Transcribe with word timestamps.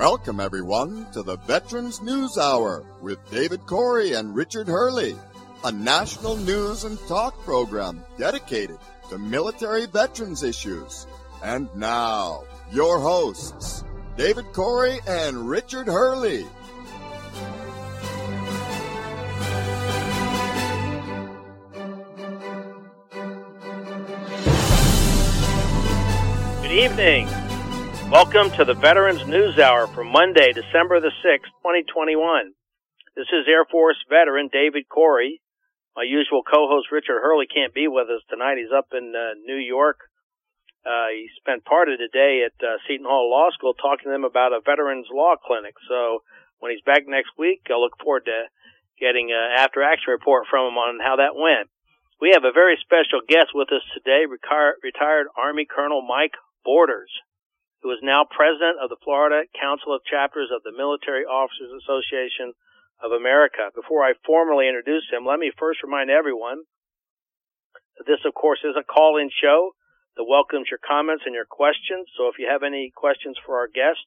Welcome, 0.00 0.40
everyone, 0.40 1.12
to 1.12 1.22
the 1.22 1.36
Veterans 1.36 2.00
News 2.00 2.38
Hour 2.38 2.86
with 3.02 3.18
David 3.30 3.66
Corey 3.66 4.14
and 4.14 4.34
Richard 4.34 4.66
Hurley, 4.66 5.14
a 5.62 5.70
national 5.70 6.38
news 6.38 6.84
and 6.84 6.98
talk 7.00 7.38
program 7.44 8.02
dedicated 8.16 8.78
to 9.10 9.18
military 9.18 9.84
veterans 9.84 10.42
issues. 10.42 11.06
And 11.44 11.68
now, 11.76 12.44
your 12.72 12.98
hosts, 12.98 13.84
David 14.16 14.46
Corey 14.54 15.00
and 15.06 15.50
Richard 15.50 15.86
Hurley. 15.86 16.46
Good 26.62 26.72
evening. 26.72 27.49
Welcome 28.10 28.50
to 28.58 28.66
the 28.66 28.74
Veterans 28.74 29.22
News 29.30 29.54
Hour 29.62 29.86
for 29.86 30.02
Monday, 30.02 30.50
December 30.50 30.98
the 30.98 31.14
6th, 31.22 31.46
2021. 31.62 32.18
This 33.14 33.30
is 33.30 33.46
Air 33.46 33.62
Force 33.70 34.02
veteran 34.10 34.50
David 34.50 34.90
Corey. 34.90 35.38
My 35.94 36.02
usual 36.02 36.42
co-host 36.42 36.90
Richard 36.90 37.22
Hurley 37.22 37.46
can't 37.46 37.70
be 37.70 37.86
with 37.86 38.10
us 38.10 38.26
tonight. 38.26 38.58
He's 38.58 38.74
up 38.74 38.90
in 38.90 39.14
uh, 39.14 39.38
New 39.46 39.62
York. 39.62 40.10
Uh, 40.82 41.14
he 41.14 41.30
spent 41.38 41.62
part 41.62 41.86
of 41.86 42.02
the 42.02 42.10
day 42.10 42.42
at 42.42 42.58
uh, 42.58 42.82
Seton 42.82 43.06
Hall 43.06 43.30
Law 43.30 43.54
School 43.54 43.78
talking 43.78 44.10
to 44.10 44.14
them 44.18 44.26
about 44.26 44.50
a 44.50 44.58
veterans 44.58 45.06
law 45.14 45.38
clinic. 45.38 45.78
So 45.86 46.26
when 46.58 46.74
he's 46.74 46.82
back 46.82 47.06
next 47.06 47.30
week, 47.38 47.62
I'll 47.70 47.78
look 47.78 47.94
forward 48.02 48.26
to 48.26 48.50
getting 48.98 49.30
an 49.30 49.54
after 49.54 49.86
action 49.86 50.10
report 50.10 50.50
from 50.50 50.66
him 50.66 50.82
on 50.82 50.98
how 50.98 51.22
that 51.22 51.38
went. 51.38 51.70
We 52.18 52.34
have 52.34 52.42
a 52.42 52.50
very 52.50 52.74
special 52.82 53.22
guest 53.22 53.54
with 53.54 53.70
us 53.70 53.86
today, 53.94 54.26
retired 54.26 55.30
Army 55.38 55.62
Colonel 55.62 56.02
Mike 56.02 56.34
Borders, 56.66 57.14
who 57.82 57.90
is 57.92 58.00
now 58.02 58.28
president 58.28 58.76
of 58.82 58.92
the 58.92 59.00
Florida 59.02 59.48
Council 59.56 59.94
of 59.96 60.04
Chapters 60.04 60.52
of 60.52 60.62
the 60.62 60.76
Military 60.76 61.24
Officers 61.24 61.72
Association 61.80 62.52
of 63.00 63.12
America. 63.12 63.72
Before 63.74 64.04
I 64.04 64.12
formally 64.24 64.68
introduce 64.68 65.08
him, 65.08 65.24
let 65.24 65.40
me 65.40 65.52
first 65.56 65.82
remind 65.82 66.10
everyone 66.10 66.68
that 67.96 68.04
this, 68.04 68.20
of 68.28 68.36
course, 68.36 68.60
is 68.64 68.76
a 68.76 68.84
call-in 68.84 69.30
show 69.32 69.72
that 70.16 70.28
welcomes 70.28 70.68
your 70.68 70.80
comments 70.84 71.24
and 71.24 71.34
your 71.34 71.48
questions. 71.48 72.08
So 72.16 72.28
if 72.28 72.36
you 72.36 72.48
have 72.52 72.62
any 72.62 72.92
questions 72.92 73.40
for 73.40 73.56
our 73.56 73.68
guest, 73.68 74.04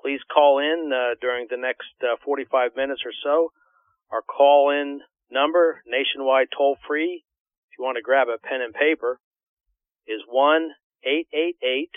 please 0.00 0.20
call 0.28 0.60
in 0.60 0.92
uh, 0.92 1.16
during 1.20 1.48
the 1.48 1.56
next 1.56 1.96
uh, 2.04 2.20
45 2.24 2.76
minutes 2.76 3.00
or 3.04 3.16
so. 3.24 3.52
Our 4.12 4.22
call-in 4.22 5.00
number, 5.30 5.80
nationwide 5.86 6.48
toll-free, 6.52 7.24
if 7.24 7.72
you 7.78 7.84
want 7.84 7.96
to 7.96 8.04
grab 8.04 8.28
a 8.28 8.36
pen 8.36 8.60
and 8.60 8.74
paper, 8.74 9.20
is 10.06 10.20
1 10.28 10.68
888 11.00 11.88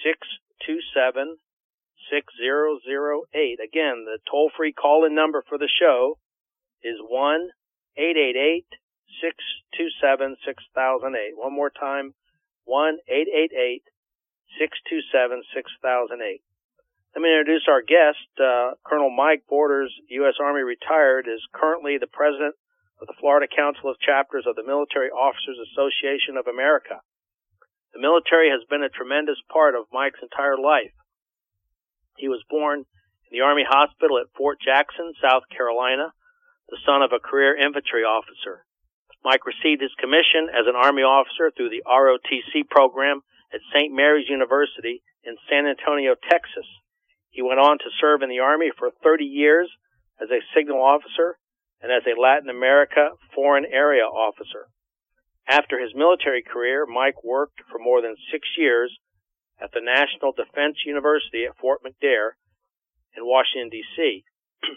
627 0.00 1.36
6008. 2.10 3.58
Again, 3.62 4.04
the 4.04 4.18
toll 4.28 4.50
free 4.56 4.72
call 4.72 5.04
in 5.04 5.14
number 5.14 5.42
for 5.48 5.58
the 5.58 5.68
show 5.68 6.18
is 6.82 6.96
1 7.00 7.50
888 7.96 8.66
627 9.20 10.36
6008. 10.44 11.36
One 11.36 11.54
more 11.54 11.70
time 11.70 12.14
1 12.64 12.98
888 13.08 13.82
627 14.58 15.42
6008. 15.54 16.42
Let 17.14 17.20
me 17.20 17.28
introduce 17.28 17.68
our 17.68 17.84
guest. 17.84 18.24
Uh, 18.40 18.72
Colonel 18.84 19.12
Mike 19.12 19.44
Borders, 19.48 19.92
U.S. 20.24 20.40
Army 20.40 20.62
retired, 20.64 21.28
is 21.28 21.44
currently 21.52 21.98
the 22.00 22.08
president 22.08 22.56
of 23.00 23.06
the 23.06 23.18
Florida 23.20 23.46
Council 23.46 23.90
of 23.90 24.00
Chapters 24.00 24.48
of 24.48 24.56
the 24.56 24.64
Military 24.64 25.10
Officers 25.10 25.60
Association 25.60 26.40
of 26.40 26.48
America. 26.48 27.04
The 27.92 28.00
military 28.00 28.48
has 28.48 28.64
been 28.68 28.82
a 28.82 28.88
tremendous 28.88 29.36
part 29.52 29.74
of 29.74 29.92
Mike's 29.92 30.22
entire 30.22 30.56
life. 30.56 30.96
He 32.16 32.28
was 32.28 32.44
born 32.48 32.80
in 32.80 33.30
the 33.30 33.44
Army 33.44 33.64
Hospital 33.68 34.18
at 34.18 34.32
Fort 34.36 34.58
Jackson, 34.60 35.12
South 35.20 35.44
Carolina, 35.54 36.12
the 36.68 36.80
son 36.86 37.02
of 37.02 37.12
a 37.12 37.20
career 37.20 37.56
infantry 37.56 38.02
officer. 38.02 38.64
Mike 39.24 39.44
received 39.46 39.82
his 39.82 39.94
commission 40.00 40.48
as 40.48 40.66
an 40.66 40.74
Army 40.74 41.02
officer 41.02 41.52
through 41.52 41.68
the 41.68 41.84
ROTC 41.86 42.68
program 42.68 43.20
at 43.52 43.60
St. 43.76 43.92
Mary's 43.92 44.28
University 44.28 45.02
in 45.22 45.36
San 45.48 45.66
Antonio, 45.66 46.14
Texas. 46.16 46.66
He 47.30 47.42
went 47.42 47.60
on 47.60 47.78
to 47.78 47.98
serve 48.00 48.22
in 48.22 48.28
the 48.28 48.40
Army 48.40 48.72
for 48.76 48.90
30 49.02 49.24
years 49.24 49.70
as 50.20 50.30
a 50.30 50.40
signal 50.56 50.82
officer 50.82 51.38
and 51.80 51.92
as 51.92 52.02
a 52.06 52.18
Latin 52.18 52.48
America 52.48 53.10
Foreign 53.34 53.66
Area 53.66 54.04
Officer. 54.04 54.68
After 55.48 55.78
his 55.78 55.94
military 55.94 56.42
career, 56.42 56.86
Mike 56.86 57.24
worked 57.24 57.60
for 57.70 57.78
more 57.78 58.00
than 58.00 58.16
six 58.30 58.48
years 58.56 58.96
at 59.60 59.72
the 59.72 59.80
National 59.80 60.32
Defense 60.32 60.78
University 60.86 61.44
at 61.44 61.56
Fort 61.58 61.80
McNair 61.82 62.38
in 63.16 63.26
Washington, 63.26 63.68
D.C. 63.70 64.24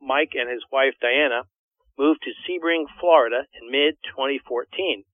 Mike 0.00 0.34
and 0.34 0.50
his 0.50 0.64
wife 0.70 0.94
Diana 1.00 1.42
moved 1.98 2.20
to 2.22 2.34
Sebring, 2.44 2.84
Florida 3.00 3.46
in 3.54 3.70
mid 3.70 3.96
2014. 4.10 5.04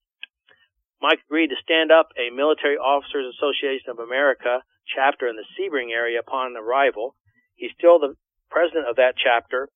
Mike 1.01 1.19
agreed 1.27 1.49
to 1.49 1.63
stand 1.63 1.91
up 1.91 2.09
a 2.17 2.33
Military 2.33 2.77
Officers 2.77 3.33
Association 3.35 3.89
of 3.89 3.99
America 3.99 4.63
chapter 4.87 5.27
in 5.27 5.35
the 5.35 5.47
Sebring 5.55 5.91
area 5.91 6.19
upon 6.19 6.55
arrival. 6.55 7.15
He's 7.55 7.71
still 7.77 7.99
the 7.99 8.15
president 8.49 8.87
of 8.87 8.95
that 8.97 9.15
chapter, 9.17 9.69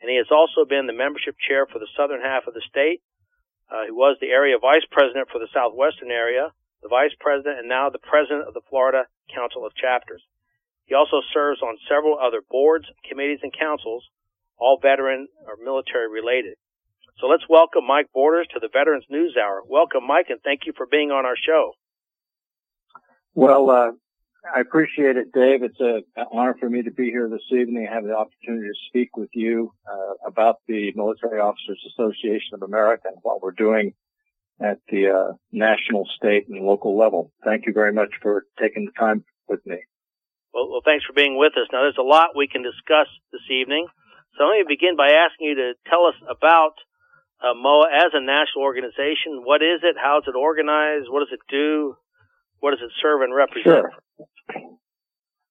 and 0.00 0.10
he 0.10 0.16
has 0.16 0.30
also 0.30 0.64
been 0.64 0.86
the 0.86 0.92
membership 0.92 1.36
chair 1.40 1.66
for 1.66 1.78
the 1.78 1.88
southern 1.96 2.20
half 2.20 2.46
of 2.46 2.54
the 2.54 2.62
state 2.68 3.00
uh, 3.70 3.84
he 3.86 3.92
was 3.92 4.16
the 4.20 4.30
area 4.30 4.56
vice 4.60 4.84
president 4.90 5.28
for 5.32 5.38
the 5.38 5.48
southwestern 5.52 6.10
area, 6.10 6.52
the 6.82 6.88
vice 6.88 7.14
president, 7.18 7.58
and 7.58 7.68
now 7.68 7.88
the 7.90 8.02
president 8.02 8.46
of 8.46 8.54
the 8.54 8.64
Florida 8.68 9.04
Council 9.32 9.64
of 9.64 9.74
Chapters. 9.74 10.22
He 10.84 10.94
also 10.94 11.22
serves 11.32 11.62
on 11.62 11.78
several 11.88 12.18
other 12.18 12.42
boards, 12.44 12.84
committees, 13.08 13.40
and 13.42 13.52
councils, 13.52 14.04
all 14.58 14.78
veteran 14.80 15.28
or 15.46 15.56
military 15.62 16.10
related. 16.10 16.56
So 17.20 17.26
let's 17.26 17.48
welcome 17.48 17.86
Mike 17.86 18.12
Borders 18.12 18.48
to 18.52 18.60
the 18.60 18.68
Veterans 18.72 19.06
News 19.08 19.36
Hour. 19.36 19.62
Welcome, 19.66 20.06
Mike, 20.06 20.26
and 20.28 20.40
thank 20.42 20.66
you 20.66 20.72
for 20.76 20.86
being 20.86 21.10
on 21.10 21.24
our 21.24 21.36
show. 21.36 21.72
Well, 23.34 23.70
uh, 23.70 23.92
I 24.44 24.60
appreciate 24.60 25.16
it, 25.16 25.32
Dave. 25.32 25.62
It's 25.62 25.80
an 25.80 26.04
honor 26.30 26.54
for 26.60 26.68
me 26.68 26.82
to 26.82 26.90
be 26.90 27.06
here 27.10 27.28
this 27.28 27.44
evening 27.50 27.86
and 27.86 27.94
have 27.94 28.04
the 28.04 28.14
opportunity 28.14 28.68
to 28.68 28.88
speak 28.88 29.16
with 29.16 29.30
you 29.32 29.72
uh, 29.90 30.28
about 30.28 30.56
the 30.68 30.92
Military 30.94 31.40
Officers 31.40 31.80
Association 31.92 32.52
of 32.52 32.62
America 32.62 33.08
and 33.08 33.16
what 33.22 33.42
we're 33.42 33.52
doing 33.52 33.94
at 34.60 34.78
the 34.88 35.08
uh, 35.08 35.32
national, 35.50 36.06
state, 36.16 36.48
and 36.48 36.64
local 36.64 36.96
level. 36.96 37.32
Thank 37.42 37.66
you 37.66 37.72
very 37.72 37.92
much 37.92 38.10
for 38.20 38.44
taking 38.60 38.84
the 38.84 38.92
time 38.92 39.24
with 39.48 39.64
me. 39.66 39.78
Well, 40.52 40.70
well, 40.70 40.82
thanks 40.84 41.04
for 41.04 41.14
being 41.14 41.38
with 41.38 41.52
us. 41.56 41.66
Now, 41.72 41.82
there's 41.82 41.98
a 41.98 42.06
lot 42.06 42.36
we 42.36 42.46
can 42.46 42.62
discuss 42.62 43.08
this 43.32 43.42
evening. 43.50 43.88
So 44.36 44.44
let 44.44 44.58
me 44.60 44.64
begin 44.68 44.96
by 44.96 45.10
asking 45.10 45.48
you 45.48 45.54
to 45.56 45.72
tell 45.88 46.04
us 46.06 46.14
about 46.28 46.74
uh, 47.40 47.54
MOAA 47.54 48.06
as 48.06 48.12
a 48.12 48.20
national 48.20 48.62
organization. 48.62 49.42
What 49.42 49.62
is 49.62 49.80
it? 49.82 49.96
How 49.96 50.18
is 50.18 50.24
it 50.28 50.36
organized? 50.36 51.08
What 51.08 51.20
does 51.20 51.32
it 51.32 51.42
do? 51.48 51.96
What 52.64 52.70
does 52.70 52.80
it 52.80 52.92
serve 53.02 53.20
and 53.20 53.34
represent? 53.34 53.64
Sure. 53.66 53.92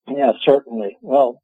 Yeah, 0.07 0.31
certainly. 0.43 0.97
Well, 0.99 1.43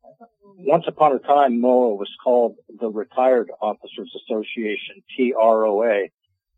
once 0.57 0.85
upon 0.87 1.15
a 1.15 1.19
time, 1.19 1.61
MOAA 1.61 1.95
was 1.95 2.09
called 2.23 2.55
the 2.79 2.89
Retired 2.89 3.51
Officers 3.61 4.11
Association, 4.15 5.03
TROA. 5.15 6.07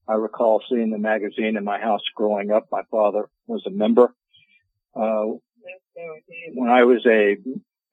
I 0.08 0.14
recall 0.14 0.64
seeing 0.70 0.92
the 0.92 0.98
magazine 0.98 1.58
in 1.58 1.66
my 1.66 1.78
house 1.78 2.00
growing 2.16 2.52
up. 2.52 2.68
My 2.72 2.84
father 2.90 3.28
was 3.48 3.62
a 3.68 3.70
member. 3.70 4.16
Uh, 4.96 5.26
when 6.54 6.70
I 6.70 6.86
was 6.86 7.06
a 7.06 7.36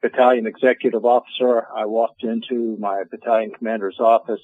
battalion 0.00 0.47
executive 0.47 1.05
officer, 1.05 1.67
I 1.75 1.87
walked 1.87 2.23
into 2.23 2.77
my 2.79 3.03
battalion 3.11 3.50
commander's 3.50 3.99
office 3.99 4.43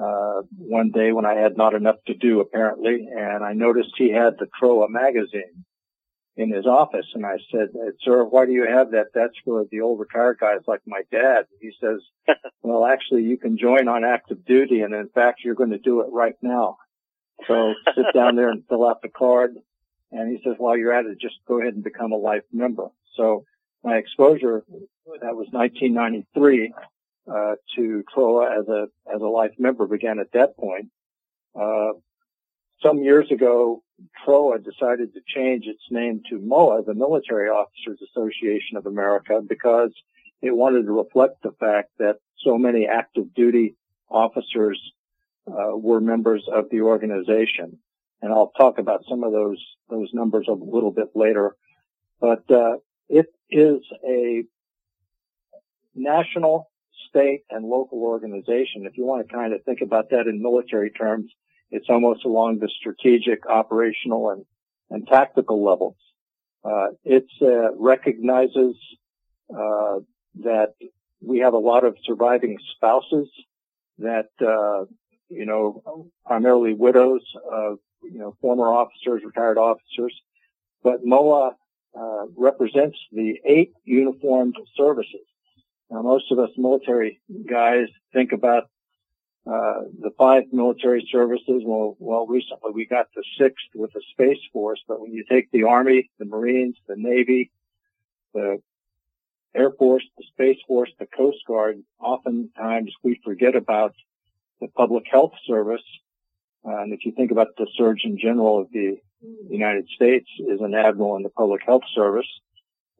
uh, 0.00 0.42
one 0.56 0.92
day 0.92 1.10
when 1.10 1.26
I 1.26 1.34
had 1.34 1.56
not 1.56 1.74
enough 1.74 1.96
to 2.06 2.14
do, 2.14 2.38
apparently, 2.38 3.08
and 3.12 3.42
I 3.42 3.52
noticed 3.52 3.90
he 3.96 4.12
had 4.12 4.34
the 4.38 4.46
TROA 4.60 4.88
magazine 4.88 5.64
in 6.36 6.52
his 6.52 6.66
office. 6.66 7.06
And 7.14 7.26
I 7.26 7.36
said, 7.50 7.68
sir, 8.02 8.24
why 8.24 8.46
do 8.46 8.52
you 8.52 8.66
have 8.66 8.92
that? 8.92 9.08
That's 9.14 9.34
for 9.44 9.64
the 9.70 9.80
old 9.80 10.00
retired 10.00 10.38
guys 10.40 10.60
like 10.66 10.80
my 10.86 11.02
dad. 11.10 11.46
He 11.60 11.72
says, 11.80 12.00
well, 12.62 12.86
actually 12.86 13.24
you 13.24 13.36
can 13.36 13.58
join 13.58 13.88
on 13.88 14.04
active 14.04 14.44
duty. 14.44 14.80
And 14.80 14.94
in 14.94 15.08
fact, 15.08 15.40
you're 15.44 15.54
going 15.54 15.70
to 15.70 15.78
do 15.78 16.00
it 16.00 16.08
right 16.10 16.36
now. 16.40 16.78
So 17.46 17.74
sit 17.94 18.06
down 18.14 18.36
there 18.36 18.48
and 18.48 18.64
fill 18.68 18.86
out 18.86 19.02
the 19.02 19.08
card. 19.08 19.56
And 20.10 20.30
he 20.30 20.42
says, 20.44 20.54
while 20.58 20.76
you're 20.76 20.92
at 20.92 21.06
it, 21.06 21.18
just 21.20 21.36
go 21.46 21.60
ahead 21.60 21.74
and 21.74 21.84
become 21.84 22.12
a 22.12 22.16
life 22.16 22.44
member. 22.52 22.88
So 23.16 23.44
my 23.82 23.96
exposure, 23.96 24.64
that 24.68 25.34
was 25.34 25.48
1993, 25.50 26.74
uh, 27.30 27.54
to 27.76 28.04
TROA 28.14 28.60
as 28.60 28.68
a, 28.68 28.86
as 29.14 29.20
a 29.20 29.26
life 29.26 29.52
member 29.58 29.86
began 29.86 30.18
at 30.18 30.32
that 30.32 30.56
point. 30.56 30.90
Uh, 31.54 31.92
some 32.82 33.02
years 33.02 33.30
ago, 33.30 33.82
TROA 34.24 34.58
decided 34.58 35.14
to 35.14 35.20
change 35.26 35.66
its 35.66 35.82
name 35.90 36.22
to 36.28 36.38
MOAA, 36.38 36.84
the 36.84 36.94
Military 36.94 37.48
Officers 37.48 38.00
Association 38.10 38.76
of 38.76 38.86
America, 38.86 39.40
because 39.46 39.92
it 40.40 40.54
wanted 40.54 40.86
to 40.86 40.92
reflect 40.92 41.42
the 41.42 41.52
fact 41.52 41.90
that 41.98 42.16
so 42.44 42.58
many 42.58 42.86
active 42.86 43.32
duty 43.34 43.76
officers 44.10 44.80
uh, 45.46 45.76
were 45.76 46.00
members 46.00 46.44
of 46.52 46.68
the 46.70 46.80
organization. 46.80 47.78
And 48.20 48.32
I'll 48.32 48.52
talk 48.56 48.78
about 48.78 49.04
some 49.08 49.24
of 49.24 49.32
those 49.32 49.58
those 49.88 50.10
numbers 50.12 50.46
a 50.48 50.52
little 50.52 50.92
bit 50.92 51.10
later. 51.14 51.56
But 52.20 52.48
uh, 52.50 52.76
it 53.08 53.26
is 53.50 53.80
a 54.06 54.44
national, 55.94 56.70
state, 57.08 57.42
and 57.50 57.64
local 57.64 58.02
organization. 58.02 58.86
If 58.86 58.96
you 58.96 59.04
want 59.04 59.26
to 59.26 59.34
kind 59.34 59.52
of 59.52 59.64
think 59.64 59.80
about 59.80 60.10
that 60.10 60.26
in 60.28 60.40
military 60.40 60.90
terms, 60.90 61.32
it's 61.72 61.88
almost 61.88 62.24
along 62.24 62.58
the 62.58 62.68
strategic, 62.68 63.46
operational, 63.46 64.30
and, 64.30 64.44
and 64.90 65.08
tactical 65.08 65.64
levels. 65.64 65.96
Uh, 66.62 66.88
it 67.02 67.24
uh, 67.40 67.74
recognizes 67.76 68.76
uh, 69.50 69.98
that 70.44 70.74
we 71.20 71.38
have 71.38 71.54
a 71.54 71.58
lot 71.58 71.84
of 71.84 71.96
surviving 72.04 72.58
spouses 72.76 73.28
that 73.98 74.28
uh, 74.40 74.84
you 75.28 75.46
know 75.46 76.10
primarily 76.26 76.74
widows 76.74 77.22
of 77.50 77.78
you 78.02 78.18
know 78.18 78.36
former 78.40 78.68
officers, 78.68 79.22
retired 79.24 79.58
officers, 79.58 80.14
but 80.84 81.04
MOAA 81.04 81.54
uh, 81.98 82.26
represents 82.36 82.98
the 83.12 83.40
eight 83.46 83.72
uniformed 83.84 84.56
services. 84.76 85.26
Now, 85.90 86.02
most 86.02 86.30
of 86.30 86.38
us 86.38 86.50
military 86.56 87.20
guys 87.48 87.86
think 88.12 88.32
about 88.32 88.64
uh, 89.46 89.82
the 90.00 90.10
five 90.16 90.44
military 90.52 91.08
services. 91.10 91.62
Well, 91.64 91.96
well, 91.98 92.26
recently 92.26 92.70
we 92.72 92.86
got 92.86 93.08
the 93.14 93.24
sixth 93.38 93.66
with 93.74 93.92
the 93.92 94.02
Space 94.12 94.38
Force, 94.52 94.80
but 94.86 95.00
when 95.00 95.12
you 95.12 95.24
take 95.28 95.50
the 95.50 95.64
Army, 95.64 96.10
the 96.18 96.24
Marines, 96.24 96.76
the 96.86 96.96
Navy, 96.96 97.50
the 98.34 98.62
Air 99.54 99.72
Force, 99.72 100.04
the 100.16 100.24
Space 100.32 100.58
Force, 100.66 100.90
the 100.98 101.06
Coast 101.06 101.38
Guard, 101.46 101.82
oftentimes 102.00 102.92
we 103.02 103.20
forget 103.24 103.56
about 103.56 103.94
the 104.60 104.68
Public 104.68 105.04
Health 105.10 105.32
Service. 105.46 105.82
Uh, 106.64 106.78
and 106.78 106.92
if 106.92 107.04
you 107.04 107.12
think 107.12 107.32
about 107.32 107.48
the 107.58 107.66
Surgeon 107.76 108.18
General 108.22 108.60
of 108.60 108.70
the 108.72 108.98
United 109.48 109.88
States 109.94 110.28
is 110.38 110.60
an 110.60 110.74
admiral 110.74 111.16
in 111.16 111.22
the 111.22 111.28
Public 111.30 111.62
Health 111.64 111.82
Service. 111.94 112.28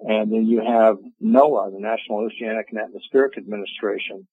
And 0.00 0.32
then 0.32 0.46
you 0.46 0.60
have 0.60 0.96
NOAA, 1.22 1.72
the 1.72 1.78
National 1.78 2.18
Oceanic 2.18 2.66
and 2.70 2.80
Atmospheric 2.80 3.38
Administration, 3.38 4.26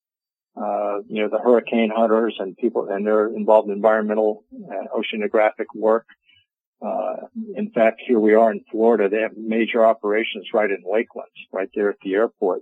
uh, 0.55 0.99
you 1.07 1.21
know, 1.21 1.29
the 1.29 1.39
hurricane 1.39 1.91
hunters 1.95 2.35
and 2.39 2.57
people, 2.57 2.87
and 2.89 3.05
they're 3.05 3.27
involved 3.27 3.69
in 3.69 3.75
environmental 3.75 4.43
and 4.51 4.89
oceanographic 4.89 5.67
work. 5.75 6.05
Uh, 6.81 7.27
in 7.55 7.71
fact, 7.71 8.01
here 8.05 8.19
we 8.19 8.33
are 8.33 8.51
in 8.51 8.63
Florida. 8.71 9.09
They 9.09 9.21
have 9.21 9.35
major 9.37 9.85
operations 9.85 10.47
right 10.53 10.69
in 10.69 10.83
Lakeland, 10.89 11.29
right 11.51 11.69
there 11.75 11.89
at 11.89 11.97
the 12.03 12.13
airport. 12.13 12.61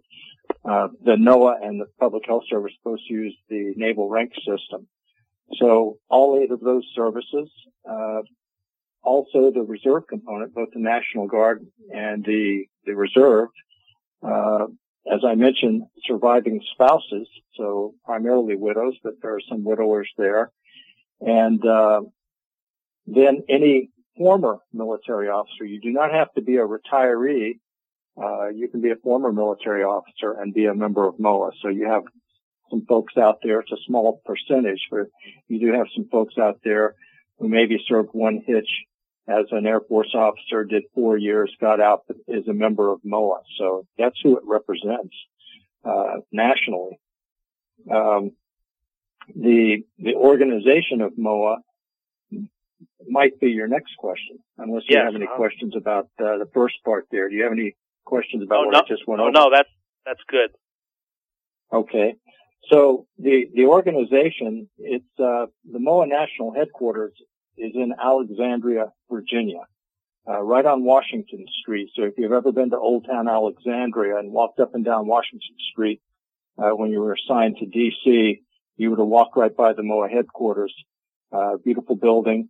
Uh, 0.66 0.88
the 1.04 1.16
NOAA 1.16 1.66
and 1.66 1.80
the 1.80 1.86
Public 2.00 2.24
Health 2.26 2.44
Service 2.50 2.74
to 2.84 2.98
use 3.08 3.36
the 3.50 3.74
naval 3.76 4.10
rank 4.10 4.32
system. 4.36 4.88
So 5.60 5.98
all 6.10 6.40
eight 6.42 6.52
of 6.52 6.60
those 6.60 6.84
services, 6.96 7.50
uh, 7.90 8.22
also 9.04 9.52
the 9.52 9.66
reserve 9.66 10.04
component, 10.10 10.54
both 10.54 10.70
the 10.74 10.80
National 10.80 11.28
Guard 11.28 11.66
and 11.94 12.24
the, 12.26 12.66
the 12.86 12.94
reserve, 12.94 13.50
uh, 14.24 14.66
as 15.12 15.22
I 15.26 15.36
mentioned, 15.36 15.84
surviving 16.06 16.62
spouses, 16.74 17.28
so 17.56 17.96
primarily 18.06 18.56
widows, 18.56 18.96
but 19.04 19.14
there 19.22 19.36
are 19.36 19.42
some 19.50 19.64
widowers 19.64 20.10
there. 20.18 20.52
And 21.22 21.66
uh, 21.66 22.02
then 23.06 23.44
any 23.50 23.90
former 24.18 24.58
military 24.74 25.30
officer. 25.30 25.64
You 25.64 25.80
do 25.80 25.92
not 25.92 26.12
have 26.12 26.34
to 26.34 26.42
be 26.42 26.58
a 26.58 26.66
retiree. 26.66 27.60
Uh, 28.22 28.50
you 28.50 28.68
can 28.68 28.82
be 28.82 28.92
a 28.92 28.96
former 28.96 29.32
military 29.32 29.84
officer 29.84 30.32
and 30.40 30.54
be 30.54 30.66
a 30.66 30.74
member 30.74 31.08
of 31.08 31.16
MOAA. 31.16 31.52
So 31.62 31.70
you 31.70 31.88
have 31.88 32.04
some 32.70 32.86
folks 32.88 33.14
out 33.18 33.40
there. 33.44 33.60
It's 33.60 33.72
a 33.72 33.86
small 33.86 34.22
percentage, 34.26 34.82
but 34.90 35.08
you 35.48 35.60
do 35.60 35.78
have 35.78 35.88
some 35.96 36.08
folks 36.12 36.36
out 36.38 36.60
there 36.64 36.96
who 37.38 37.48
maybe 37.48 37.78
served 37.88 38.10
one 38.14 38.42
hitch 38.46 38.70
as 39.28 39.46
an 39.52 39.66
Air 39.66 39.82
Force 39.82 40.14
officer, 40.14 40.64
did 40.64 40.84
four 40.96 41.18
years, 41.18 41.54
got 41.60 41.82
out, 41.82 42.04
is 42.28 42.48
a 42.48 42.54
member 42.54 42.92
of 42.92 43.02
MOAA. 43.02 43.40
So 43.58 43.86
that's 43.98 44.16
who 44.24 44.38
it 44.38 44.44
represents 44.46 45.16
uh, 45.84 46.22
nationally. 46.32 47.00
Um, 47.92 48.32
the 49.36 49.84
the 50.00 50.16
organization 50.16 51.02
of 51.02 51.14
MOAA 51.14 51.58
might 53.10 53.40
be 53.40 53.50
your 53.50 53.68
next 53.68 53.96
question, 53.98 54.40
unless 54.58 54.84
you 54.88 54.96
yes, 54.96 55.06
have 55.06 55.16
any 55.16 55.28
uh, 55.28 55.36
questions 55.36 55.74
about 55.76 56.06
uh, 56.20 56.38
the 56.38 56.50
first 56.54 56.76
part 56.86 57.08
there. 57.12 57.30
Do 57.30 57.36
you 57.36 57.44
have 57.44 57.52
any 57.52 57.76
questions 58.06 58.44
about 58.44 58.60
oh, 58.60 58.66
what 58.68 58.74
no, 58.74 58.80
I 58.80 58.88
just 58.88 59.08
went 59.08 59.22
oh, 59.22 59.26
over? 59.26 59.32
No, 59.32 59.50
that's 59.54 59.70
that's 60.06 60.22
good. 60.28 60.50
Okay. 61.72 62.16
So 62.72 63.08
the 63.18 63.48
the 63.54 63.66
organization, 63.66 64.70
it's 64.78 65.06
uh, 65.20 65.48
the 65.70 65.80
MOAA 65.80 66.10
national 66.10 66.54
headquarters 66.54 67.14
is 67.58 67.74
in 67.76 67.94
Alexandria, 68.02 68.92
Virginia, 69.10 69.62
uh, 70.28 70.42
right 70.42 70.66
on 70.66 70.84
Washington 70.84 71.46
Street. 71.62 71.90
So 71.96 72.04
if 72.04 72.14
you've 72.18 72.32
ever 72.32 72.52
been 72.52 72.70
to 72.72 72.78
Old 72.78 73.06
Town 73.06 73.28
Alexandria 73.28 74.18
and 74.18 74.32
walked 74.32 74.60
up 74.60 74.76
and 74.76 74.84
down 74.84 75.08
Washington 75.08 75.56
Street 75.72 76.02
uh, 76.58 76.70
when 76.72 76.92
you 76.92 77.00
were 77.00 77.14
assigned 77.14 77.58
to 77.58 77.66
D.C., 77.66 78.42
you 78.78 78.90
would 78.90 79.00
have 79.00 79.08
walked 79.08 79.36
right 79.38 79.56
by 79.56 79.74
the 79.74 79.82
MOAA 79.82 80.12
headquarters. 80.12 80.74
Uh, 81.32 81.58
beautiful 81.64 81.96
building. 81.96 82.50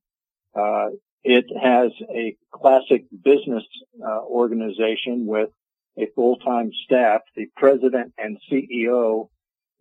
Uh, 0.53 0.89
it 1.23 1.45
has 1.61 1.91
a 2.13 2.37
classic 2.51 3.05
business 3.23 3.63
uh, 4.05 4.21
organization 4.21 5.25
with 5.25 5.49
a 5.97 6.07
full-time 6.15 6.71
staff. 6.85 7.21
The 7.35 7.47
president 7.55 8.13
and 8.17 8.37
CEO 8.51 9.29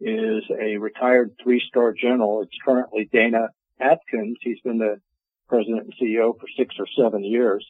is 0.00 0.44
a 0.50 0.76
retired 0.78 1.32
three-star 1.42 1.92
general. 1.92 2.42
It's 2.42 2.56
currently 2.64 3.08
Dana 3.12 3.48
Atkins. 3.80 4.38
He's 4.40 4.60
been 4.60 4.78
the 4.78 5.00
president 5.48 5.84
and 5.84 5.94
CEO 6.00 6.38
for 6.38 6.46
six 6.56 6.74
or 6.78 6.86
seven 6.96 7.24
years. 7.24 7.66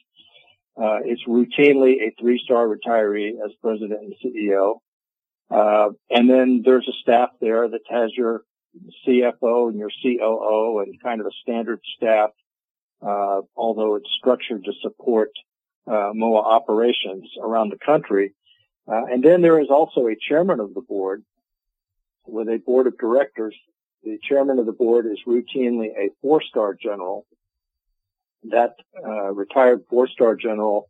Uh, 0.77 0.99
it's 1.05 1.25
routinely 1.25 2.03
a 2.03 2.15
three-star 2.21 2.67
retiree 2.67 3.33
as 3.45 3.53
president 3.63 4.01
and 4.01 4.15
CEO. 4.23 4.79
Uh, 5.51 5.91
and 6.11 6.29
then 6.29 6.63
there's 6.65 6.87
a 6.89 6.93
staff 7.03 7.31
there 7.41 7.69
that 7.69 7.81
has 7.89 8.11
your 8.15 8.43
CFO 9.07 9.71
and 9.71 9.79
your 9.79 9.91
COO 10.03 10.81
and 10.81 11.01
kind 11.01 11.21
of 11.21 11.27
a 11.27 11.31
standard 11.43 11.81
staff, 11.97 12.31
uh, 13.01 13.41
although 13.55 13.95
it's 13.97 14.11
structured 14.19 14.65
to 14.65 14.73
support 14.83 15.31
uh, 15.87 16.13
MOAA 16.15 16.45
operations 16.45 17.31
around 17.41 17.71
the 17.71 17.79
country. 17.79 18.35
Uh, 18.89 19.05
and 19.07 19.23
then 19.25 19.41
there 19.41 19.61
is 19.61 19.69
also 19.71 20.09
a 20.09 20.17
chairman 20.29 20.61
of 20.61 20.75
the 20.75 20.81
board 20.81 21.25
with 22.27 22.49
a 22.49 22.59
board 22.59 22.87
of 22.87 22.99
directors. 22.99 23.55
The 24.03 24.19
chairman 24.23 24.59
of 24.59 24.67
the 24.67 24.73
board 24.73 25.07
is 25.07 25.19
routinely 25.27 25.89
a 25.97 26.11
four-star 26.23 26.75
general 26.75 27.27
that 28.51 28.75
uh, 29.05 29.33
retired 29.33 29.85
four-star 29.89 30.37
general 30.37 30.89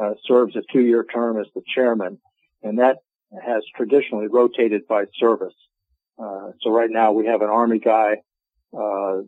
uh, 0.00 0.14
serves 0.24 0.56
a 0.56 0.62
two-year 0.72 1.04
term 1.04 1.40
as 1.40 1.46
the 1.54 1.62
chairman, 1.74 2.18
and 2.62 2.78
that 2.78 2.98
has 3.44 3.62
traditionally 3.76 4.28
rotated 4.28 4.86
by 4.86 5.04
service. 5.18 5.54
Uh, 6.18 6.50
so 6.60 6.70
right 6.70 6.90
now 6.90 7.12
we 7.12 7.26
have 7.26 7.42
an 7.42 7.48
Army 7.48 7.78
guy. 7.78 8.16
Uh, 8.76 9.22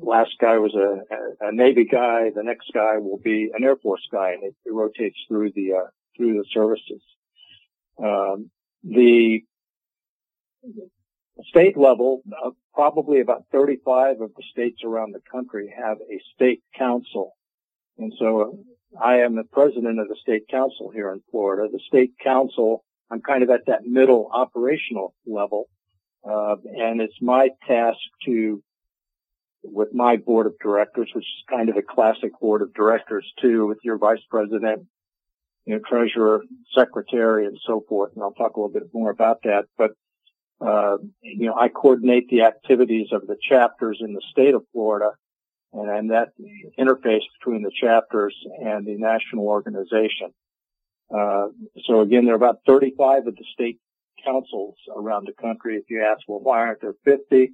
last 0.00 0.32
guy 0.40 0.58
was 0.58 0.74
a, 0.74 1.52
Navy 1.52 1.84
guy. 1.84 2.30
The 2.34 2.42
next 2.42 2.70
guy 2.72 2.98
will 2.98 3.18
be 3.18 3.50
an 3.54 3.64
Air 3.64 3.76
Force 3.76 4.06
guy, 4.12 4.32
and 4.32 4.44
it, 4.44 4.54
rotates 4.66 5.18
through 5.28 5.52
the 5.52 5.72
uh, 5.72 5.88
through 6.16 6.34
the 6.34 6.44
services. 6.52 7.02
Um, 7.98 8.50
the 8.84 9.42
state 11.48 11.76
level, 11.76 12.22
uh, 12.44 12.50
probably 12.74 13.20
about 13.20 13.44
35 13.52 14.20
of 14.20 14.30
the 14.36 14.42
states 14.50 14.82
around 14.84 15.12
the 15.12 15.20
country 15.30 15.72
have 15.76 15.98
a 15.98 16.20
state 16.34 16.62
council. 16.76 17.36
And 17.98 18.12
so 18.18 18.40
uh, 18.40 19.02
I 19.02 19.18
am 19.18 19.36
the 19.36 19.44
president 19.44 20.00
of 20.00 20.08
the 20.08 20.16
state 20.20 20.48
council 20.48 20.90
here 20.90 21.12
in 21.12 21.22
Florida. 21.30 21.68
The 21.70 21.80
state 21.86 22.12
council, 22.22 22.84
I'm 23.10 23.20
kind 23.20 23.42
of 23.42 23.50
at 23.50 23.66
that 23.66 23.84
middle 23.84 24.30
operational 24.32 25.14
level. 25.26 25.68
Uh, 26.28 26.56
and 26.64 27.00
it's 27.00 27.20
my 27.20 27.48
task 27.66 27.98
to, 28.26 28.62
with 29.62 29.94
my 29.94 30.16
board 30.16 30.46
of 30.46 30.54
directors, 30.62 31.10
which 31.14 31.24
is 31.24 31.44
kind 31.48 31.68
of 31.68 31.76
a 31.76 31.82
classic 31.82 32.38
board 32.40 32.62
of 32.62 32.74
directors 32.74 33.26
too, 33.40 33.66
with 33.66 33.78
your 33.82 33.98
vice 33.98 34.22
president, 34.30 34.86
you 35.64 35.74
know, 35.74 35.80
treasurer, 35.88 36.42
secretary, 36.74 37.46
and 37.46 37.58
so 37.66 37.84
forth. 37.88 38.12
And 38.14 38.22
I'll 38.22 38.32
talk 38.32 38.56
a 38.56 38.60
little 38.60 38.72
bit 38.72 38.90
more 38.92 39.10
about 39.10 39.42
that. 39.44 39.64
But 39.78 39.92
you 40.60 41.46
know, 41.46 41.54
I 41.54 41.68
coordinate 41.68 42.28
the 42.28 42.42
activities 42.42 43.08
of 43.12 43.26
the 43.26 43.36
chapters 43.40 43.98
in 44.00 44.12
the 44.12 44.22
state 44.30 44.54
of 44.54 44.62
Florida 44.72 45.12
and, 45.72 45.88
and 45.90 46.10
that 46.10 46.32
interface 46.78 47.24
between 47.38 47.62
the 47.62 47.70
chapters 47.70 48.34
and 48.60 48.86
the 48.86 48.96
national 48.96 49.46
organization. 49.46 50.32
Uh, 51.14 51.48
so 51.86 52.00
again, 52.00 52.24
there 52.24 52.34
are 52.34 52.36
about 52.36 52.60
35 52.66 53.26
of 53.26 53.36
the 53.36 53.44
state 53.52 53.78
councils 54.24 54.76
around 54.94 55.26
the 55.26 55.42
country. 55.42 55.76
If 55.76 55.84
you 55.88 56.02
ask, 56.02 56.20
well, 56.28 56.40
why 56.40 56.58
aren't 56.58 56.80
there 56.80 56.94
50? 57.04 57.52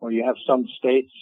Well, 0.00 0.12
you 0.12 0.24
have 0.24 0.36
some 0.46 0.66
states 0.78 1.12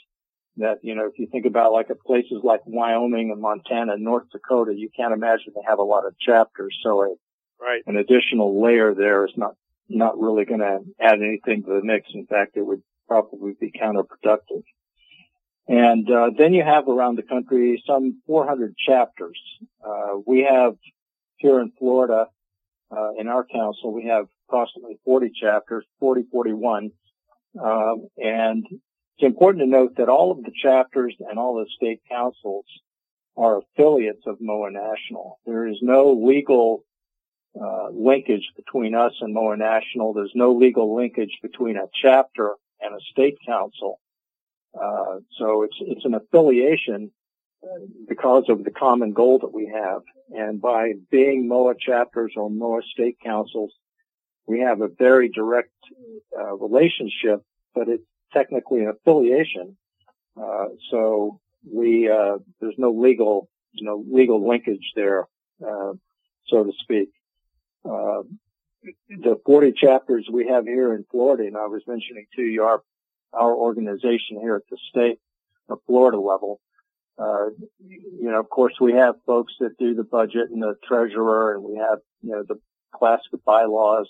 that, 0.56 0.78
you 0.82 0.94
know, 0.94 1.06
if 1.06 1.18
you 1.18 1.26
think 1.30 1.46
about 1.46 1.72
like 1.72 1.88
places 2.06 2.40
like 2.42 2.60
Wyoming 2.64 3.30
and 3.30 3.40
Montana 3.40 3.94
and 3.94 4.04
North 4.04 4.28
Dakota, 4.30 4.72
you 4.74 4.88
can't 4.94 5.12
imagine 5.12 5.52
they 5.54 5.62
have 5.66 5.78
a 5.78 5.82
lot 5.82 6.06
of 6.06 6.18
chapters. 6.18 6.76
So 6.82 7.02
a, 7.02 7.64
right. 7.64 7.82
an 7.86 7.96
additional 7.96 8.62
layer 8.62 8.94
there 8.94 9.24
is 9.24 9.32
not 9.36 9.54
not 9.88 10.18
really 10.18 10.44
going 10.44 10.60
to 10.60 10.80
add 11.00 11.20
anything 11.20 11.62
to 11.62 11.68
the 11.68 11.82
mix. 11.82 12.08
In 12.14 12.26
fact, 12.26 12.56
it 12.56 12.66
would 12.66 12.82
probably 13.08 13.52
be 13.58 13.70
counterproductive. 13.70 14.62
And 15.66 16.10
uh, 16.10 16.30
then 16.36 16.52
you 16.52 16.62
have 16.62 16.88
around 16.88 17.16
the 17.16 17.22
country 17.22 17.82
some 17.86 18.20
400 18.26 18.74
chapters. 18.76 19.40
Uh, 19.84 20.18
we 20.26 20.42
have 20.42 20.74
here 21.36 21.60
in 21.60 21.72
Florida 21.78 22.26
uh, 22.94 23.12
in 23.18 23.28
our 23.28 23.44
council, 23.44 23.92
we 23.92 24.06
have 24.06 24.26
approximately 24.48 24.98
40 25.04 25.32
chapters, 25.40 25.84
40, 26.00 26.24
41. 26.30 26.90
Um, 27.62 28.08
and 28.18 28.66
it's 28.70 29.26
important 29.26 29.62
to 29.62 29.68
note 29.68 29.96
that 29.96 30.08
all 30.08 30.32
of 30.32 30.42
the 30.42 30.52
chapters 30.62 31.14
and 31.18 31.38
all 31.38 31.54
the 31.54 31.66
state 31.74 32.00
councils 32.08 32.66
are 33.36 33.58
affiliates 33.58 34.22
of 34.26 34.38
MOAA 34.38 34.72
National. 34.72 35.40
There 35.46 35.66
is 35.66 35.78
no 35.82 36.12
legal 36.12 36.84
linkage 37.92 38.50
between 38.56 38.94
us 38.94 39.12
and 39.20 39.34
MOAA 39.34 39.58
National. 39.58 40.12
There's 40.12 40.32
no 40.34 40.52
legal 40.52 40.96
linkage 40.96 41.38
between 41.42 41.76
a 41.76 41.86
chapter 42.02 42.54
and 42.80 42.94
a 42.94 43.00
state 43.12 43.38
council. 43.46 44.00
Uh, 44.74 45.20
so 45.38 45.62
it's 45.62 45.76
it's 45.80 46.04
an 46.04 46.14
affiliation 46.14 47.10
because 48.08 48.44
of 48.48 48.64
the 48.64 48.70
common 48.70 49.12
goal 49.12 49.38
that 49.38 49.52
we 49.52 49.72
have. 49.74 50.02
And 50.30 50.60
by 50.60 50.94
being 51.10 51.48
MOAA 51.48 51.78
chapters 51.78 52.32
or 52.36 52.50
MOAA 52.50 52.82
state 52.82 53.16
councils, 53.24 53.72
we 54.46 54.60
have 54.60 54.80
a 54.80 54.88
very 54.88 55.28
direct 55.28 55.72
uh, 56.38 56.54
relationship, 56.56 57.42
but 57.74 57.88
it's 57.88 58.04
technically 58.32 58.80
an 58.80 58.88
affiliation. 58.88 59.76
Uh, 60.36 60.66
so 60.90 61.40
we 61.70 62.10
uh, 62.10 62.38
there's 62.60 62.74
no 62.78 62.90
legal 62.90 63.48
know 63.74 64.04
legal 64.10 64.46
linkage 64.46 64.92
there, 64.94 65.26
uh, 65.66 65.92
so 66.48 66.64
to 66.64 66.72
speak. 66.82 67.10
Uh, 67.84 68.22
the 69.08 69.40
40 69.46 69.72
chapters 69.72 70.28
we 70.30 70.48
have 70.48 70.64
here 70.64 70.94
in 70.94 71.04
Florida, 71.10 71.44
and 71.44 71.56
I 71.56 71.66
was 71.66 71.82
mentioning 71.86 72.26
to 72.36 72.42
you 72.42 72.64
our 72.64 72.82
our 73.32 73.52
organization 73.52 74.38
here 74.40 74.56
at 74.56 74.62
the 74.70 74.78
state 74.90 75.18
or 75.68 75.78
Florida 75.86 76.20
level. 76.20 76.60
Uh, 77.18 77.50
you 77.78 78.30
know, 78.30 78.40
of 78.40 78.48
course, 78.48 78.74
we 78.80 78.92
have 78.92 79.14
folks 79.26 79.54
that 79.60 79.78
do 79.78 79.94
the 79.94 80.04
budget 80.04 80.50
and 80.50 80.62
the 80.62 80.74
treasurer, 80.84 81.54
and 81.54 81.62
we 81.62 81.76
have 81.76 81.98
you 82.22 82.32
know 82.32 82.44
the 82.46 82.60
classic 82.92 83.44
bylaws 83.44 84.08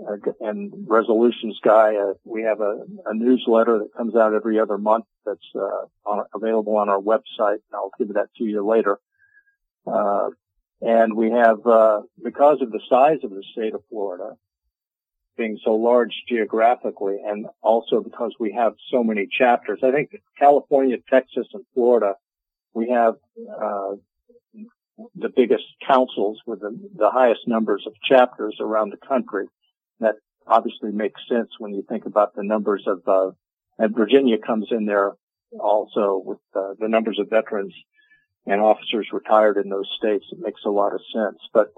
uh, 0.00 0.16
and 0.40 0.72
resolutions 0.86 1.58
guy. 1.62 1.96
Uh, 1.96 2.14
we 2.24 2.42
have 2.42 2.60
a, 2.60 2.80
a, 3.06 3.14
newsletter 3.14 3.78
that 3.78 3.94
comes 3.96 4.16
out 4.16 4.34
every 4.34 4.58
other 4.58 4.78
month 4.78 5.04
that's 5.24 5.40
uh, 5.54 5.86
on, 6.06 6.24
available 6.34 6.76
on 6.76 6.88
our 6.88 7.00
website. 7.00 7.60
And 7.60 7.74
I'll 7.74 7.92
give 7.98 8.14
that 8.14 8.28
to 8.38 8.44
you 8.44 8.66
later. 8.66 8.98
And 10.82 11.16
we 11.16 11.30
have, 11.30 11.64
uh, 11.64 12.02
because 12.22 12.60
of 12.60 12.72
the 12.72 12.80
size 12.88 13.18
of 13.22 13.30
the 13.30 13.44
state 13.52 13.72
of 13.74 13.82
Florida, 13.88 14.36
being 15.36 15.58
so 15.64 15.74
large 15.74 16.12
geographically, 16.28 17.18
and 17.24 17.46
also 17.62 18.00
because 18.00 18.34
we 18.38 18.52
have 18.52 18.74
so 18.90 19.02
many 19.04 19.28
chapters. 19.30 19.78
I 19.82 19.92
think 19.92 20.10
California, 20.38 20.96
Texas, 21.08 21.46
and 21.54 21.64
Florida, 21.72 22.14
we 22.74 22.90
have 22.90 23.14
uh, 23.48 23.92
the 25.14 25.28
biggest 25.34 25.64
councils 25.86 26.40
with 26.46 26.60
the, 26.60 26.76
the 26.96 27.10
highest 27.10 27.46
numbers 27.46 27.84
of 27.86 27.94
chapters 28.02 28.56
around 28.60 28.90
the 28.90 29.06
country 29.06 29.46
that 30.00 30.16
obviously 30.46 30.90
makes 30.90 31.20
sense 31.28 31.50
when 31.58 31.72
you 31.72 31.84
think 31.88 32.06
about 32.06 32.34
the 32.34 32.42
numbers 32.42 32.84
of, 32.86 33.02
uh, 33.06 33.30
and 33.78 33.94
Virginia 33.94 34.36
comes 34.36 34.66
in 34.70 34.84
there 34.86 35.12
also 35.58 36.20
with 36.24 36.38
uh, 36.54 36.74
the 36.78 36.88
numbers 36.88 37.18
of 37.18 37.30
veterans 37.30 37.74
and 38.46 38.60
officers 38.60 39.08
retired 39.12 39.56
in 39.56 39.68
those 39.68 39.88
states. 39.98 40.24
It 40.32 40.38
makes 40.40 40.62
a 40.64 40.70
lot 40.70 40.94
of 40.94 41.00
sense. 41.12 41.38
But 41.52 41.68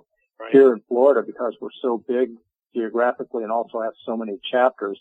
right. 0.40 0.52
here 0.52 0.73
in 0.73 0.83
Florida, 0.88 1.23
because 1.26 1.54
we're 1.61 1.68
so 1.83 2.02
big 2.06 2.30
geographically 2.75 3.42
and 3.42 3.52
also 3.52 3.83
have 3.83 3.92
so 4.04 4.16
many 4.16 4.38
chapters, 4.50 4.99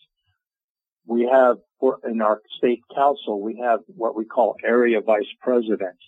we 1.06 1.30
have 1.32 1.58
in 2.06 2.22
our 2.22 2.42
state 2.58 2.82
council, 2.96 3.42
we 3.42 3.62
have 3.64 3.80
what 3.88 4.16
we 4.16 4.26
call 4.26 4.56
area 4.64 5.02
vice 5.02 5.32
presidents. 5.42 6.04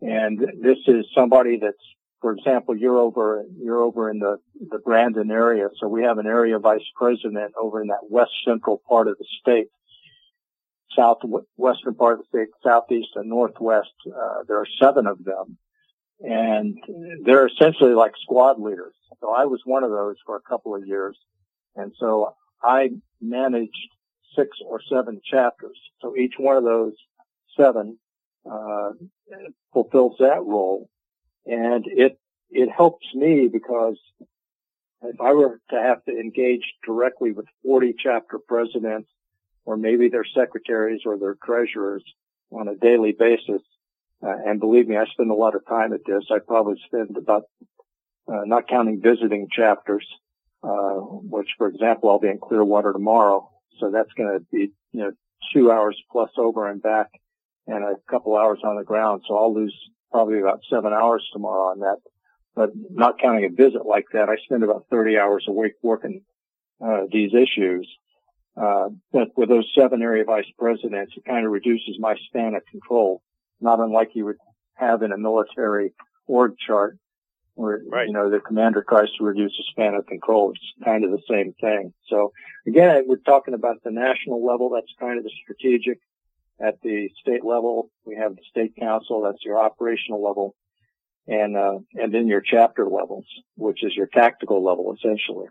And 0.00 0.38
this 0.38 0.78
is 0.86 1.06
somebody 1.14 1.58
that's 1.60 1.76
for 2.22 2.32
example, 2.32 2.76
you're 2.76 2.98
over 2.98 3.44
you're 3.58 3.82
over 3.82 4.08
in 4.08 4.20
the 4.20 4.38
the 4.70 4.78
Brandon 4.78 5.30
area, 5.30 5.68
so 5.78 5.88
we 5.88 6.04
have 6.04 6.18
an 6.18 6.26
area 6.26 6.58
vice 6.58 6.88
president 6.96 7.52
over 7.60 7.82
in 7.82 7.88
that 7.88 8.08
west 8.08 8.30
central 8.46 8.80
part 8.88 9.08
of 9.08 9.18
the 9.18 9.26
state, 9.40 9.66
southwestern 10.96 11.94
part 11.94 12.18
of 12.18 12.18
the 12.20 12.38
state, 12.38 12.48
southeast 12.62 13.10
and 13.14 13.28
northwest. 13.28 13.92
Uh, 14.06 14.42
there 14.46 14.58
are 14.58 14.66
seven 14.80 15.06
of 15.06 15.22
them, 15.24 15.56
and 16.20 16.78
they're 17.24 17.46
essentially 17.46 17.94
like 17.94 18.12
squad 18.22 18.60
leaders. 18.60 18.94
So 19.20 19.30
I 19.30 19.44
was 19.44 19.60
one 19.64 19.84
of 19.84 19.90
those 19.90 20.16
for 20.26 20.36
a 20.36 20.48
couple 20.48 20.74
of 20.74 20.86
years, 20.86 21.16
and 21.76 21.92
so 21.98 22.34
I 22.62 22.90
managed 23.20 23.88
six 24.36 24.58
or 24.66 24.80
seven 24.90 25.20
chapters. 25.24 25.78
So 26.00 26.16
each 26.16 26.34
one 26.38 26.56
of 26.56 26.64
those 26.64 26.94
seven 27.56 27.98
uh, 28.50 28.90
fulfills 29.72 30.16
that 30.18 30.42
role. 30.44 30.88
And 31.46 31.84
it, 31.86 32.18
it 32.50 32.70
helps 32.70 33.06
me 33.14 33.48
because 33.52 33.98
if 35.02 35.20
I 35.20 35.32
were 35.32 35.60
to 35.70 35.76
have 35.76 36.04
to 36.04 36.12
engage 36.12 36.62
directly 36.86 37.32
with 37.32 37.46
40 37.64 37.94
chapter 37.98 38.38
presidents 38.38 39.08
or 39.64 39.76
maybe 39.76 40.08
their 40.08 40.24
secretaries 40.24 41.02
or 41.06 41.18
their 41.18 41.36
treasurers 41.44 42.04
on 42.50 42.68
a 42.68 42.74
daily 42.74 43.12
basis, 43.12 43.62
uh, 44.22 44.34
and 44.46 44.60
believe 44.60 44.86
me, 44.86 44.96
I 44.96 45.04
spend 45.06 45.30
a 45.30 45.34
lot 45.34 45.54
of 45.54 45.66
time 45.66 45.92
at 45.92 46.00
this. 46.06 46.24
I 46.30 46.38
probably 46.38 46.80
spend 46.86 47.16
about, 47.16 47.44
uh, 48.28 48.42
not 48.44 48.68
counting 48.68 49.00
visiting 49.00 49.48
chapters, 49.50 50.06
uh, 50.62 50.94
which 50.94 51.48
for 51.58 51.68
example, 51.68 52.10
I'll 52.10 52.20
be 52.20 52.28
in 52.28 52.38
Clearwater 52.38 52.92
tomorrow. 52.92 53.50
So 53.80 53.90
that's 53.90 54.12
going 54.12 54.38
to 54.38 54.44
be, 54.52 54.72
you 54.92 55.00
know, 55.00 55.12
two 55.52 55.72
hours 55.72 56.00
plus 56.10 56.30
over 56.36 56.68
and 56.68 56.80
back 56.80 57.08
and 57.66 57.84
a 57.84 57.94
couple 58.08 58.36
hours 58.36 58.60
on 58.64 58.76
the 58.76 58.84
ground. 58.84 59.22
So 59.26 59.36
I'll 59.36 59.54
lose 59.54 59.74
probably 60.10 60.40
about 60.40 60.60
seven 60.70 60.92
hours 60.92 61.26
tomorrow 61.32 61.70
on 61.70 61.80
that. 61.80 61.96
But 62.54 62.70
not 62.90 63.20
counting 63.20 63.44
a 63.44 63.48
visit 63.48 63.86
like 63.86 64.06
that, 64.12 64.28
I 64.28 64.36
spend 64.44 64.62
about 64.62 64.86
30 64.90 65.18
hours 65.18 65.46
a 65.48 65.52
week 65.52 65.72
working 65.82 66.22
uh, 66.84 67.02
these 67.10 67.32
issues. 67.32 67.88
Uh, 68.56 68.88
but 69.12 69.28
with 69.36 69.48
those 69.48 69.70
seven 69.78 70.02
area 70.02 70.24
vice 70.24 70.50
presidents, 70.58 71.12
it 71.16 71.24
kind 71.24 71.46
of 71.46 71.52
reduces 71.52 71.96
my 71.98 72.14
span 72.26 72.54
of 72.54 72.62
control, 72.70 73.22
not 73.60 73.80
unlike 73.80 74.10
you 74.14 74.26
would 74.26 74.36
have 74.74 75.02
in 75.02 75.12
a 75.12 75.18
military 75.18 75.92
org 76.26 76.54
chart 76.66 76.98
where, 77.54 77.82
right. 77.90 78.06
you 78.06 78.12
know, 78.12 78.30
the 78.30 78.40
commander 78.40 78.84
tries 78.86 79.08
to 79.18 79.24
reduce 79.24 79.52
the 79.56 79.64
span 79.70 79.94
of 79.94 80.06
control. 80.06 80.50
It's 80.50 80.84
kind 80.84 81.04
of 81.04 81.10
the 81.10 81.22
same 81.28 81.54
thing. 81.60 81.92
So 82.08 82.32
again, 82.66 83.04
we're 83.06 83.16
talking 83.16 83.54
about 83.54 83.82
the 83.84 83.90
national 83.90 84.44
level. 84.44 84.70
That's 84.70 84.92
kind 84.98 85.18
of 85.18 85.24
the 85.24 85.32
strategic 85.42 85.98
at 86.62 86.80
the 86.82 87.08
state 87.20 87.44
level, 87.44 87.90
we 88.04 88.16
have 88.16 88.36
the 88.36 88.42
state 88.48 88.74
council. 88.78 89.22
That's 89.22 89.44
your 89.44 89.58
operational 89.58 90.22
level. 90.22 90.54
And, 91.26 91.56
uh, 91.56 91.78
and 91.94 92.12
then 92.12 92.26
your 92.26 92.40
chapter 92.40 92.84
levels, 92.84 93.24
which 93.56 93.84
is 93.84 93.94
your 93.94 94.06
tactical 94.06 94.64
level, 94.64 94.94
essentially. 94.94 95.46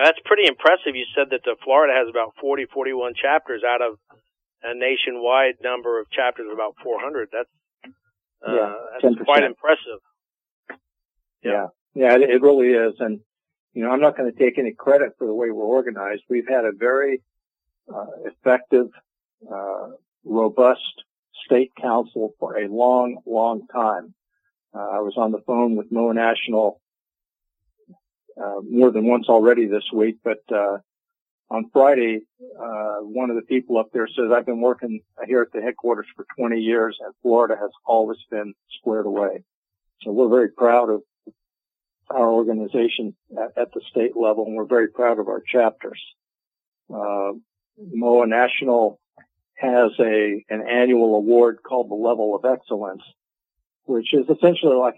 Now, 0.00 0.06
that's 0.06 0.20
pretty 0.24 0.48
impressive. 0.48 0.96
You 0.96 1.04
said 1.14 1.28
that 1.30 1.42
the 1.44 1.56
Florida 1.62 1.92
has 1.92 2.08
about 2.08 2.32
40, 2.40 2.64
41 2.72 3.12
chapters 3.20 3.60
out 3.62 3.82
of 3.82 3.98
a 4.62 4.74
nationwide 4.74 5.56
number 5.62 6.00
of 6.00 6.10
chapters 6.10 6.46
of 6.46 6.54
about 6.54 6.74
400. 6.82 7.28
That's, 7.30 7.48
uh, 8.40 8.54
yeah, 8.54 8.74
that's 9.02 9.14
quite 9.26 9.44
impressive. 9.44 10.00
Yeah. 11.42 11.66
Yeah, 11.94 12.14
it, 12.14 12.22
it 12.22 12.40
really 12.40 12.68
is. 12.68 12.94
And, 12.98 13.20
you 13.74 13.84
know, 13.84 13.90
I'm 13.90 14.00
not 14.00 14.16
going 14.16 14.32
to 14.32 14.38
take 14.38 14.58
any 14.58 14.72
credit 14.72 15.16
for 15.18 15.26
the 15.26 15.34
way 15.34 15.50
we're 15.50 15.64
organized. 15.64 16.22
We've 16.30 16.48
had 16.48 16.64
a 16.64 16.72
very 16.72 17.20
uh, 17.94 18.06
effective, 18.24 18.86
uh, 19.52 19.88
robust 20.24 21.04
state 21.44 21.72
council 21.78 22.32
for 22.40 22.56
a 22.56 22.68
long, 22.68 23.18
long 23.26 23.66
time. 23.66 24.14
Uh, 24.74 24.78
I 24.78 25.00
was 25.00 25.14
on 25.18 25.30
the 25.30 25.42
phone 25.46 25.76
with 25.76 25.92
MOAA 25.92 26.14
National 26.14 26.80
uh, 28.42 28.60
more 28.68 28.90
than 28.90 29.06
once 29.06 29.26
already 29.28 29.66
this 29.66 29.84
week, 29.92 30.18
but 30.24 30.42
uh, 30.52 30.78
on 31.50 31.68
Friday, 31.72 32.20
uh, 32.40 32.98
one 33.00 33.28
of 33.28 33.36
the 33.36 33.42
people 33.42 33.78
up 33.78 33.90
there 33.92 34.06
says, 34.06 34.30
I've 34.32 34.46
been 34.46 34.60
working 34.60 35.00
here 35.26 35.42
at 35.42 35.52
the 35.52 35.60
headquarters 35.60 36.06
for 36.14 36.24
20 36.38 36.60
years 36.60 36.96
and 37.00 37.12
Florida 37.22 37.56
has 37.60 37.70
always 37.84 38.18
been 38.30 38.54
squared 38.78 39.06
away. 39.06 39.42
So 40.02 40.12
we're 40.12 40.28
very 40.28 40.50
proud 40.50 40.90
of 40.90 41.02
our 42.08 42.28
organization 42.28 43.14
at, 43.36 43.60
at 43.60 43.72
the 43.74 43.80
state 43.90 44.16
level 44.16 44.46
and 44.46 44.54
we're 44.54 44.64
very 44.64 44.88
proud 44.88 45.18
of 45.18 45.28
our 45.28 45.42
chapters. 45.44 46.00
Uh, 46.88 47.32
MOAA 47.80 48.28
National 48.28 49.00
has 49.56 49.90
a 49.98 50.44
an 50.48 50.66
annual 50.66 51.16
award 51.16 51.58
called 51.62 51.90
the 51.90 51.94
Level 51.94 52.34
of 52.34 52.44
Excellence, 52.44 53.02
which 53.84 54.14
is 54.14 54.24
essentially 54.24 54.74
like 54.74 54.96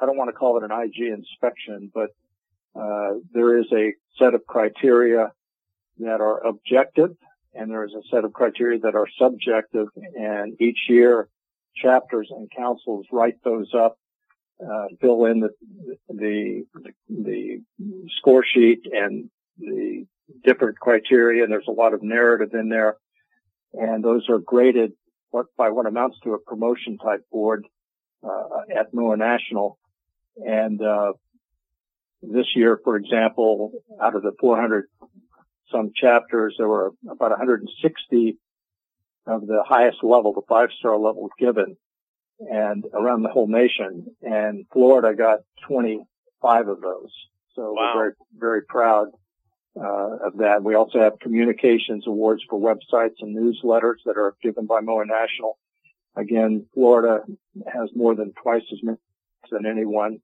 I 0.00 0.06
don't 0.06 0.16
want 0.16 0.28
to 0.28 0.32
call 0.32 0.58
it 0.58 0.64
an 0.64 0.72
IG 0.72 1.12
inspection, 1.12 1.90
but 1.94 2.10
there 2.74 3.58
is 3.58 3.66
a 3.72 3.94
set 4.18 4.34
of 4.34 4.46
criteria 4.46 5.32
that 5.98 6.20
are 6.20 6.46
objective, 6.46 7.10
and 7.54 7.70
there 7.70 7.84
is 7.84 7.92
a 7.94 8.02
set 8.10 8.24
of 8.24 8.32
criteria 8.32 8.78
that 8.80 8.94
are 8.94 9.08
subjective. 9.18 9.88
And 10.14 10.60
each 10.60 10.78
year, 10.88 11.28
chapters 11.76 12.28
and 12.30 12.50
councils 12.50 13.06
write 13.12 13.36
those 13.44 13.72
up, 13.74 13.98
uh, 14.62 14.86
fill 15.00 15.24
in 15.26 15.40
the, 15.40 15.50
the 16.08 16.64
the 17.08 17.62
score 18.18 18.44
sheet 18.44 18.80
and 18.90 19.30
the 19.58 20.06
different 20.44 20.78
criteria. 20.78 21.42
and 21.42 21.52
There's 21.52 21.68
a 21.68 21.72
lot 21.72 21.94
of 21.94 22.02
narrative 22.02 22.54
in 22.54 22.68
there, 22.68 22.96
and 23.72 24.04
those 24.04 24.28
are 24.28 24.38
graded 24.38 24.92
by 25.56 25.70
what 25.70 25.86
amounts 25.86 26.18
to 26.20 26.34
a 26.34 26.38
promotion 26.38 26.98
type 26.98 27.24
board 27.30 27.66
uh, 28.22 28.78
at 28.78 28.92
MOAA 28.92 29.18
National. 29.18 29.78
And 30.36 30.80
uh, 30.82 31.12
this 32.22 32.46
year, 32.54 32.78
for 32.84 32.96
example, 32.96 33.72
out 34.00 34.14
of 34.14 34.22
the 34.22 34.32
400 34.40 34.86
some 35.70 35.90
chapters, 35.94 36.54
there 36.58 36.68
were 36.68 36.92
about 37.04 37.30
160 37.30 38.38
of 39.26 39.46
the 39.46 39.62
highest 39.66 39.98
level, 40.02 40.32
the 40.32 40.42
five 40.48 40.68
star 40.78 40.96
level 40.96 41.30
given 41.38 41.76
and 42.40 42.84
around 42.92 43.22
the 43.22 43.28
whole 43.28 43.48
nation. 43.48 44.06
And 44.22 44.66
Florida 44.72 45.16
got 45.16 45.40
25 45.68 46.68
of 46.68 46.80
those. 46.80 47.12
So 47.54 47.72
wow. 47.72 47.92
we're 47.94 48.00
very, 48.00 48.12
very 48.38 48.62
proud 48.62 49.08
uh, 49.76 50.26
of 50.26 50.38
that. 50.38 50.62
We 50.62 50.74
also 50.74 51.00
have 51.00 51.18
communications 51.20 52.04
awards 52.06 52.42
for 52.48 52.58
websites 52.58 53.16
and 53.20 53.36
newsletters 53.36 53.96
that 54.04 54.16
are 54.16 54.34
given 54.42 54.66
by 54.66 54.80
MOAA 54.80 55.06
National. 55.06 55.58
Again, 56.16 56.66
Florida 56.74 57.20
has 57.72 57.90
more 57.94 58.14
than 58.14 58.32
twice 58.42 58.62
as 58.72 58.78
many 58.82 58.98
than 59.50 59.66
anyone. 59.66 60.20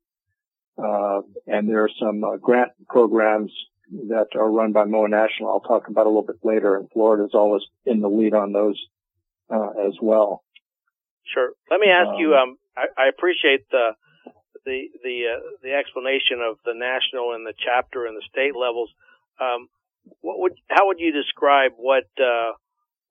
Uh, 0.78 1.22
and 1.46 1.68
there 1.68 1.84
are 1.84 1.90
some 1.98 2.22
uh, 2.22 2.36
grant 2.36 2.70
programs 2.88 3.52
that 4.08 4.28
are 4.34 4.50
run 4.50 4.72
by 4.72 4.84
MOAA 4.84 5.10
National. 5.10 5.50
I'll 5.50 5.60
talk 5.60 5.88
about 5.88 6.06
a 6.06 6.08
little 6.08 6.26
bit 6.26 6.38
later. 6.42 6.76
And 6.76 6.88
Florida 6.92 7.24
is 7.24 7.34
always 7.34 7.62
in 7.84 8.00
the 8.00 8.08
lead 8.08 8.34
on 8.34 8.52
those 8.52 8.78
uh, 9.50 9.70
as 9.86 9.94
well. 10.00 10.44
Sure. 11.34 11.50
Let 11.70 11.80
me 11.80 11.88
ask 11.88 12.08
um, 12.08 12.14
you. 12.18 12.34
Um, 12.34 12.58
I, 12.76 12.86
I, 12.96 13.08
appreciate 13.08 13.68
the 13.70 13.90
the 14.64 14.88
the 15.02 15.16
uh, 15.36 15.40
the 15.62 15.72
explanation 15.74 16.40
of 16.40 16.56
the 16.64 16.72
national 16.74 17.34
and 17.34 17.44
the 17.44 17.52
chapter 17.52 18.06
and 18.06 18.16
the 18.16 18.24
state 18.30 18.56
levels. 18.56 18.90
Um, 19.40 19.68
what 20.20 20.38
would 20.40 20.52
how 20.68 20.86
would 20.86 21.00
you 21.00 21.12
describe 21.12 21.72
what 21.76 22.08
uh, 22.16 22.52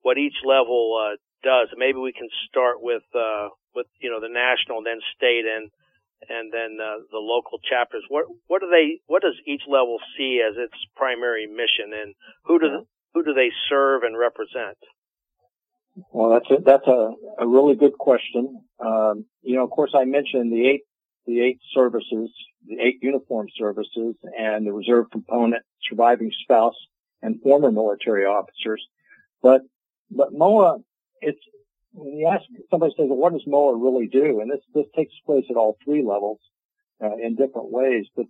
what 0.02 0.18
each 0.18 0.42
level 0.44 0.98
uh, 0.98 1.16
does? 1.42 1.68
Maybe 1.76 1.98
we 1.98 2.12
can 2.12 2.28
start 2.48 2.82
with 2.82 3.06
uh, 3.14 3.50
with 3.74 3.86
you 4.00 4.10
know 4.10 4.20
the 4.20 4.32
national, 4.32 4.82
then 4.82 4.98
state, 5.14 5.46
and 5.46 5.70
and 6.28 6.52
then 6.52 6.78
uh, 6.80 7.04
the 7.10 7.18
local 7.18 7.58
chapters. 7.58 8.04
What 8.08 8.26
what 8.46 8.60
do 8.60 8.68
they? 8.70 9.00
What 9.06 9.22
does 9.22 9.36
each 9.46 9.62
level 9.68 9.98
see 10.16 10.42
as 10.42 10.56
its 10.56 10.74
primary 10.96 11.46
mission, 11.46 11.92
and 11.94 12.14
who 12.44 12.58
do 12.58 12.86
who 13.14 13.24
do 13.24 13.34
they 13.34 13.50
serve 13.68 14.02
and 14.02 14.18
represent? 14.18 14.78
Well, 16.12 16.30
that's 16.30 16.50
a, 16.50 16.62
that's 16.62 16.86
a, 16.86 17.10
a 17.40 17.46
really 17.46 17.74
good 17.74 17.98
question. 17.98 18.60
Um, 18.78 19.26
you 19.42 19.56
know, 19.56 19.64
of 19.64 19.70
course, 19.70 19.92
I 19.94 20.04
mentioned 20.04 20.52
the 20.52 20.68
eight 20.68 20.82
the 21.26 21.40
eight 21.40 21.60
services, 21.74 22.30
the 22.66 22.76
eight 22.80 22.98
uniform 23.02 23.48
services, 23.56 24.16
and 24.38 24.66
the 24.66 24.72
reserve 24.72 25.10
component, 25.10 25.62
surviving 25.88 26.30
spouse, 26.42 26.76
and 27.22 27.40
former 27.42 27.70
military 27.70 28.24
officers. 28.24 28.84
But 29.42 29.62
but 30.10 30.32
MOAA, 30.32 30.82
it's 31.20 31.40
when 31.98 32.18
you 32.18 32.28
ask 32.28 32.44
somebody 32.70 32.92
says, 32.96 33.06
well, 33.08 33.18
"What 33.18 33.32
does 33.32 33.44
MOAA 33.46 33.82
really 33.82 34.06
do?" 34.06 34.40
and 34.40 34.50
this 34.50 34.60
this 34.74 34.86
takes 34.94 35.14
place 35.26 35.44
at 35.50 35.56
all 35.56 35.76
three 35.84 36.02
levels 36.02 36.38
uh, 37.02 37.16
in 37.16 37.36
different 37.36 37.70
ways. 37.70 38.06
But 38.16 38.26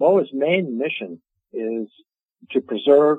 MOAA's 0.00 0.30
main 0.32 0.78
mission 0.78 1.20
is 1.52 1.88
to 2.50 2.60
preserve 2.60 3.18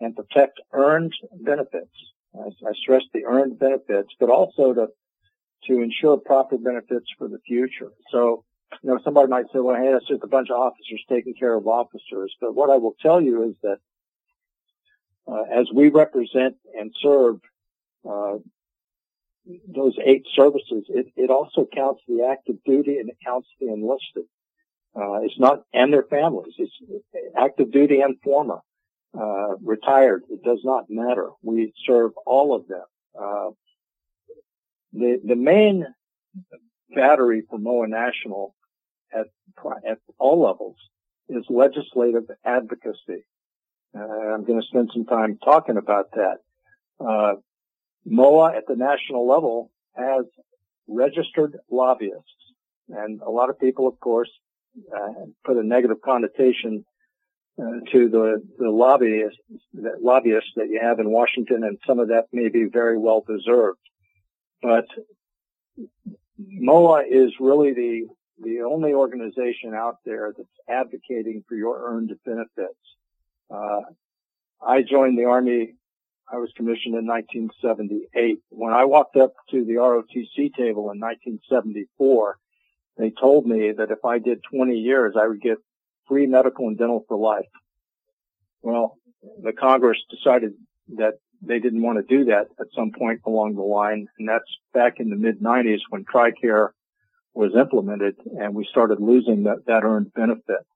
and 0.00 0.14
protect 0.14 0.60
earned 0.72 1.12
benefits 1.32 1.92
I, 2.34 2.48
I 2.68 2.72
stress 2.74 3.02
the 3.12 3.24
earned 3.24 3.58
benefits, 3.58 4.10
but 4.18 4.30
also 4.30 4.74
to 4.74 4.88
to 5.64 5.82
ensure 5.82 6.16
proper 6.16 6.56
benefits 6.56 7.06
for 7.18 7.26
the 7.26 7.40
future. 7.44 7.90
So, 8.12 8.44
you 8.80 8.90
know, 8.90 9.00
somebody 9.02 9.28
might 9.28 9.46
say, 9.46 9.58
well, 9.58 9.74
hey, 9.74 9.90
that's 9.92 10.06
just 10.06 10.22
a 10.22 10.28
bunch 10.28 10.50
of 10.50 10.56
officers 10.56 11.02
taking 11.08 11.34
care 11.34 11.52
of 11.52 11.66
officers. 11.66 12.32
But 12.40 12.54
what 12.54 12.70
I 12.70 12.76
will 12.76 12.94
tell 13.02 13.20
you 13.20 13.50
is 13.50 13.56
that 13.64 13.78
uh, 15.26 15.42
as 15.60 15.66
we 15.74 15.88
represent 15.88 16.54
and 16.78 16.94
serve 17.02 17.40
uh, 18.08 18.36
those 19.66 19.94
eight 20.04 20.26
services, 20.34 20.84
it, 20.88 21.06
it 21.16 21.30
also 21.30 21.66
counts 21.72 22.02
the 22.06 22.26
active 22.30 22.56
duty 22.64 22.98
and 22.98 23.08
it 23.08 23.16
counts 23.24 23.48
the 23.60 23.68
enlisted. 23.68 24.24
Uh, 24.94 25.20
it's 25.22 25.38
not, 25.38 25.62
and 25.72 25.92
their 25.92 26.02
families. 26.04 26.54
It's 26.58 26.72
active 27.36 27.70
duty 27.72 28.00
and 28.00 28.16
former 28.22 28.60
uh, 29.18 29.56
retired. 29.62 30.22
It 30.30 30.42
does 30.42 30.60
not 30.64 30.86
matter. 30.88 31.30
We 31.42 31.72
serve 31.86 32.12
all 32.26 32.54
of 32.54 32.66
them. 32.68 32.84
Uh, 33.18 33.50
the 34.92 35.20
the 35.24 35.36
main 35.36 35.86
battery 36.94 37.42
for 37.48 37.58
MOAA 37.58 37.88
National 37.88 38.54
at 39.12 39.26
at 39.88 39.98
all 40.18 40.42
levels 40.42 40.76
is 41.28 41.44
legislative 41.50 42.24
advocacy. 42.44 43.26
Uh, 43.94 44.00
I'm 44.00 44.44
going 44.44 44.60
to 44.60 44.66
spend 44.66 44.90
some 44.92 45.04
time 45.04 45.38
talking 45.44 45.76
about 45.76 46.10
that. 46.12 46.38
MOAA 48.06 48.56
at 48.56 48.66
the 48.66 48.76
national 48.76 49.26
level 49.28 49.70
has 49.94 50.24
registered 50.86 51.58
lobbyists, 51.70 52.22
and 52.88 53.20
a 53.20 53.30
lot 53.30 53.50
of 53.50 53.58
people, 53.58 53.86
of 53.86 53.98
course, 54.00 54.30
uh, 54.94 55.24
put 55.44 55.56
a 55.56 55.62
negative 55.62 56.00
connotation 56.02 56.84
uh, 57.60 57.80
to 57.92 58.08
the, 58.08 58.42
the 58.58 58.70
lobbyists, 58.70 59.38
the 59.74 59.92
lobbyists 60.00 60.50
that 60.56 60.68
you 60.68 60.78
have 60.80 61.00
in 61.00 61.10
Washington, 61.10 61.64
and 61.64 61.78
some 61.86 61.98
of 61.98 62.08
that 62.08 62.26
may 62.32 62.48
be 62.48 62.66
very 62.72 62.96
well 62.96 63.24
deserved. 63.26 63.80
But 64.62 64.86
MOAA 66.40 67.04
is 67.10 67.32
really 67.40 67.74
the 67.74 68.06
the 68.40 68.60
only 68.60 68.92
organization 68.92 69.74
out 69.74 69.96
there 70.04 70.32
that's 70.36 70.48
advocating 70.68 71.42
for 71.48 71.56
your 71.56 71.90
earned 71.90 72.12
benefits. 72.24 72.78
Uh, 73.52 73.80
I 74.64 74.82
joined 74.82 75.18
the 75.18 75.24
Army. 75.24 75.74
I 76.30 76.36
was 76.36 76.50
commissioned 76.56 76.94
in 76.94 77.06
1978. 77.06 78.40
When 78.50 78.72
I 78.72 78.84
walked 78.84 79.16
up 79.16 79.32
to 79.50 79.64
the 79.64 79.74
ROTC 79.74 80.54
table 80.54 80.90
in 80.90 81.00
1974, 81.00 82.38
they 82.98 83.10
told 83.10 83.46
me 83.46 83.72
that 83.72 83.90
if 83.90 84.04
I 84.04 84.18
did 84.18 84.42
20 84.52 84.74
years, 84.74 85.14
I 85.18 85.26
would 85.26 85.40
get 85.40 85.58
free 86.06 86.26
medical 86.26 86.68
and 86.68 86.76
dental 86.76 87.04
for 87.08 87.16
life. 87.16 87.48
Well, 88.62 88.98
the 89.42 89.52
Congress 89.52 89.98
decided 90.10 90.54
that 90.96 91.14
they 91.40 91.60
didn't 91.60 91.82
want 91.82 91.98
to 91.98 92.16
do 92.16 92.24
that 92.26 92.48
at 92.60 92.66
some 92.74 92.90
point 92.90 93.20
along 93.24 93.54
the 93.54 93.62
line. 93.62 94.08
And 94.18 94.28
that's 94.28 94.58
back 94.74 94.94
in 94.98 95.10
the 95.10 95.16
mid 95.16 95.40
90s 95.40 95.80
when 95.88 96.04
TRICARE 96.04 96.70
was 97.34 97.54
implemented 97.54 98.16
and 98.38 98.54
we 98.54 98.66
started 98.68 99.00
losing 99.00 99.44
that, 99.44 99.64
that 99.66 99.84
earned 99.84 100.12
benefit. 100.12 100.66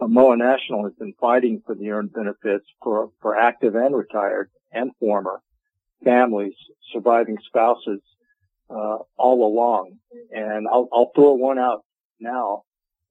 But 0.00 0.08
MOAA 0.08 0.38
National 0.38 0.84
has 0.84 0.94
been 0.94 1.12
fighting 1.20 1.62
for 1.66 1.74
the 1.74 1.90
earned 1.90 2.14
benefits 2.14 2.64
for, 2.82 3.10
for 3.20 3.36
active 3.36 3.74
and 3.74 3.94
retired 3.94 4.50
and 4.72 4.92
former 4.98 5.42
families, 6.02 6.54
surviving 6.90 7.36
spouses, 7.46 8.00
uh, 8.70 8.96
all 9.18 9.46
along. 9.46 9.98
And 10.30 10.66
I'll, 10.66 10.88
I'll 10.90 11.10
throw 11.14 11.34
one 11.34 11.58
out 11.58 11.84
now, 12.18 12.62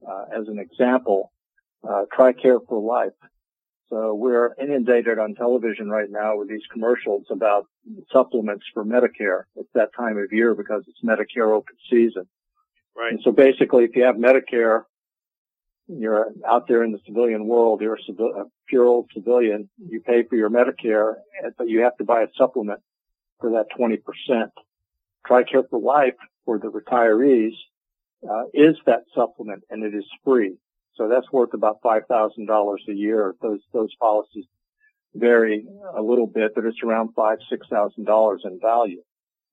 uh, 0.06 0.26
as 0.36 0.48
an 0.48 0.58
example 0.58 1.32
uh, 1.88 2.06
TRICARE 2.12 2.62
for 2.68 2.82
Life. 2.82 3.14
So 3.90 4.16
we're 4.16 4.56
inundated 4.60 5.20
on 5.20 5.36
television 5.36 5.90
right 5.90 6.10
now 6.10 6.38
with 6.38 6.50
these 6.50 6.66
commercials 6.72 7.26
about 7.30 7.66
supplements 8.12 8.66
for 8.74 8.84
Medicare. 8.84 9.44
It's 9.56 9.70
that 9.76 9.90
time 9.96 10.18
of 10.18 10.32
year 10.32 10.56
because 10.56 10.84
it's 10.88 11.04
Medicare 11.04 11.56
open 11.56 11.76
season. 11.90 12.28
Right. 12.96 13.14
And 13.14 13.22
so 13.24 13.32
basically, 13.32 13.84
if 13.84 13.96
you 13.96 14.04
have 14.04 14.16
Medicare, 14.16 14.84
you're 15.90 16.28
out 16.48 16.68
there 16.68 16.84
in 16.84 16.92
the 16.92 17.00
civilian 17.06 17.48
world, 17.48 17.82
you're 17.82 17.96
a, 17.98 18.24
a 18.24 18.46
pure 18.68 18.86
old 18.86 19.10
civilian, 19.14 19.70
you 19.78 20.02
pay 20.02 20.24
for 20.24 20.36
your 20.36 20.50
Medicare, 20.50 21.16
but 21.58 21.68
you 21.68 21.82
have 21.82 21.98
to 21.98 22.04
buy 22.04 22.22
a 22.22 22.28
supplement 22.38 22.80
for 23.40 23.52
that 23.52 23.66
20%. 23.78 24.00
TRICARE 25.28 25.70
for 25.70 25.80
Life 25.80 26.16
for 26.46 26.60
the 26.60 26.68
retirees 26.68 27.54
uh, 28.30 28.44
is 28.54 28.76
that 28.86 29.04
supplement 29.16 29.64
and 29.70 29.84
it 29.84 29.96
is 29.96 30.06
free. 30.24 30.56
So 30.96 31.08
that's 31.08 31.32
worth 31.32 31.54
about 31.54 31.82
$5,000 31.82 32.78
a 32.88 32.94
year. 32.94 33.36
Those, 33.42 33.60
those 33.74 33.94
policies 34.00 34.46
vary 35.16 35.66
a 35.98 36.02
little 36.02 36.28
bit, 36.28 36.54
but 36.56 36.66
it's 36.66 36.84
around 36.84 37.10
five, 37.16 37.40
six 37.50 37.68
thousand 37.68 38.06
dollars 38.06 38.42
in 38.44 38.60
value. 38.62 39.02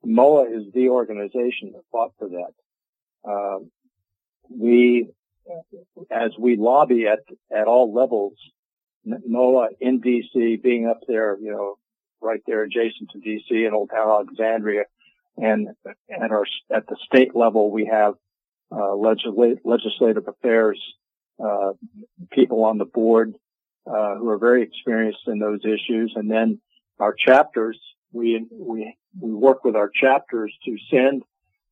MOAA 0.04 0.56
is 0.56 0.72
the 0.74 0.88
organization 0.90 1.72
that 1.72 1.82
fought 1.90 2.12
for 2.18 2.28
that. 2.28 3.30
Um, 3.30 3.70
we, 4.50 5.08
as 6.10 6.32
we 6.38 6.56
lobby 6.56 7.06
at 7.06 7.20
at 7.56 7.66
all 7.66 7.92
levels, 7.92 8.34
MOAA 9.06 9.68
in 9.80 10.00
DC, 10.00 10.62
being 10.62 10.86
up 10.86 11.00
there, 11.06 11.38
you 11.40 11.50
know, 11.50 11.78
right 12.20 12.40
there 12.46 12.62
adjacent 12.62 13.10
to 13.12 13.18
DC 13.18 13.64
and 13.66 13.74
Old 13.74 13.90
Town 13.90 14.08
Alexandria, 14.08 14.84
and 15.36 15.68
at 15.86 16.30
our 16.30 16.44
at 16.74 16.86
the 16.86 16.96
state 17.06 17.34
level, 17.34 17.70
we 17.70 17.86
have 17.86 18.14
uh, 18.72 18.94
legislative, 18.94 19.58
legislative 19.64 20.26
affairs 20.26 20.80
uh, 21.42 21.72
people 22.32 22.64
on 22.64 22.78
the 22.78 22.84
board 22.84 23.34
uh, 23.86 24.16
who 24.16 24.28
are 24.28 24.38
very 24.38 24.62
experienced 24.62 25.20
in 25.26 25.38
those 25.38 25.60
issues, 25.64 26.12
and 26.16 26.30
then 26.30 26.60
our 26.98 27.14
chapters. 27.14 27.78
We 28.12 28.46
we 28.50 28.96
we 29.20 29.32
work 29.34 29.64
with 29.64 29.76
our 29.76 29.90
chapters 29.90 30.54
to 30.64 30.76
send 30.90 31.22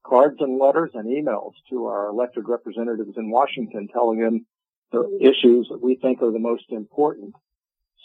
cards 0.04 0.36
and 0.40 0.58
letters 0.58 0.90
and 0.94 1.06
emails 1.06 1.52
to 1.70 1.86
our 1.86 2.08
elected 2.08 2.44
representatives 2.48 3.16
in 3.16 3.30
Washington, 3.30 3.88
telling 3.92 4.20
them 4.20 4.46
the 4.92 5.18
issues 5.20 5.68
that 5.70 5.82
we 5.82 5.96
think 5.96 6.22
are 6.22 6.30
the 6.32 6.38
most 6.38 6.64
important. 6.70 7.34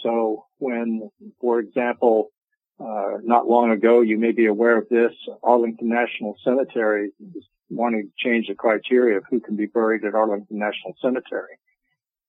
So 0.02 0.46
when, 0.58 1.10
for 1.42 1.60
example, 1.60 2.32
uh, 2.80 3.18
not 3.24 3.48
long 3.48 3.72
ago, 3.72 4.02
you 4.02 4.18
may 4.18 4.32
be 4.32 4.46
aware 4.46 4.78
of 4.78 4.88
this, 4.90 5.12
Arlington 5.44 5.90
National 5.90 6.38
Cemetery 6.44 7.12
is 7.36 7.44
wanting 7.70 8.10
to 8.10 8.30
change 8.30 8.48
the 8.48 8.56
criteria 8.56 9.18
of 9.18 9.24
who 9.30 9.42
can 9.42 9.56
be 9.58 9.66
buried 9.66 10.06
at 10.06 10.16
Arlington 10.16 10.58
National 10.58 10.96
Cemetery. 11.02 11.58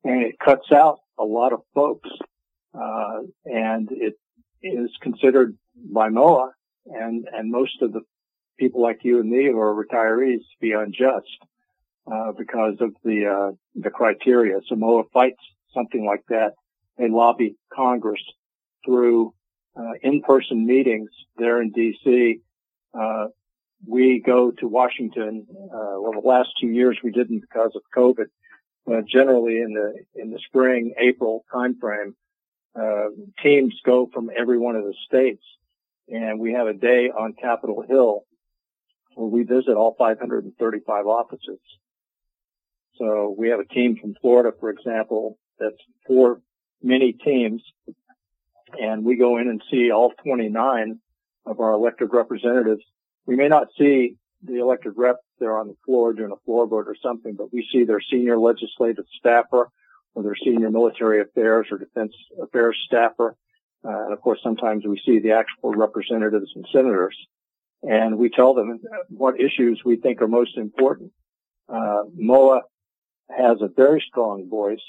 and 0.03 0.23
it 0.23 0.39
cuts 0.39 0.73
out 0.73 0.99
a 1.19 1.25
lot 1.25 1.53
of 1.53 1.61
folks, 1.75 2.09
uh, 2.75 3.21
and 3.45 3.89
it 3.93 4.15
is 4.63 4.91
considered 5.01 5.57
by 5.93 6.09
MOAA 6.09 6.51
and, 6.87 7.27
and 7.33 7.51
most 7.51 7.83
of 7.83 7.93
the 7.93 8.01
people 8.61 8.83
like 8.83 9.01
you 9.03 9.21
and 9.21 9.31
me 9.31 9.47
who 9.47 9.59
are 9.59 9.75
retirees 9.75 10.41
to 10.41 10.59
be 10.61 10.73
unjust, 10.73 11.27
uh, 12.07 12.33
because 12.37 12.77
of 12.81 12.95
the, 13.03 13.27
uh, 13.27 13.53
the 13.75 13.91
criteria. 13.91 14.61
So 14.69 14.77
MOAA 14.77 15.11
fights 15.13 15.41
something 15.75 16.05
like 16.05 16.25
that. 16.29 16.53
They 16.99 17.09
lobby 17.09 17.57
Congress 17.73 18.21
through, 18.85 19.33
uh, 19.77 19.93
in-person 20.03 20.67
meetings 20.67 21.11
there 21.39 21.63
in 21.63 21.73
DC. 21.73 22.41
Uh, 22.93 23.29
we 23.87 24.21
go 24.21 24.51
to 24.51 24.69
Washington, 24.69 25.47
uh, 25.51 25.97
well, 25.99 26.13
the 26.13 26.29
last 26.29 26.51
two 26.61 26.69
years 26.69 26.99
we 27.03 27.13
didn't 27.13 27.41
because 27.41 27.73
of 27.75 27.83
COVID, 27.97 28.27
generally 29.07 29.61
in 29.61 29.73
the, 29.73 30.21
in 30.21 30.33
the 30.33 30.39
spring, 30.41 30.93
April 30.99 31.45
timeframe, 31.55 32.15
uh, 32.79 33.09
teams 33.43 33.75
go 33.87 34.11
from 34.13 34.31
every 34.37 34.59
one 34.59 34.77
of 34.77 34.85
the 34.85 34.95
states 35.07 35.45
and 36.11 36.41
we 36.41 36.53
have 36.53 36.67
a 36.67 36.75
day 36.75 37.11
on 37.11 37.33
Capitol 37.33 37.85
Hill 37.87 38.25
where 39.15 39.29
we 39.29 39.43
visit 39.43 39.75
all 39.75 39.95
535 39.99 41.07
offices. 41.07 41.61
So 42.97 43.35
we 43.37 43.49
have 43.49 43.61
a 43.61 43.65
team 43.65 43.97
from 44.01 44.15
Florida, 44.21 44.53
for 44.59 44.71
example, 44.71 45.39
that's 45.59 45.77
four 46.07 46.41
mini 46.83 47.13
teams 47.13 47.63
and 48.79 49.05
we 49.05 49.17
go 49.17 49.39
in 49.39 49.49
and 49.49 49.63
see 49.71 49.91
all 49.91 50.13
29 50.23 50.99
of 51.47 51.61
our 51.61 51.73
elected 51.73 52.11
representatives. 52.13 52.83
We 53.27 53.37
may 53.37 53.49
not 53.49 53.69
see 53.79 54.17
the 54.43 54.61
elected 54.61 54.93
rep 54.97 55.17
there 55.39 55.59
on 55.59 55.69
the 55.69 55.77
floor 55.85 56.13
doing 56.13 56.33
a 56.33 56.51
floorboard 56.51 56.87
or 56.87 56.97
something, 57.03 57.35
but 57.35 57.53
we 57.53 57.69
see 57.73 57.85
their 57.85 58.01
senior 58.01 58.39
legislative 58.39 59.05
staffer 59.19 59.71
or 60.15 60.23
their 60.23 60.37
senior 60.43 60.71
military 60.71 61.21
affairs 61.21 61.67
or 61.71 61.79
defense 61.79 62.13
affairs 62.43 62.77
staffer. 62.87 63.37
Uh, 63.85 64.05
and 64.05 64.13
of 64.13 64.21
course, 64.21 64.41
sometimes 64.43 64.85
we 64.87 65.01
see 65.05 65.19
the 65.19 65.33
actual 65.33 65.73
representatives 65.73 66.51
and 66.55 66.67
senators 66.73 67.17
and 67.83 68.19
we 68.19 68.29
tell 68.29 68.55
them 68.55 68.81
what 69.09 69.41
issues 69.41 69.83
we 69.85 69.97
think 69.97 70.21
are 70.21 70.29
most 70.29 70.57
important. 70.57 71.13
Uh, 71.69 72.03
MOAA 72.19 72.61
has 73.31 73.59
a 73.61 73.69
very 73.69 74.05
strong 74.07 74.49
voice, 74.49 74.83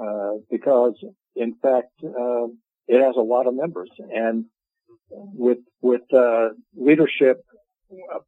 uh, 0.00 0.34
because 0.50 0.94
in 1.36 1.54
fact, 1.60 1.92
uh, 2.02 2.46
it 2.86 3.02
has 3.02 3.16
a 3.16 3.20
lot 3.20 3.46
of 3.46 3.54
members 3.54 3.90
and 3.98 4.46
with, 5.10 5.58
with, 5.80 6.02
uh, 6.12 6.50
leadership, 6.76 7.44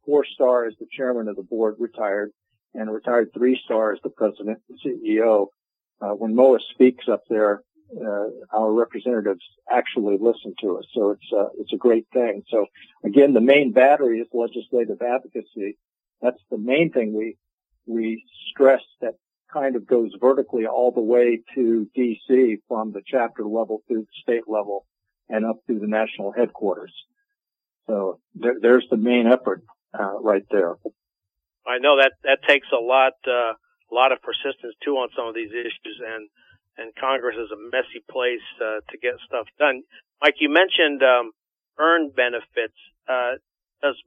four 0.05 0.25
star 0.25 0.67
is 0.67 0.75
the 0.79 0.87
chairman 0.91 1.27
of 1.27 1.35
the 1.35 1.43
board 1.43 1.75
retired 1.79 2.31
and 2.73 2.91
retired 2.91 3.29
three 3.33 3.59
stars 3.65 3.99
the 4.03 4.09
president 4.09 4.59
and 4.69 4.79
CEO. 4.85 5.47
Uh, 5.99 6.09
when 6.09 6.33
MOAA 6.33 6.59
speaks 6.73 7.05
up 7.09 7.23
there, 7.29 7.63
uh, 7.95 8.27
our 8.55 8.71
representatives 8.71 9.43
actually 9.71 10.17
listen 10.19 10.53
to 10.61 10.77
us. 10.77 10.85
So 10.93 11.11
it's, 11.11 11.31
uh, 11.35 11.49
it's 11.59 11.73
a 11.73 11.77
great 11.77 12.07
thing. 12.13 12.43
So 12.49 12.65
again, 13.03 13.33
the 13.33 13.41
main 13.41 13.71
battery 13.71 14.19
is 14.19 14.27
legislative 14.33 15.01
advocacy. 15.01 15.77
That's 16.21 16.41
the 16.49 16.57
main 16.57 16.91
thing 16.91 17.13
we, 17.13 17.37
we 17.85 18.23
stress 18.51 18.81
that 19.01 19.15
kind 19.51 19.75
of 19.75 19.87
goes 19.87 20.11
vertically 20.19 20.65
all 20.65 20.91
the 20.91 21.01
way 21.01 21.41
to 21.55 21.89
DC 21.97 22.57
from 22.67 22.91
the 22.91 23.01
chapter 23.05 23.43
level 23.43 23.81
through 23.87 24.01
the 24.01 24.21
state 24.21 24.43
level 24.47 24.85
and 25.29 25.45
up 25.45 25.57
through 25.65 25.79
the 25.79 25.87
national 25.87 26.31
headquarters. 26.31 26.93
So 27.87 28.19
there, 28.35 28.55
there's 28.61 28.85
the 28.91 28.97
main 28.97 29.27
effort, 29.27 29.63
uh, 29.97 30.19
right 30.19 30.43
there. 30.51 30.75
I 31.65 31.79
know 31.79 31.97
that, 31.97 32.13
that 32.23 32.39
takes 32.47 32.67
a 32.71 32.81
lot, 32.81 33.13
uh, 33.25 33.53
a 33.53 33.93
lot 33.93 34.11
of 34.11 34.19
persistence 34.21 34.75
too 34.83 34.95
on 34.95 35.09
some 35.15 35.27
of 35.27 35.35
these 35.35 35.51
issues 35.51 36.01
and, 36.05 36.27
and 36.77 36.93
Congress 36.95 37.35
is 37.35 37.49
a 37.51 37.59
messy 37.73 38.05
place 38.09 38.45
uh, 38.61 38.79
to 38.89 38.97
get 38.97 39.17
stuff 39.25 39.47
done. 39.57 39.81
Mike, 40.21 40.37
you 40.39 40.49
mentioned 40.49 41.01
um, 41.01 41.31
earned 41.79 42.15
benefits. 42.15 42.77
Uh, 43.09 43.41
does 43.81 43.97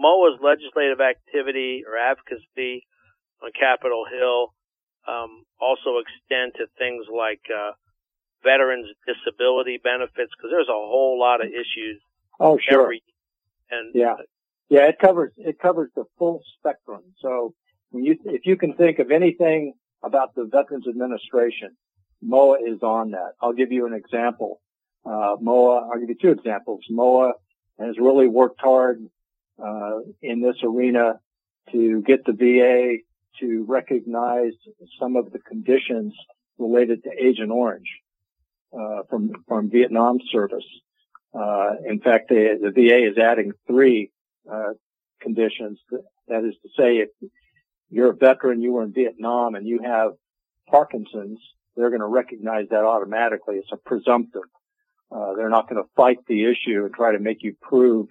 MOAA's 0.00 0.40
legislative 0.42 1.00
activity 1.00 1.84
or 1.86 1.96
advocacy 1.96 2.84
on 3.42 3.50
Capitol 3.52 4.04
Hill 4.08 4.52
um, 5.06 5.44
also 5.60 6.00
extend 6.00 6.52
to 6.56 6.66
things 6.78 7.06
like 7.12 7.40
uh, 7.52 7.72
veterans 8.42 8.88
disability 9.04 9.80
benefits? 9.82 10.32
Because 10.36 10.50
there's 10.50 10.72
a 10.72 10.76
whole 10.76 11.18
lot 11.18 11.44
of 11.44 11.48
issues. 11.48 12.00
Oh, 12.40 12.58
sure. 12.58 12.82
Every, 12.82 13.02
and 13.70 13.94
yeah, 13.94 14.16
yeah, 14.68 14.88
it 14.88 14.98
covers 14.98 15.32
it 15.36 15.58
covers 15.58 15.90
the 15.94 16.04
full 16.18 16.42
spectrum. 16.58 17.02
So 17.20 17.54
when 17.90 18.04
you 18.04 18.16
if 18.24 18.42
you 18.44 18.56
can 18.56 18.74
think 18.74 18.98
of 18.98 19.10
anything 19.10 19.74
about 20.02 20.34
the 20.34 20.44
Veterans 20.44 20.86
Administration, 20.88 21.76
MOAA 22.24 22.74
is 22.74 22.82
on 22.82 23.12
that. 23.12 23.32
I'll 23.40 23.52
give 23.52 23.72
you 23.72 23.86
an 23.86 23.94
example. 23.94 24.60
Uh, 25.04 25.36
MOAA, 25.42 25.90
I'll 25.92 26.00
give 26.00 26.08
you 26.08 26.16
two 26.20 26.30
examples. 26.30 26.80
MOAA 26.90 27.32
has 27.78 27.98
really 27.98 28.28
worked 28.28 28.60
hard, 28.60 29.04
uh, 29.62 29.98
in 30.22 30.40
this 30.40 30.56
arena 30.62 31.20
to 31.72 32.02
get 32.02 32.24
the 32.24 32.32
VA 32.32 32.98
to 33.40 33.64
recognize 33.68 34.52
some 34.98 35.16
of 35.16 35.32
the 35.32 35.38
conditions 35.38 36.14
related 36.58 37.02
to 37.04 37.10
Agent 37.10 37.50
Orange, 37.50 37.88
uh, 38.72 39.02
from, 39.08 39.32
from 39.46 39.70
Vietnam 39.70 40.18
service. 40.30 40.64
Uh, 41.34 41.72
in 41.88 42.00
fact, 42.00 42.28
the, 42.28 42.58
the 42.60 42.70
VA 42.70 43.10
is 43.10 43.18
adding 43.18 43.52
three, 43.66 44.10
uh, 44.50 44.72
conditions. 45.20 45.78
That 46.28 46.44
is 46.44 46.54
to 46.62 46.68
say, 46.78 46.98
if 46.98 47.08
you're 47.90 48.10
a 48.10 48.16
veteran, 48.16 48.62
you 48.62 48.72
were 48.72 48.84
in 48.84 48.92
Vietnam 48.92 49.54
and 49.54 49.66
you 49.66 49.80
have 49.84 50.12
Parkinson's, 50.68 51.40
they're 51.76 51.90
going 51.90 52.00
to 52.00 52.06
recognize 52.06 52.68
that 52.70 52.84
automatically. 52.84 53.56
It's 53.56 53.72
a 53.72 53.76
presumptive. 53.76 54.42
Uh, 55.10 55.34
they're 55.34 55.50
not 55.50 55.68
going 55.68 55.82
to 55.82 55.88
fight 55.94 56.18
the 56.26 56.44
issue 56.44 56.84
and 56.84 56.94
try 56.94 57.12
to 57.12 57.18
make 57.18 57.42
you 57.42 57.54
prove, 57.60 58.08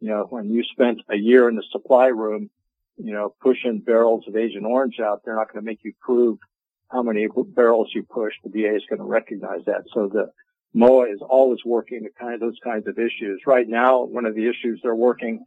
you 0.00 0.08
know, 0.08 0.26
when 0.28 0.50
you 0.50 0.62
spent 0.64 1.00
a 1.08 1.16
year 1.16 1.48
in 1.48 1.56
the 1.56 1.64
supply 1.70 2.06
room, 2.06 2.50
you 2.96 3.12
know, 3.12 3.34
pushing 3.40 3.78
barrels 3.78 4.24
of 4.28 4.36
Agent 4.36 4.66
Orange 4.66 5.00
out, 5.00 5.22
they're 5.24 5.36
not 5.36 5.52
going 5.52 5.64
to 5.64 5.70
make 5.70 5.80
you 5.82 5.92
prove 6.00 6.38
how 6.90 7.02
many 7.02 7.26
barrels 7.48 7.90
you 7.94 8.02
pushed. 8.02 8.38
The 8.44 8.50
VA 8.50 8.76
is 8.76 8.82
going 8.88 8.98
to 8.98 9.06
recognize 9.06 9.64
that. 9.66 9.84
So 9.94 10.08
the 10.08 10.30
MOAA 10.76 11.14
is 11.14 11.20
always 11.26 11.60
working 11.64 12.04
at 12.04 12.14
kind 12.18 12.34
of 12.34 12.40
those 12.40 12.58
kinds 12.62 12.86
of 12.86 12.98
issues. 12.98 13.42
Right 13.46 13.68
now, 13.68 14.04
one 14.04 14.26
of 14.26 14.34
the 14.34 14.48
issues 14.48 14.80
they're 14.82 14.94
working 14.94 15.44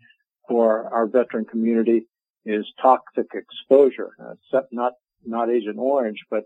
for 0.48 0.92
our 0.92 1.06
veteran 1.08 1.46
community 1.46 2.08
is 2.46 2.66
toxic 2.82 3.28
exposure. 3.34 4.12
Uh, 4.20 4.62
not, 4.72 4.94
not 5.26 5.50
Agent 5.52 5.78
Orange, 5.78 6.20
but 6.30 6.46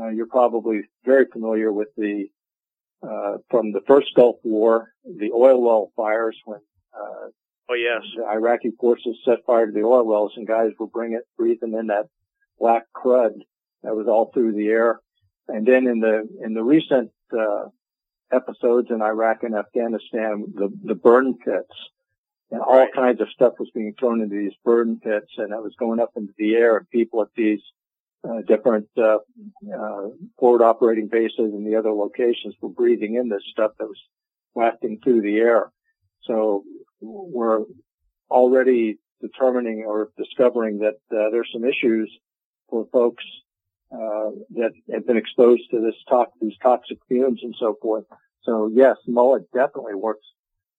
uh, 0.00 0.08
you're 0.08 0.26
probably 0.26 0.82
very 1.04 1.26
familiar 1.32 1.72
with 1.72 1.88
the 1.96 2.26
uh, 3.02 3.38
from 3.50 3.72
the 3.72 3.80
first 3.86 4.08
Gulf 4.16 4.36
War, 4.42 4.92
the 5.04 5.30
oil 5.32 5.62
well 5.62 5.92
fires 5.96 6.36
when 6.44 6.60
uh, 6.94 7.28
oh 7.70 7.74
yes, 7.74 8.02
the 8.16 8.24
Iraqi 8.24 8.72
forces 8.78 9.16
set 9.24 9.44
fire 9.46 9.66
to 9.66 9.72
the 9.72 9.82
oil 9.84 10.04
wells 10.04 10.32
and 10.36 10.46
guys 10.46 10.70
were 10.78 10.86
bringing 10.86 11.20
breathing 11.36 11.74
in 11.78 11.88
that 11.88 12.06
black 12.58 12.84
crud 12.94 13.32
that 13.82 13.94
was 13.94 14.08
all 14.08 14.30
through 14.32 14.52
the 14.52 14.68
air. 14.68 15.00
And 15.46 15.66
then 15.66 15.86
in 15.86 16.00
the 16.00 16.28
in 16.44 16.54
the 16.54 16.62
recent 16.62 17.10
uh, 17.32 17.66
episodes 18.32 18.88
in 18.90 19.00
Iraq 19.00 19.42
and 19.42 19.54
Afghanistan, 19.54 20.44
the 20.54 20.68
the 20.84 20.94
burn 20.94 21.34
pits 21.34 21.74
and 22.50 22.60
all 22.60 22.78
right. 22.78 22.92
kinds 22.94 23.20
of 23.20 23.28
stuff 23.30 23.54
was 23.58 23.70
being 23.74 23.94
thrown 23.98 24.20
into 24.20 24.36
these 24.36 24.56
burn 24.64 24.98
pits, 25.02 25.32
and 25.36 25.52
that 25.52 25.62
was 25.62 25.74
going 25.78 26.00
up 26.00 26.12
into 26.16 26.32
the 26.38 26.54
air, 26.54 26.76
and 26.76 26.88
people 26.90 27.22
at 27.22 27.28
these 27.36 27.60
different 28.46 28.88
uh, 28.96 29.18
uh, 29.74 30.08
forward 30.38 30.62
operating 30.62 31.08
bases 31.08 31.38
and 31.38 31.66
the 31.66 31.76
other 31.76 31.92
locations 31.92 32.54
were 32.60 32.68
breathing 32.68 33.14
in 33.14 33.28
this 33.28 33.42
stuff 33.52 33.72
that 33.78 33.86
was 33.86 33.98
wafting 34.54 34.98
through 35.02 35.22
the 35.22 35.36
air. 35.36 35.70
So 36.22 36.64
we're 37.00 37.64
already 38.30 38.98
determining 39.20 39.84
or 39.86 40.10
discovering 40.16 40.78
that 40.78 40.94
uh, 41.10 41.30
there's 41.30 41.48
some 41.52 41.64
issues 41.64 42.10
for 42.68 42.86
folks 42.92 43.24
uh, 43.92 44.30
that 44.50 44.72
have 44.92 45.06
been 45.06 45.16
exposed 45.16 45.62
to 45.70 45.80
these 46.40 46.54
toxic 46.62 46.98
fumes 47.08 47.40
and 47.42 47.54
so 47.58 47.76
forth. 47.80 48.04
So 48.42 48.70
yes, 48.72 48.96
MOAA 49.08 49.44
definitely 49.52 49.94
works 49.94 50.26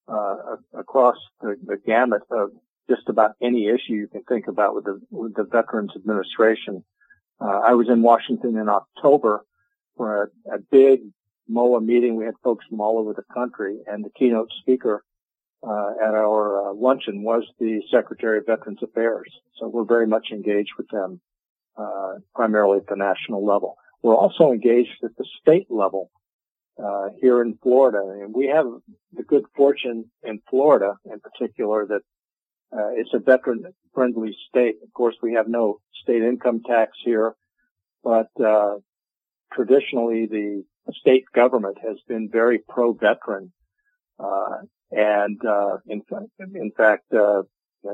uh, 0.07 0.57
across 0.77 1.17
the, 1.41 1.55
the 1.65 1.77
gamut 1.85 2.21
of 2.31 2.49
just 2.89 3.07
about 3.07 3.31
any 3.41 3.67
issue 3.67 3.93
you 3.93 4.07
can 4.07 4.23
think 4.23 4.47
about 4.47 4.73
with 4.73 4.85
the 4.85 4.99
with 5.11 5.35
the 5.35 5.43
Veterans 5.43 5.91
Administration. 5.95 6.83
Uh, 7.41 7.59
I 7.65 7.73
was 7.73 7.87
in 7.89 8.01
Washington 8.01 8.57
in 8.57 8.67
October 8.69 9.45
for 9.95 10.31
a, 10.45 10.55
a, 10.55 10.59
big 10.59 11.01
MOAA 11.49 11.83
meeting. 11.83 12.15
We 12.15 12.25
had 12.25 12.35
folks 12.43 12.65
from 12.69 12.81
all 12.81 12.99
over 12.99 13.13
the 13.13 13.33
country, 13.33 13.79
and 13.87 14.03
the 14.03 14.09
keynote 14.09 14.51
speaker 14.59 15.03
uh, 15.65 15.91
at 16.01 16.13
our 16.13 16.69
uh, 16.69 16.73
luncheon 16.73 17.23
was 17.23 17.43
the 17.59 17.81
Secretary 17.91 18.39
of 18.39 18.45
Veterans 18.45 18.79
Affairs. 18.81 19.31
So 19.57 19.67
we're 19.67 19.85
very 19.85 20.07
much 20.07 20.27
engaged 20.31 20.71
with 20.77 20.87
them, 20.89 21.21
uh, 21.77 22.15
primarily 22.35 22.77
at 22.77 22.87
the 22.87 22.95
national 22.95 23.45
level. 23.45 23.77
We're 24.01 24.15
also 24.15 24.51
engaged 24.51 25.03
at 25.03 25.15
the 25.17 25.25
state 25.41 25.67
level 25.69 26.11
uh, 26.81 27.09
here 27.19 27.41
in 27.41 27.57
Florida. 27.61 28.01
And 28.21 28.33
we 28.33 28.47
have 28.47 28.65
the 29.13 29.23
good 29.23 29.45
fortune 29.55 30.05
in 30.23 30.41
Florida, 30.49 30.93
in 31.05 31.19
particular, 31.19 31.85
that 31.87 32.01
it's 32.71 33.13
a 33.13 33.19
veteran 33.19 33.63
friendly 33.93 34.35
state. 34.47 34.75
Of 34.83 34.93
course, 34.93 35.15
we 35.21 35.33
have 35.33 35.47
no 35.47 35.79
state 36.01 36.21
income 36.21 36.61
tax 36.65 36.91
here, 37.03 37.35
but, 38.03 38.29
uh, 38.43 38.77
traditionally 39.51 40.27
the 40.27 40.63
state 41.01 41.25
government 41.33 41.77
has 41.85 41.97
been 42.07 42.29
very 42.31 42.59
pro-veteran. 42.59 43.51
Uh, 44.19 44.57
and, 44.91 45.39
uh, 45.45 45.77
in, 45.87 46.01
fact, 46.75 47.13
uh, 47.13 47.43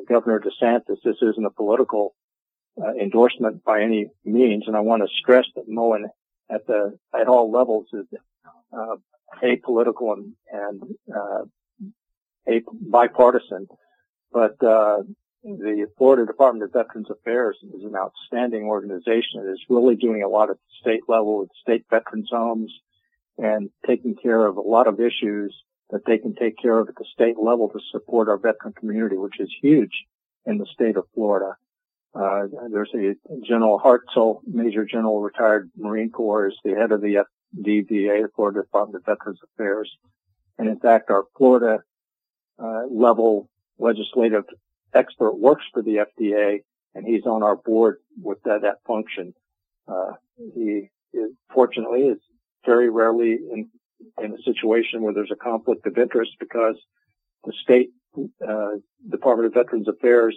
Governor 0.07 0.39
DeSantis, 0.39 0.97
this 1.03 1.17
isn't 1.21 1.45
a 1.45 1.51
political 1.51 2.15
uh, 2.81 2.93
endorsement 2.93 3.63
by 3.63 3.81
any 3.81 4.07
means. 4.23 4.63
And 4.67 4.75
I 4.75 4.79
want 4.79 5.03
to 5.03 5.09
stress 5.21 5.45
that 5.55 5.69
MOAA 5.69 6.05
at 6.49 6.65
the, 6.67 6.97
at 7.13 7.27
all 7.27 7.51
levels 7.51 7.87
is, 7.93 8.05
uh, 8.73 8.95
apolitical 9.43 10.15
and, 10.51 10.81
uh, 11.13 11.43
bipartisan. 12.71 13.67
But, 14.35 14.61
uh, 14.61 15.03
the 15.45 15.87
Florida 15.97 16.25
Department 16.25 16.65
of 16.65 16.73
Veterans 16.73 17.09
Affairs 17.09 17.57
is 17.63 17.83
an 17.85 17.95
outstanding 17.95 18.63
organization 18.63 19.41
that 19.41 19.49
is 19.49 19.61
really 19.69 19.95
doing 19.95 20.23
a 20.23 20.27
lot 20.27 20.49
at 20.49 20.57
the 20.57 20.73
state 20.81 21.03
level 21.07 21.39
with 21.39 21.49
state 21.61 21.85
veterans 21.89 22.27
homes 22.29 22.73
and 23.37 23.69
taking 23.87 24.15
care 24.15 24.45
of 24.45 24.57
a 24.57 24.61
lot 24.61 24.87
of 24.87 24.99
issues 24.99 25.55
that 25.89 26.01
they 26.05 26.17
can 26.17 26.35
take 26.35 26.57
care 26.57 26.77
of 26.79 26.89
at 26.89 26.95
the 26.95 27.05
state 27.13 27.37
level 27.41 27.69
to 27.69 27.79
support 27.93 28.27
our 28.27 28.37
veteran 28.37 28.73
community, 28.73 29.15
which 29.15 29.39
is 29.39 29.49
huge 29.61 30.03
in 30.45 30.57
the 30.57 30.65
state 30.65 30.97
of 30.97 31.05
Florida. 31.13 31.55
Uh, 32.13 32.47
there's 32.69 32.91
a 32.93 33.15
General 33.47 33.79
Hartsell, 33.79 34.39
Major 34.45 34.83
General 34.83 35.21
retired 35.21 35.71
Marine 35.77 36.09
Corps, 36.09 36.47
is 36.47 36.57
the 36.65 36.73
head 36.73 36.91
of 36.91 36.99
the 36.99 37.23
FDVA, 37.55 38.23
the 38.23 38.29
Florida 38.35 38.63
Department 38.63 38.97
of 38.97 39.05
Veterans 39.05 39.39
Affairs. 39.53 39.89
And 40.57 40.67
in 40.67 40.79
fact, 40.79 41.09
our 41.09 41.23
Florida 41.37 41.83
uh, 42.57 42.83
level 42.89 43.49
legislative 43.77 44.43
expert 44.93 45.37
works 45.37 45.65
for 45.73 45.81
the 45.81 46.05
FDA 46.19 46.59
and 46.93 47.05
he's 47.05 47.25
on 47.25 47.43
our 47.43 47.55
board 47.55 47.97
with 48.21 48.41
that, 48.43 48.61
that 48.61 48.77
function. 48.87 49.33
Uh, 49.87 50.13
he 50.55 50.89
is, 51.13 51.31
fortunately 51.53 52.01
is 52.01 52.19
very 52.65 52.89
rarely 52.89 53.33
in, 53.33 53.69
in 54.21 54.33
a 54.33 54.41
situation 54.43 55.01
where 55.01 55.13
there's 55.13 55.31
a 55.31 55.35
conflict 55.35 55.85
of 55.85 55.97
interest 55.97 56.31
because 56.39 56.75
the 57.43 57.53
state 57.61 57.89
uh, 58.47 58.71
Department 59.09 59.47
of 59.47 59.53
Veterans 59.53 59.87
Affairs 59.87 60.35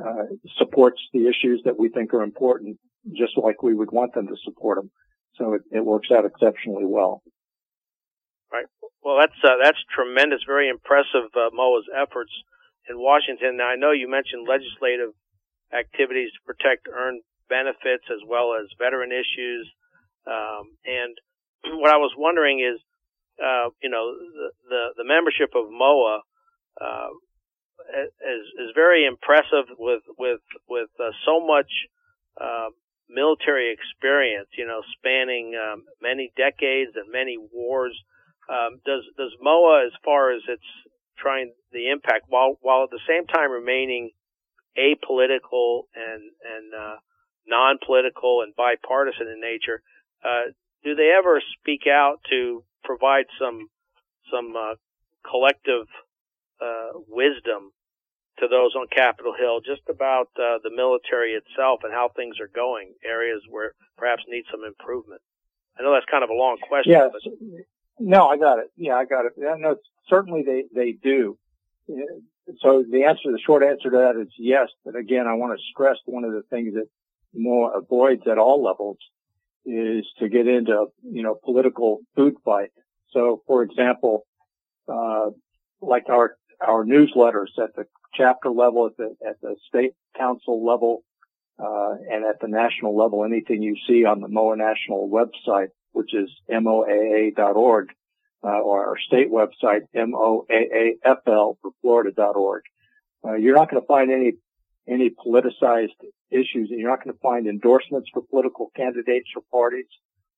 uh, 0.00 0.24
supports 0.56 1.00
the 1.12 1.28
issues 1.28 1.62
that 1.64 1.78
we 1.78 1.90
think 1.90 2.14
are 2.14 2.22
important, 2.22 2.78
just 3.14 3.36
like 3.36 3.62
we 3.62 3.74
would 3.74 3.92
want 3.92 4.14
them 4.14 4.26
to 4.26 4.36
support 4.42 4.78
them. 4.78 4.90
So 5.36 5.54
it, 5.54 5.62
it 5.70 5.84
works 5.84 6.08
out 6.10 6.24
exceptionally 6.24 6.86
well. 6.86 7.22
Right. 8.52 8.66
Well, 9.02 9.18
that's 9.20 9.38
uh, 9.42 9.56
that's 9.62 9.78
tremendous. 9.94 10.40
Very 10.46 10.68
impressive, 10.68 11.32
uh, 11.34 11.50
MOAA's 11.56 11.88
efforts 11.96 12.32
in 12.88 12.98
Washington. 12.98 13.56
Now, 13.58 13.68
I 13.68 13.76
know 13.76 13.92
you 13.92 14.10
mentioned 14.10 14.48
legislative 14.48 15.14
activities 15.72 16.30
to 16.34 16.40
protect 16.46 16.88
earned 16.90 17.22
benefits 17.48 18.04
as 18.08 18.20
well 18.26 18.54
as 18.56 18.68
veteran 18.78 19.12
issues. 19.12 19.68
Um, 20.26 20.76
and 20.84 21.12
what 21.80 21.90
I 21.90 21.98
was 21.98 22.12
wondering 22.16 22.60
is, 22.60 22.80
uh, 23.42 23.68
you 23.82 23.90
know, 23.90 24.12
the, 24.12 24.48
the, 24.68 24.82
the 25.02 25.04
membership 25.04 25.52
of 25.56 25.68
MOAA, 25.68 26.20
uh, 26.80 27.10
is, 27.92 28.44
is 28.56 28.70
very 28.74 29.04
impressive 29.04 29.66
with, 29.78 30.02
with, 30.18 30.40
with, 30.68 30.88
uh, 31.00 31.10
so 31.26 31.44
much, 31.44 31.68
uh, 32.40 32.70
military 33.08 33.74
experience, 33.74 34.48
you 34.56 34.66
know, 34.66 34.80
spanning, 34.96 35.52
um, 35.58 35.84
many 36.00 36.32
decades 36.36 36.92
and 36.96 37.10
many 37.12 37.36
wars. 37.36 37.92
Um, 38.48 38.80
does, 38.86 39.04
does 39.16 39.32
MOAA, 39.44 39.86
as 39.86 39.92
far 40.04 40.32
as 40.32 40.42
its 40.48 40.64
trying 41.22 41.52
the 41.72 41.90
impact 41.90 42.26
while 42.28 42.58
while 42.60 42.82
at 42.82 42.90
the 42.90 43.06
same 43.06 43.26
time 43.26 43.50
remaining 43.50 44.10
apolitical 44.76 45.86
and 45.94 46.22
and 46.42 46.74
uh, 46.74 46.96
non-political 47.46 48.42
and 48.42 48.54
bipartisan 48.56 49.28
in 49.28 49.40
nature. 49.40 49.82
Uh, 50.24 50.50
do 50.84 50.94
they 50.94 51.14
ever 51.16 51.40
speak 51.58 51.86
out 51.86 52.18
to 52.28 52.64
provide 52.84 53.26
some 53.38 53.68
some 54.30 54.54
uh, 54.56 54.74
collective 55.28 55.86
uh, 56.60 56.98
wisdom 57.08 57.70
to 58.38 58.48
those 58.48 58.74
on 58.74 58.86
Capitol 58.88 59.34
Hill 59.38 59.60
just 59.60 59.82
about 59.88 60.28
uh, 60.36 60.58
the 60.62 60.70
military 60.74 61.34
itself 61.34 61.80
and 61.84 61.92
how 61.92 62.08
things 62.08 62.40
are 62.40 62.48
going, 62.48 62.94
areas 63.04 63.42
where 63.48 63.74
perhaps 63.98 64.22
need 64.26 64.44
some 64.50 64.64
improvement? 64.64 65.20
I 65.78 65.82
know 65.82 65.92
that's 65.92 66.10
kind 66.10 66.24
of 66.24 66.30
a 66.30 66.34
long 66.34 66.58
question. 66.66 66.92
Yes. 66.92 67.10
But... 67.12 67.22
No, 67.98 68.26
I 68.26 68.36
got 68.36 68.58
it. 68.58 68.70
Yeah, 68.76 68.94
I 68.94 69.04
got 69.04 69.26
it. 69.26 69.32
Yeah, 69.36 69.54
no, 69.58 69.76
certainly 70.08 70.42
they, 70.44 70.64
they 70.74 70.92
do. 70.92 71.38
So 72.60 72.84
the 72.88 73.04
answer, 73.04 73.30
the 73.30 73.40
short 73.44 73.62
answer 73.62 73.90
to 73.90 73.96
that 73.98 74.20
is 74.20 74.32
yes. 74.38 74.68
But 74.84 74.96
again, 74.96 75.26
I 75.26 75.34
want 75.34 75.58
to 75.58 75.64
stress 75.72 75.96
one 76.06 76.24
of 76.24 76.32
the 76.32 76.42
things 76.50 76.74
that 76.74 76.86
MOAA 77.38 77.78
avoids 77.78 78.22
at 78.30 78.38
all 78.38 78.62
levels 78.62 78.98
is 79.64 80.04
to 80.18 80.28
get 80.28 80.48
into, 80.48 80.86
you 81.02 81.22
know, 81.22 81.36
political 81.44 82.00
food 82.16 82.34
fight. 82.44 82.70
So 83.12 83.42
for 83.46 83.62
example, 83.62 84.26
uh, 84.88 85.30
like 85.80 86.08
our, 86.08 86.36
our 86.60 86.84
newsletters 86.84 87.58
at 87.62 87.74
the 87.76 87.84
chapter 88.14 88.50
level, 88.50 88.86
at 88.86 88.96
the, 88.96 89.14
at 89.26 89.40
the 89.40 89.56
state 89.68 89.92
council 90.16 90.64
level, 90.64 91.04
uh, 91.58 91.92
and 92.10 92.24
at 92.24 92.40
the 92.40 92.48
national 92.48 92.96
level, 92.96 93.24
anything 93.24 93.62
you 93.62 93.76
see 93.86 94.04
on 94.04 94.20
the 94.20 94.28
MOAA 94.28 94.58
national 94.58 95.08
website, 95.08 95.68
which 95.92 96.14
is 96.14 96.30
moaa.org, 96.50 97.88
uh, 98.44 98.48
or 98.48 98.86
our 98.86 98.98
state 98.98 99.30
website, 99.30 99.82
moaafl 99.94 101.56
for 101.62 101.70
florida.org. 101.80 102.62
Uh, 103.24 103.34
you're 103.34 103.54
not 103.54 103.70
going 103.70 103.80
to 103.80 103.86
find 103.86 104.10
any 104.10 104.32
any 104.88 105.10
politicized 105.10 105.90
issues. 106.32 106.70
And 106.70 106.80
you're 106.80 106.90
not 106.90 107.04
going 107.04 107.14
to 107.14 107.20
find 107.20 107.46
endorsements 107.46 108.10
for 108.12 108.22
political 108.22 108.70
candidates 108.74 109.28
or 109.36 109.42
parties 109.50 109.86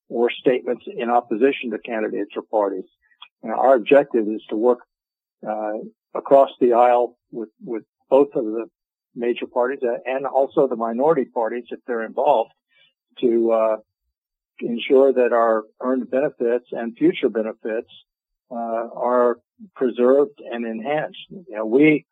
or 0.09 0.31
statements 0.31 0.85
in 0.87 1.09
opposition 1.09 1.71
to 1.71 1.79
candidates 1.79 2.33
or 2.37 2.43
parties. 2.43 2.85
our 3.43 3.75
objective 3.75 4.27
is 4.29 4.43
to 4.51 4.57
work 4.57 4.81
uh, 5.47 5.79
across 6.15 6.51
the 6.61 6.73
aisle 6.73 7.17
with 7.31 7.51
with 7.63 7.85
both 8.11 8.29
of 8.35 8.45
the 8.45 8.67
major 9.15 9.47
parties 9.47 9.81
and 10.05 10.27
also 10.27 10.67
the 10.67 10.77
minority 10.77 11.25
parties 11.25 11.65
if 11.71 11.81
they're 11.87 12.05
involved 12.05 12.53
to 13.21 13.53
uh, 13.53 13.77
ensure 14.61 15.13
that 15.13 15.33
our 15.33 15.65
earned 15.81 16.11
benefits 16.11 16.67
and 16.73 16.97
future 16.97 17.29
benefits 17.29 17.91
uh, 18.51 18.89
are 18.95 19.39
preserved 19.75 20.41
and 20.45 20.67
enhanced. 20.67 21.19
We 21.65 22.07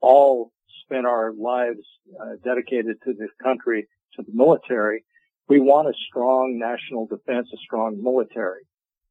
all 0.00 0.52
spent 0.82 1.06
our 1.06 1.32
lives 1.32 1.80
uh, 2.20 2.36
dedicated 2.44 2.96
to 3.04 3.12
this 3.12 3.30
country, 3.42 3.88
to 4.14 4.22
the 4.22 4.32
military. 4.32 5.04
We 5.48 5.60
want 5.60 5.88
a 5.88 5.94
strong 6.08 6.58
national 6.58 7.06
defense, 7.06 7.48
a 7.52 7.56
strong 7.58 8.02
military. 8.02 8.62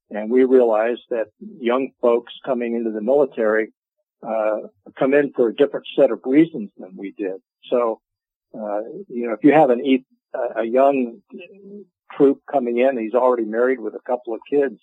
And 0.10 0.30
we 0.30 0.44
realize 0.44 0.98
that 1.10 1.28
young 1.40 1.90
folks 2.02 2.34
coming 2.46 2.76
into 2.76 2.92
the 2.92 3.02
military 3.02 3.74
uh, 4.26 4.68
come 4.98 5.14
in 5.14 5.32
for 5.34 5.50
a 5.50 5.56
different 5.56 5.88
set 5.96 6.12
of 6.12 6.20
reasons 6.26 6.70
than 6.78 6.92
we 6.96 7.14
did. 7.18 7.36
So, 7.70 8.02
uh, 8.54 8.82
you 9.08 9.28
know, 9.28 9.34
if 9.34 9.44
you 9.44 9.54
have 9.54 9.70
an, 9.70 9.82
a 10.56 10.64
young 10.64 11.22
troop 12.16 12.42
coming 12.52 12.78
in. 12.78 12.98
He's 12.98 13.14
already 13.14 13.46
married 13.46 13.80
with 13.80 13.96
a 13.96 14.00
couple 14.06 14.34
of 14.34 14.40
kids. 14.50 14.80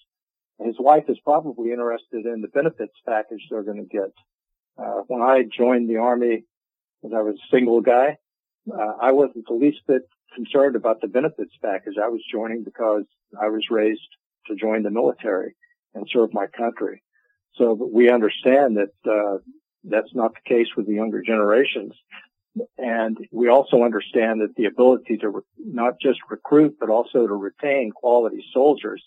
His 0.58 0.76
wife 0.78 1.04
is 1.08 1.18
probably 1.24 1.72
interested 1.72 2.26
in 2.26 2.40
the 2.40 2.48
benefits 2.48 2.94
package 3.06 3.40
they're 3.50 3.62
going 3.62 3.88
to 3.88 3.96
get. 3.96 4.12
Uh, 4.78 5.02
when 5.06 5.20
I 5.22 5.42
joined 5.42 5.88
the 5.88 5.98
army, 5.98 6.44
as 7.04 7.10
I 7.14 7.22
was 7.22 7.34
a 7.34 7.54
single 7.54 7.80
guy, 7.80 8.18
uh, 8.72 8.92
I 9.00 9.12
wasn't 9.12 9.46
the 9.46 9.54
least 9.54 9.80
bit 9.86 10.02
concerned 10.34 10.76
about 10.76 11.00
the 11.00 11.08
benefits 11.08 11.52
package. 11.60 11.94
I 12.02 12.08
was 12.08 12.22
joining 12.30 12.64
because 12.64 13.04
I 13.40 13.48
was 13.48 13.66
raised 13.70 14.00
to 14.46 14.54
join 14.54 14.82
the 14.82 14.90
military 14.90 15.54
and 15.94 16.08
serve 16.10 16.32
my 16.32 16.46
country. 16.46 17.02
So 17.56 17.72
we 17.74 18.10
understand 18.10 18.78
that 18.78 19.10
uh, 19.10 19.38
that's 19.84 20.14
not 20.14 20.32
the 20.34 20.48
case 20.48 20.68
with 20.76 20.86
the 20.86 20.94
younger 20.94 21.22
generations. 21.22 21.92
And 22.76 23.16
we 23.30 23.48
also 23.48 23.82
understand 23.82 24.40
that 24.42 24.54
the 24.56 24.66
ability 24.66 25.16
to 25.18 25.28
re- 25.30 25.42
not 25.58 25.94
just 26.00 26.18
recruit, 26.30 26.76
but 26.78 26.90
also 26.90 27.26
to 27.26 27.34
retain 27.34 27.92
quality 27.92 28.44
soldiers, 28.52 29.02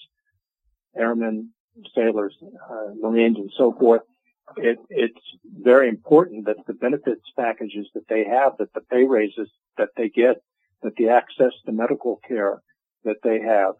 airmen, 0.97 1.51
sailors, 1.93 2.35
uh, 2.43 2.93
Marines, 2.99 3.37
and 3.37 3.51
so 3.55 3.73
forth, 3.73 4.01
it, 4.57 4.79
it's 4.89 5.19
very 5.43 5.89
important 5.89 6.45
that 6.45 6.57
the 6.67 6.73
benefits 6.73 7.21
packages 7.37 7.87
that 7.93 8.07
they 8.07 8.23
have, 8.23 8.53
that 8.57 8.73
the 8.73 8.81
pay 8.81 9.03
raises 9.03 9.49
that 9.77 9.89
they 9.97 10.09
get, 10.09 10.37
that 10.81 10.95
the 10.95 11.09
access 11.09 11.51
to 11.65 11.71
medical 11.71 12.19
care 12.27 12.61
that 13.03 13.17
they 13.23 13.39
have, 13.41 13.75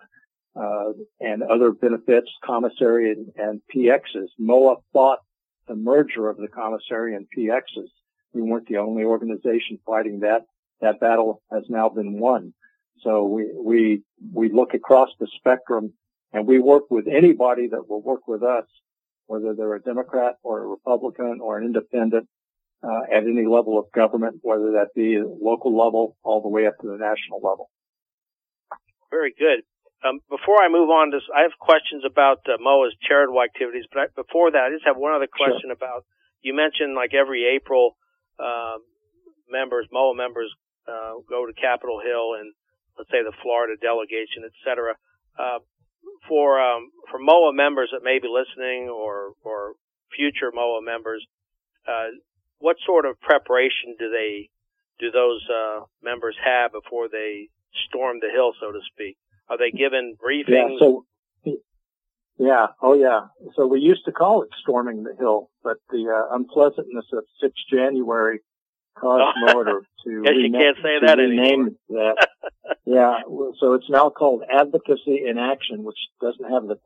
uh, 0.55 0.93
and 1.19 1.43
other 1.43 1.71
benefits, 1.71 2.29
commissary 2.43 3.11
and, 3.11 3.27
and 3.35 3.61
PXs. 3.73 4.27
MOAA 4.39 4.77
fought 4.93 5.19
the 5.67 5.75
merger 5.75 6.29
of 6.29 6.37
the 6.37 6.47
commissary 6.47 7.15
and 7.15 7.27
PXs 7.35 7.89
we 8.35 8.41
weren't 8.41 8.67
the 8.67 8.77
only 8.77 9.03
organization 9.03 9.79
fighting 9.85 10.19
that. 10.19 10.41
That 10.81 10.99
battle 10.99 11.41
has 11.51 11.63
now 11.69 11.89
been 11.89 12.19
won. 12.19 12.53
So 13.01 13.23
we, 13.23 13.45
we, 13.55 14.03
we 14.33 14.51
look 14.51 14.73
across 14.73 15.09
the 15.19 15.27
spectrum 15.37 15.93
and 16.33 16.45
we 16.45 16.59
work 16.59 16.91
with 16.91 17.07
anybody 17.07 17.69
that 17.69 17.89
will 17.89 18.01
work 18.01 18.27
with 18.27 18.43
us, 18.43 18.65
whether 19.27 19.53
they're 19.55 19.75
a 19.75 19.81
Democrat 19.81 20.35
or 20.43 20.63
a 20.63 20.67
Republican 20.67 21.39
or 21.41 21.57
an 21.57 21.65
independent, 21.65 22.27
uh, 22.83 23.01
at 23.11 23.23
any 23.23 23.47
level 23.47 23.79
of 23.79 23.91
government, 23.91 24.39
whether 24.41 24.73
that 24.73 24.93
be 24.93 25.17
local 25.17 25.75
level 25.75 26.15
all 26.23 26.41
the 26.41 26.49
way 26.49 26.67
up 26.67 26.77
to 26.81 26.87
the 26.87 26.97
national 26.97 27.41
level. 27.41 27.69
Very 29.09 29.33
good. 29.37 29.63
Um, 30.05 30.19
before 30.29 30.61
I 30.61 30.69
move 30.69 30.89
on 30.89 31.09
to, 31.11 31.19
I 31.33 31.43
have 31.43 31.57
questions 31.57 32.03
about 32.05 32.45
uh, 32.45 32.61
MOAA's 32.61 32.93
charitable 33.07 33.41
activities, 33.41 33.85
but 33.91 33.99
I, 33.99 34.05
before 34.13 34.51
that, 34.51 34.69
I 34.69 34.69
just 34.69 34.85
have 34.85 34.97
one 34.97 35.15
other 35.15 35.25
question 35.25 35.71
sure. 35.71 35.79
about. 35.79 36.05
You 36.41 36.53
mentioned 36.53 36.93
like 36.93 37.15
every 37.15 37.57
April, 37.57 37.97
um, 38.39 38.79
members, 39.49 39.87
MOAA 39.93 40.15
members, 40.15 40.51
uh, 40.87 41.21
go 41.29 41.45
to 41.45 41.53
Capitol 41.53 41.99
Hill 42.03 42.39
and 42.39 42.53
let's 42.97 43.09
say 43.11 43.23
the 43.23 43.33
Florida 43.41 43.75
delegation, 43.81 44.43
et 44.45 44.55
cetera. 44.63 44.95
Uh, 45.37 45.59
for 46.27 46.59
um, 46.59 46.91
for 47.11 47.19
MOAA 47.19 47.53
members 47.53 47.89
that 47.91 48.03
may 48.03 48.19
be 48.19 48.27
listening 48.27 48.89
or 48.89 49.33
or 49.43 49.73
future 50.15 50.51
MOAA 50.51 50.83
members, 50.83 51.25
uh, 51.87 52.15
what 52.59 52.77
sort 52.85 53.05
of 53.05 53.19
preparation 53.19 53.95
do 53.99 54.09
they 54.09 54.49
do 54.99 55.11
those 55.11 55.43
uh, 55.49 55.81
members 56.01 56.35
have 56.43 56.71
before 56.71 57.09
they 57.09 57.49
storm 57.87 58.17
the 58.21 58.29
hill, 58.31 58.53
so 58.59 58.71
to 58.71 58.79
speak? 58.93 59.17
Are 59.49 59.57
they 59.57 59.71
given 59.71 60.15
briefings? 60.15 60.79
Yeah, 60.79 60.79
so 60.79 61.05
yeah, 62.37 62.67
oh 62.81 62.93
yeah. 62.93 63.27
So 63.55 63.67
we 63.67 63.79
used 63.79 64.05
to 64.05 64.11
call 64.11 64.43
it 64.43 64.49
storming 64.61 65.03
the 65.03 65.15
hill, 65.17 65.49
but 65.63 65.77
the 65.89 66.07
uh, 66.09 66.35
unpleasantness 66.35 67.05
of 67.13 67.23
6 67.41 67.53
January 67.71 68.39
caused 68.99 69.37
Motor 69.45 69.81
to 70.05 70.23
Guess 70.23 70.33
you 70.37 70.51
can't 70.51 70.77
say 70.77 71.05
that 71.05 71.19
anymore. 71.19 71.69
that. 71.89 72.27
yeah, 72.85 73.19
so 73.59 73.73
it's 73.73 73.89
now 73.89 74.09
called 74.09 74.43
Advocacy 74.51 75.23
in 75.27 75.37
Action, 75.37 75.83
which 75.83 75.97
doesn't 76.21 76.51
have 76.51 76.67
the 76.67 76.77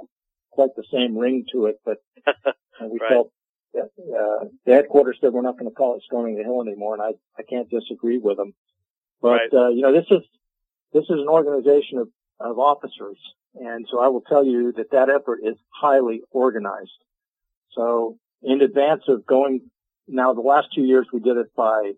quite 0.52 0.70
the 0.76 0.84
same 0.92 1.18
ring 1.18 1.46
to 1.54 1.66
it, 1.68 1.78
but 1.86 1.98
we 2.82 3.00
right. 3.00 3.10
felt 3.10 3.32
that, 3.74 3.90
uh, 4.00 4.46
the 4.66 4.74
headquarters 4.74 5.18
said 5.22 5.32
we're 5.32 5.42
not 5.42 5.58
going 5.58 5.70
to 5.70 5.76
call 5.76 5.96
it 5.96 6.04
storming 6.04 6.36
the 6.36 6.44
hill 6.44 6.62
anymore, 6.62 6.94
and 6.94 7.02
I 7.02 7.12
I 7.38 7.44
can't 7.44 7.70
disagree 7.70 8.18
with 8.18 8.38
them. 8.38 8.54
But 9.22 9.30
right. 9.30 9.54
uh, 9.54 9.70
you 9.70 9.82
know, 9.82 9.94
this 9.94 10.06
is 10.12 10.22
this 10.94 11.04
is 11.04 11.20
an 11.22 11.28
organization 11.28 12.00
of 12.00 12.10
of 12.40 12.60
officers, 12.60 13.18
and 13.56 13.86
so 13.92 14.00
I 14.00 14.08
will 14.08 14.22
tell 14.22 14.46
you 14.46 14.72
that 14.78 14.92
that 14.92 15.10
effort 15.10 15.40
is 15.44 15.56
highly 15.70 16.22
organized. 16.32 16.92
So 17.72 18.18
in 18.42 18.62
advance 18.62 19.04
of 19.08 19.26
going 19.26 19.70
now, 20.08 20.34
the 20.34 20.42
last 20.42 20.68
two 20.74 20.84
years 20.84 21.08
we 21.14 21.20
did 21.20 21.38
it 21.38 21.54
by 21.56 21.92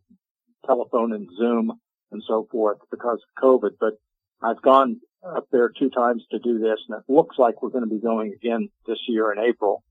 telephone 0.65 1.13
and 1.13 1.29
Zoom 1.37 1.79
and 2.11 2.21
so 2.27 2.47
forth 2.51 2.77
because 2.89 3.19
of 3.19 3.43
COVID, 3.43 3.71
but 3.79 3.93
I've 4.41 4.61
gone 4.61 4.99
up 5.23 5.47
there 5.51 5.69
two 5.69 5.89
times 5.89 6.23
to 6.31 6.39
do 6.39 6.59
this 6.59 6.79
and 6.89 6.97
it 6.97 7.11
looks 7.11 7.37
like 7.37 7.61
we're 7.61 7.69
going 7.69 7.87
to 7.87 7.89
be 7.89 8.01
going 8.01 8.33
again 8.33 8.69
this 8.85 8.97
year 9.07 9.31
in 9.31 9.39
April, 9.39 9.83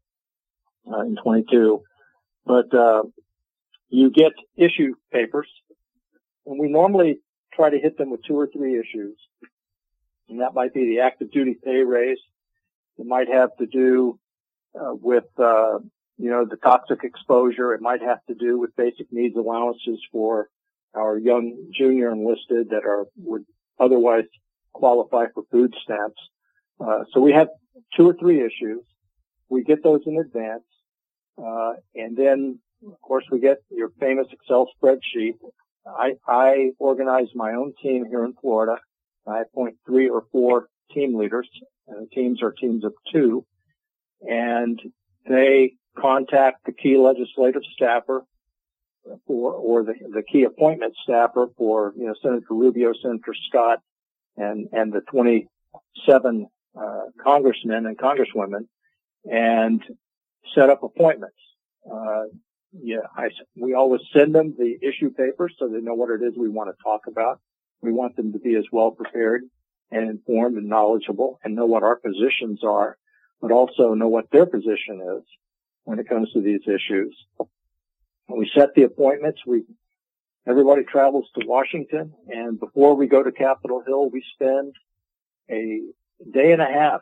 uh, 0.92 1.00
in 1.00 1.16
22. 1.22 1.82
But, 2.44 2.74
uh, 2.74 3.04
you 3.88 4.10
get 4.10 4.32
issue 4.56 4.94
papers 5.12 5.48
and 6.46 6.58
we 6.58 6.68
normally 6.68 7.20
try 7.54 7.70
to 7.70 7.78
hit 7.78 7.96
them 7.98 8.10
with 8.10 8.22
two 8.24 8.38
or 8.38 8.48
three 8.48 8.78
issues. 8.78 9.16
And 10.30 10.40
that 10.40 10.54
might 10.54 10.72
be 10.72 10.86
the 10.86 11.00
active 11.00 11.32
duty 11.32 11.56
pay 11.62 11.82
raise. 11.82 12.18
It 12.98 13.06
might 13.06 13.28
have 13.28 13.50
to 13.58 13.66
do 13.66 14.18
uh, 14.74 14.94
with, 14.94 15.24
uh, 15.38 15.78
you 16.18 16.30
know, 16.30 16.44
the 16.44 16.56
toxic 16.56 17.02
exposure. 17.02 17.74
It 17.74 17.80
might 17.80 18.00
have 18.00 18.24
to 18.28 18.34
do 18.34 18.58
with 18.58 18.76
basic 18.76 19.12
needs 19.12 19.36
allowances 19.36 20.00
for 20.12 20.48
our 20.94 21.18
young 21.18 21.72
junior 21.76 22.10
enlisted 22.12 22.70
that 22.70 22.84
are 22.84 23.06
would 23.16 23.44
otherwise 23.78 24.24
qualify 24.72 25.26
for 25.34 25.42
food 25.50 25.74
stamps. 25.82 26.20
Uh, 26.80 27.04
so 27.12 27.20
we 27.20 27.32
have 27.32 27.48
two 27.96 28.08
or 28.08 28.14
three 28.14 28.40
issues. 28.40 28.82
We 29.48 29.64
get 29.64 29.82
those 29.82 30.02
in 30.06 30.16
advance, 30.18 30.64
uh, 31.38 31.72
and 31.94 32.16
then 32.16 32.60
of 32.86 33.00
course 33.00 33.24
we 33.30 33.40
get 33.40 33.58
your 33.70 33.90
famous 33.98 34.28
Excel 34.32 34.68
spreadsheet. 34.80 35.34
I, 35.86 36.12
I 36.26 36.70
organize 36.78 37.28
my 37.34 37.54
own 37.54 37.72
team 37.82 38.06
here 38.08 38.24
in 38.24 38.34
Florida. 38.40 38.80
I 39.26 39.40
appoint 39.40 39.76
three 39.87 40.09
or 40.09 40.24
four 40.33 40.68
team 40.92 41.16
leaders, 41.16 41.48
and 41.88 42.06
the 42.06 42.11
teams 42.14 42.42
are 42.42 42.52
teams 42.52 42.85
of 42.85 42.94
two, 43.12 43.44
and 44.22 44.80
they 45.28 45.74
contact 45.98 46.64
the 46.66 46.72
key 46.72 46.96
legislative 46.96 47.62
staffer 47.74 48.24
for, 49.26 49.52
or 49.52 49.85
the, 49.85 49.94
the 50.12 50.22
key 50.22 50.44
appointment 50.44 50.94
staffer 51.02 51.48
for, 51.56 51.92
you 51.96 52.06
know, 52.06 52.14
Senator 52.22 52.46
Rubio, 52.50 52.92
Senator 53.02 53.35
Scott, 53.48 53.80
and, 54.37 54.68
and 54.72 54.92
the 54.92 55.00
27, 55.11 56.46
uh, 56.78 57.00
congressmen 57.22 57.87
and 57.87 57.98
congresswomen 57.98 58.66
and 59.24 59.83
set 60.54 60.70
up 60.70 60.83
appointments. 60.83 61.37
Uh, 61.90 62.24
yeah, 62.72 63.00
I, 63.16 63.30
we 63.56 63.74
always 63.74 64.00
send 64.12 64.35
them 64.35 64.54
the 64.56 64.78
issue 64.80 65.11
papers 65.11 65.54
so 65.59 65.68
they 65.68 65.80
know 65.80 65.94
what 65.94 66.11
it 66.11 66.22
is 66.24 66.35
we 66.37 66.48
want 66.48 66.70
to 66.70 66.83
talk 66.83 67.02
about. 67.06 67.40
We 67.82 67.92
want 67.92 68.16
them 68.16 68.32
to 68.32 68.38
be 68.38 68.56
as 68.56 68.64
well 68.70 68.90
prepared 68.90 69.42
and 69.90 70.08
informed 70.08 70.56
and 70.56 70.68
knowledgeable 70.68 71.38
and 71.42 71.54
know 71.54 71.66
what 71.66 71.82
our 71.82 71.96
positions 71.96 72.62
are, 72.62 72.96
but 73.40 73.50
also 73.50 73.94
know 73.94 74.08
what 74.08 74.30
their 74.30 74.46
position 74.46 75.00
is 75.18 75.24
when 75.84 75.98
it 75.98 76.08
comes 76.08 76.30
to 76.32 76.40
these 76.40 76.60
issues. 76.66 77.16
When 78.26 78.38
we 78.38 78.50
set 78.54 78.74
the 78.74 78.84
appointments, 78.84 79.40
we 79.46 79.64
everybody 80.46 80.84
travels 80.84 81.26
to 81.38 81.46
Washington, 81.46 82.12
and 82.28 82.58
before 82.58 82.94
we 82.94 83.06
go 83.06 83.22
to 83.22 83.32
Capitol 83.32 83.82
Hill, 83.86 84.10
we 84.10 84.22
spend 84.34 84.74
a 85.50 85.80
day 86.30 86.52
and 86.52 86.62
a 86.62 86.66
half 86.66 87.00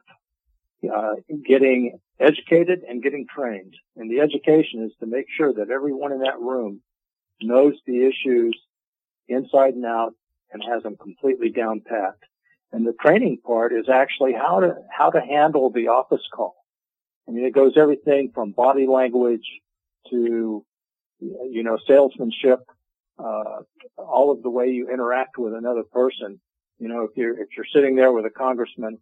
uh, 0.84 1.14
getting 1.46 1.98
educated 2.20 2.82
and 2.88 3.02
getting 3.02 3.26
trained. 3.32 3.74
And 3.96 4.10
the 4.10 4.20
education 4.20 4.84
is 4.84 4.92
to 5.00 5.06
make 5.06 5.26
sure 5.36 5.52
that 5.52 5.70
everyone 5.70 6.12
in 6.12 6.20
that 6.20 6.38
room 6.38 6.80
knows 7.42 7.74
the 7.86 8.06
issues 8.06 8.58
inside 9.28 9.74
and 9.74 9.84
out 9.84 10.14
and 10.52 10.62
has 10.68 10.82
them 10.82 10.96
completely 10.96 11.50
down 11.50 11.82
pat. 11.86 12.14
And 12.72 12.86
the 12.86 12.94
training 13.00 13.38
part 13.44 13.72
is 13.72 13.88
actually 13.88 14.34
how 14.34 14.60
to 14.60 14.74
how 14.90 15.10
to 15.10 15.20
handle 15.20 15.70
the 15.70 15.88
office 15.88 16.26
call. 16.34 16.54
I 17.26 17.32
mean, 17.32 17.44
it 17.44 17.54
goes 17.54 17.74
everything 17.76 18.30
from 18.34 18.52
body 18.52 18.86
language 18.86 19.46
to, 20.10 20.64
you 21.20 21.62
know, 21.62 21.78
salesmanship, 21.86 22.60
uh, 23.18 23.62
all 23.96 24.30
of 24.32 24.42
the 24.42 24.50
way 24.50 24.68
you 24.68 24.88
interact 24.90 25.36
with 25.36 25.54
another 25.54 25.82
person. 25.82 26.40
You 26.78 26.88
know, 26.88 27.02
if 27.02 27.10
you're, 27.16 27.38
if 27.38 27.48
you're 27.56 27.66
sitting 27.74 27.96
there 27.96 28.12
with 28.12 28.24
a 28.24 28.30
congressman 28.30 28.98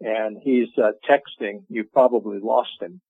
and 0.00 0.38
he's 0.42 0.68
uh, 0.78 0.92
texting, 1.08 1.64
you've 1.68 1.92
probably 1.92 2.38
lost 2.40 2.80
him. 2.80 3.00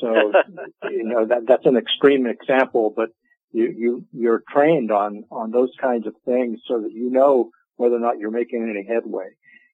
So, 0.00 0.32
you 0.84 1.04
know, 1.04 1.26
that, 1.26 1.46
that's 1.46 1.66
an 1.66 1.76
extreme 1.76 2.26
example, 2.26 2.92
but 2.94 3.10
you, 3.54 3.74
you, 3.76 4.04
you're 4.12 4.42
trained 4.50 4.90
on, 4.90 5.24
on 5.30 5.50
those 5.52 5.70
kinds 5.80 6.06
of 6.06 6.14
things 6.24 6.60
so 6.66 6.80
that 6.80 6.92
you 6.92 7.10
know 7.10 7.50
whether 7.76 7.94
or 7.94 8.00
not 8.00 8.18
you're 8.18 8.30
making 8.30 8.68
any 8.68 8.84
headway. 8.86 9.30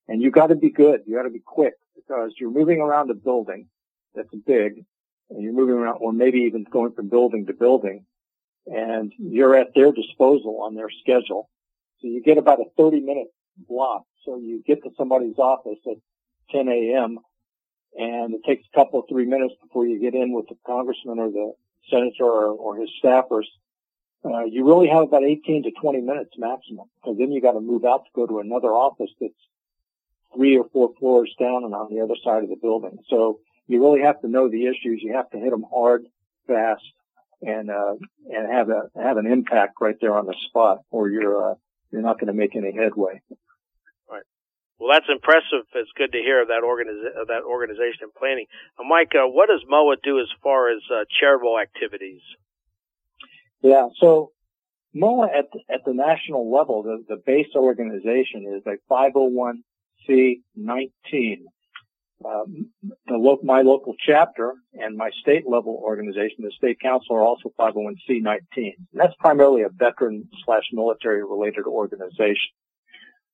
And 0.06 0.20
you 0.20 0.30
gotta 0.30 0.54
be 0.54 0.70
good. 0.70 1.00
You 1.06 1.16
gotta 1.16 1.30
be 1.30 1.42
quick 1.44 1.74
because 1.96 2.32
you're 2.38 2.50
moving 2.50 2.80
around 2.80 3.10
a 3.10 3.14
building 3.14 3.68
that's 4.14 4.28
big 4.46 4.84
and 5.30 5.42
you're 5.42 5.52
moving 5.52 5.76
around 5.76 5.98
or 6.00 6.12
maybe 6.12 6.40
even 6.40 6.64
going 6.64 6.92
from 6.92 7.08
building 7.08 7.46
to 7.46 7.54
building 7.54 8.04
and 8.66 9.12
you're 9.18 9.54
at 9.54 9.74
their 9.74 9.92
disposal 9.92 10.60
on 10.62 10.74
their 10.74 10.90
schedule. 11.02 11.48
So 12.00 12.08
you 12.08 12.22
get 12.22 12.38
about 12.38 12.60
a 12.60 12.64
30 12.76 13.00
minute 13.00 13.28
block. 13.56 14.04
So 14.24 14.36
you 14.36 14.62
get 14.66 14.82
to 14.82 14.90
somebody's 14.96 15.38
office 15.38 15.78
at 15.86 15.96
10 16.50 16.68
a.m. 16.68 17.18
and 17.94 18.34
it 18.34 18.42
takes 18.46 18.64
a 18.72 18.78
couple 18.78 19.00
of 19.00 19.06
three 19.08 19.26
minutes 19.26 19.54
before 19.62 19.86
you 19.86 19.98
get 19.98 20.14
in 20.14 20.32
with 20.32 20.48
the 20.48 20.56
congressman 20.66 21.18
or 21.18 21.30
the 21.30 21.52
senator 21.90 22.24
or, 22.24 22.52
or 22.52 22.76
his 22.76 22.90
staffers. 23.02 23.46
Uh, 24.24 24.44
you 24.44 24.66
really 24.66 24.88
have 24.88 25.04
about 25.04 25.24
18 25.24 25.62
to 25.62 25.70
20 25.70 26.00
minutes 26.02 26.32
maximum 26.36 26.86
because 26.96 27.16
then 27.18 27.32
you 27.32 27.40
got 27.40 27.52
to 27.52 27.60
move 27.60 27.84
out 27.84 28.04
to 28.04 28.10
go 28.14 28.26
to 28.26 28.40
another 28.40 28.68
office 28.68 29.10
that's 29.18 29.32
three 30.34 30.58
or 30.58 30.68
four 30.72 30.92
floors 30.98 31.34
down 31.38 31.64
and 31.64 31.74
on 31.74 31.88
the 31.92 32.02
other 32.02 32.16
side 32.22 32.42
of 32.42 32.50
the 32.50 32.56
building. 32.56 32.98
So 33.08 33.40
you 33.66 33.82
really 33.82 34.02
have 34.02 34.20
to 34.20 34.28
know 34.28 34.48
the 34.48 34.66
issues. 34.66 35.00
You 35.02 35.14
have 35.14 35.30
to 35.30 35.38
hit 35.38 35.50
them 35.50 35.64
hard, 35.72 36.04
fast, 36.46 36.82
and 37.40 37.70
uh, 37.70 37.94
and 38.28 38.52
have 38.52 38.68
a 38.68 38.90
have 38.94 39.16
an 39.16 39.26
impact 39.26 39.74
right 39.80 39.96
there 40.00 40.16
on 40.16 40.26
the 40.26 40.34
spot, 40.48 40.80
or 40.90 41.08
you're 41.08 41.52
uh, 41.52 41.54
you're 41.90 42.02
not 42.02 42.20
going 42.20 42.26
to 42.28 42.38
make 42.38 42.54
any 42.56 42.72
headway. 42.72 43.22
Right. 44.10 44.22
Well, 44.78 44.90
that's 44.92 45.06
impressive. 45.08 45.64
It's 45.74 45.90
good 45.96 46.12
to 46.12 46.18
hear 46.18 46.42
of 46.42 46.48
that 46.48 46.62
organiza- 46.62 47.26
that 47.28 47.42
organization 47.44 48.02
and 48.02 48.14
planning. 48.14 48.46
Uh, 48.78 48.84
Mike, 48.84 49.12
uh, 49.14 49.26
what 49.26 49.48
does 49.48 49.64
MOAA 49.70 49.96
do 50.02 50.20
as 50.20 50.28
far 50.42 50.70
as 50.70 50.82
uh, 50.92 51.04
charitable 51.18 51.58
activities? 51.58 52.20
Yeah. 53.62 53.88
So 53.98 54.32
MOAA 54.94 55.38
at 55.38 55.46
at 55.72 55.84
the 55.84 55.94
national 55.94 56.52
level, 56.52 56.82
the, 56.82 57.04
the 57.08 57.22
base 57.24 57.54
organization 57.54 58.44
is 58.56 58.66
a 58.66 58.76
501c19 58.92 61.44
um, 62.24 62.70
the 63.06 63.16
lo- 63.16 63.40
my 63.42 63.62
local 63.62 63.94
chapter 63.98 64.54
and 64.74 64.96
my 64.96 65.10
state 65.22 65.44
level 65.48 65.80
organization, 65.82 66.36
the 66.40 66.52
state 66.56 66.78
council, 66.80 67.16
are 67.16 67.22
also 67.22 67.52
501c19. 67.58 68.38
And 68.56 68.74
that's 68.92 69.14
primarily 69.18 69.62
a 69.62 69.70
veteran 69.70 70.28
slash 70.44 70.64
military 70.72 71.24
related 71.24 71.64
organization. 71.66 72.50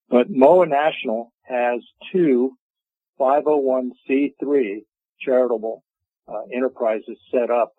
But 0.08 0.30
MOAA 0.30 0.68
National 0.68 1.32
has 1.42 1.80
two 2.12 2.52
501c3 3.18 4.84
charitable 5.20 5.82
uh, 6.28 6.42
enterprises 6.54 7.18
set 7.32 7.50
up, 7.50 7.72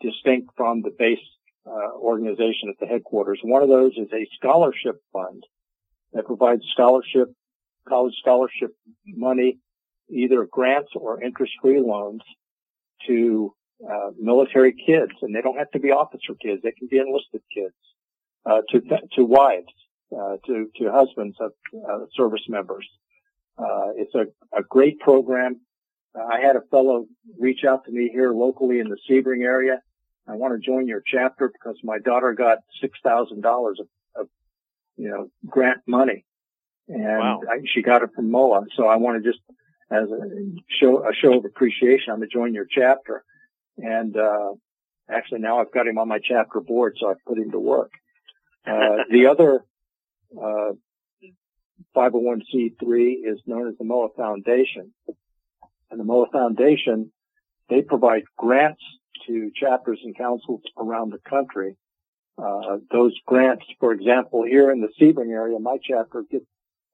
distinct 0.00 0.50
from 0.56 0.82
the 0.82 0.94
base 0.98 1.18
uh, 1.66 1.96
organization 1.96 2.68
at 2.68 2.78
the 2.80 2.86
headquarters. 2.86 3.40
One 3.42 3.62
of 3.62 3.68
those 3.68 3.92
is 3.92 4.08
a 4.12 4.26
scholarship 4.36 5.00
fund 5.12 5.44
that 6.12 6.26
provides 6.26 6.62
scholarship 6.72 7.28
college 7.88 8.14
scholarship 8.20 8.74
money, 9.06 9.58
either 10.10 10.46
grants 10.50 10.90
or 10.94 11.22
interest-free 11.22 11.80
loans 11.80 12.22
to 13.06 13.54
uh, 13.88 14.10
military 14.18 14.72
kids, 14.72 15.12
and 15.22 15.34
they 15.34 15.40
don't 15.40 15.58
have 15.58 15.70
to 15.72 15.80
be 15.80 15.90
officer 15.90 16.34
kids; 16.40 16.62
they 16.62 16.72
can 16.72 16.88
be 16.88 16.98
enlisted 16.98 17.42
kids, 17.52 17.74
uh, 18.46 18.60
to 18.70 18.80
to 19.16 19.24
wives, 19.24 19.72
uh, 20.16 20.36
to 20.46 20.70
to 20.76 20.92
husbands 20.92 21.36
of 21.40 21.52
uh, 21.74 22.04
service 22.14 22.44
members. 22.48 22.88
Uh, 23.58 23.90
it's 23.96 24.14
a 24.14 24.62
great 24.62 24.98
program. 25.00 25.60
I 26.14 26.40
had 26.40 26.56
a 26.56 26.60
fellow 26.70 27.06
reach 27.38 27.64
out 27.64 27.84
to 27.86 27.90
me 27.90 28.10
here 28.12 28.32
locally 28.32 28.80
in 28.80 28.88
the 28.88 28.98
Sebring 29.08 29.42
area. 29.42 29.80
I 30.28 30.34
want 30.34 30.54
to 30.54 30.64
join 30.64 30.86
your 30.86 31.02
chapter 31.04 31.50
because 31.50 31.76
my 31.82 31.98
daughter 31.98 32.32
got 32.32 32.58
six 32.80 32.98
thousand 33.02 33.40
dollars 33.40 33.80
of, 34.14 34.28
you 34.96 35.08
know, 35.08 35.30
grant 35.46 35.80
money, 35.86 36.24
and 36.88 37.18
wow. 37.18 37.40
I, 37.50 37.58
she 37.72 37.82
got 37.82 38.02
it 38.02 38.10
from 38.14 38.30
MOAA. 38.30 38.66
So 38.76 38.86
I 38.86 38.96
want 38.96 39.22
to 39.22 39.28
just, 39.28 39.42
as 39.90 40.08
a 40.10 40.28
show 40.68 41.08
a 41.08 41.14
show 41.14 41.38
of 41.38 41.44
appreciation, 41.44 42.12
I'm 42.12 42.18
going 42.18 42.28
to 42.28 42.34
join 42.34 42.54
your 42.54 42.66
chapter. 42.70 43.24
And 43.78 44.16
uh, 44.16 44.52
actually, 45.10 45.40
now 45.40 45.60
I've 45.60 45.72
got 45.72 45.86
him 45.86 45.98
on 45.98 46.08
my 46.08 46.20
chapter 46.22 46.60
board, 46.60 46.96
so 47.00 47.10
I've 47.10 47.24
put 47.26 47.38
him 47.38 47.50
to 47.52 47.58
work. 47.58 47.90
Uh, 48.66 49.04
the 49.10 49.26
other 49.26 49.64
uh, 50.36 50.72
501c3 51.96 53.14
is 53.24 53.40
known 53.46 53.68
as 53.68 53.74
the 53.78 53.84
MOAA 53.84 54.14
Foundation. 54.14 54.92
And 55.92 56.00
the 56.00 56.04
MOAA 56.04 56.32
Foundation, 56.32 57.12
they 57.68 57.82
provide 57.82 58.22
grants 58.36 58.82
to 59.26 59.52
chapters 59.54 60.00
and 60.02 60.16
councils 60.16 60.62
around 60.76 61.12
the 61.12 61.18
country. 61.18 61.76
Uh, 62.36 62.78
those 62.90 63.12
grants, 63.26 63.64
for 63.78 63.92
example, 63.92 64.44
here 64.44 64.70
in 64.70 64.80
the 64.80 64.88
Sebring 64.98 65.30
area, 65.30 65.58
my 65.58 65.76
chapter 65.82 66.24
gets, 66.28 66.46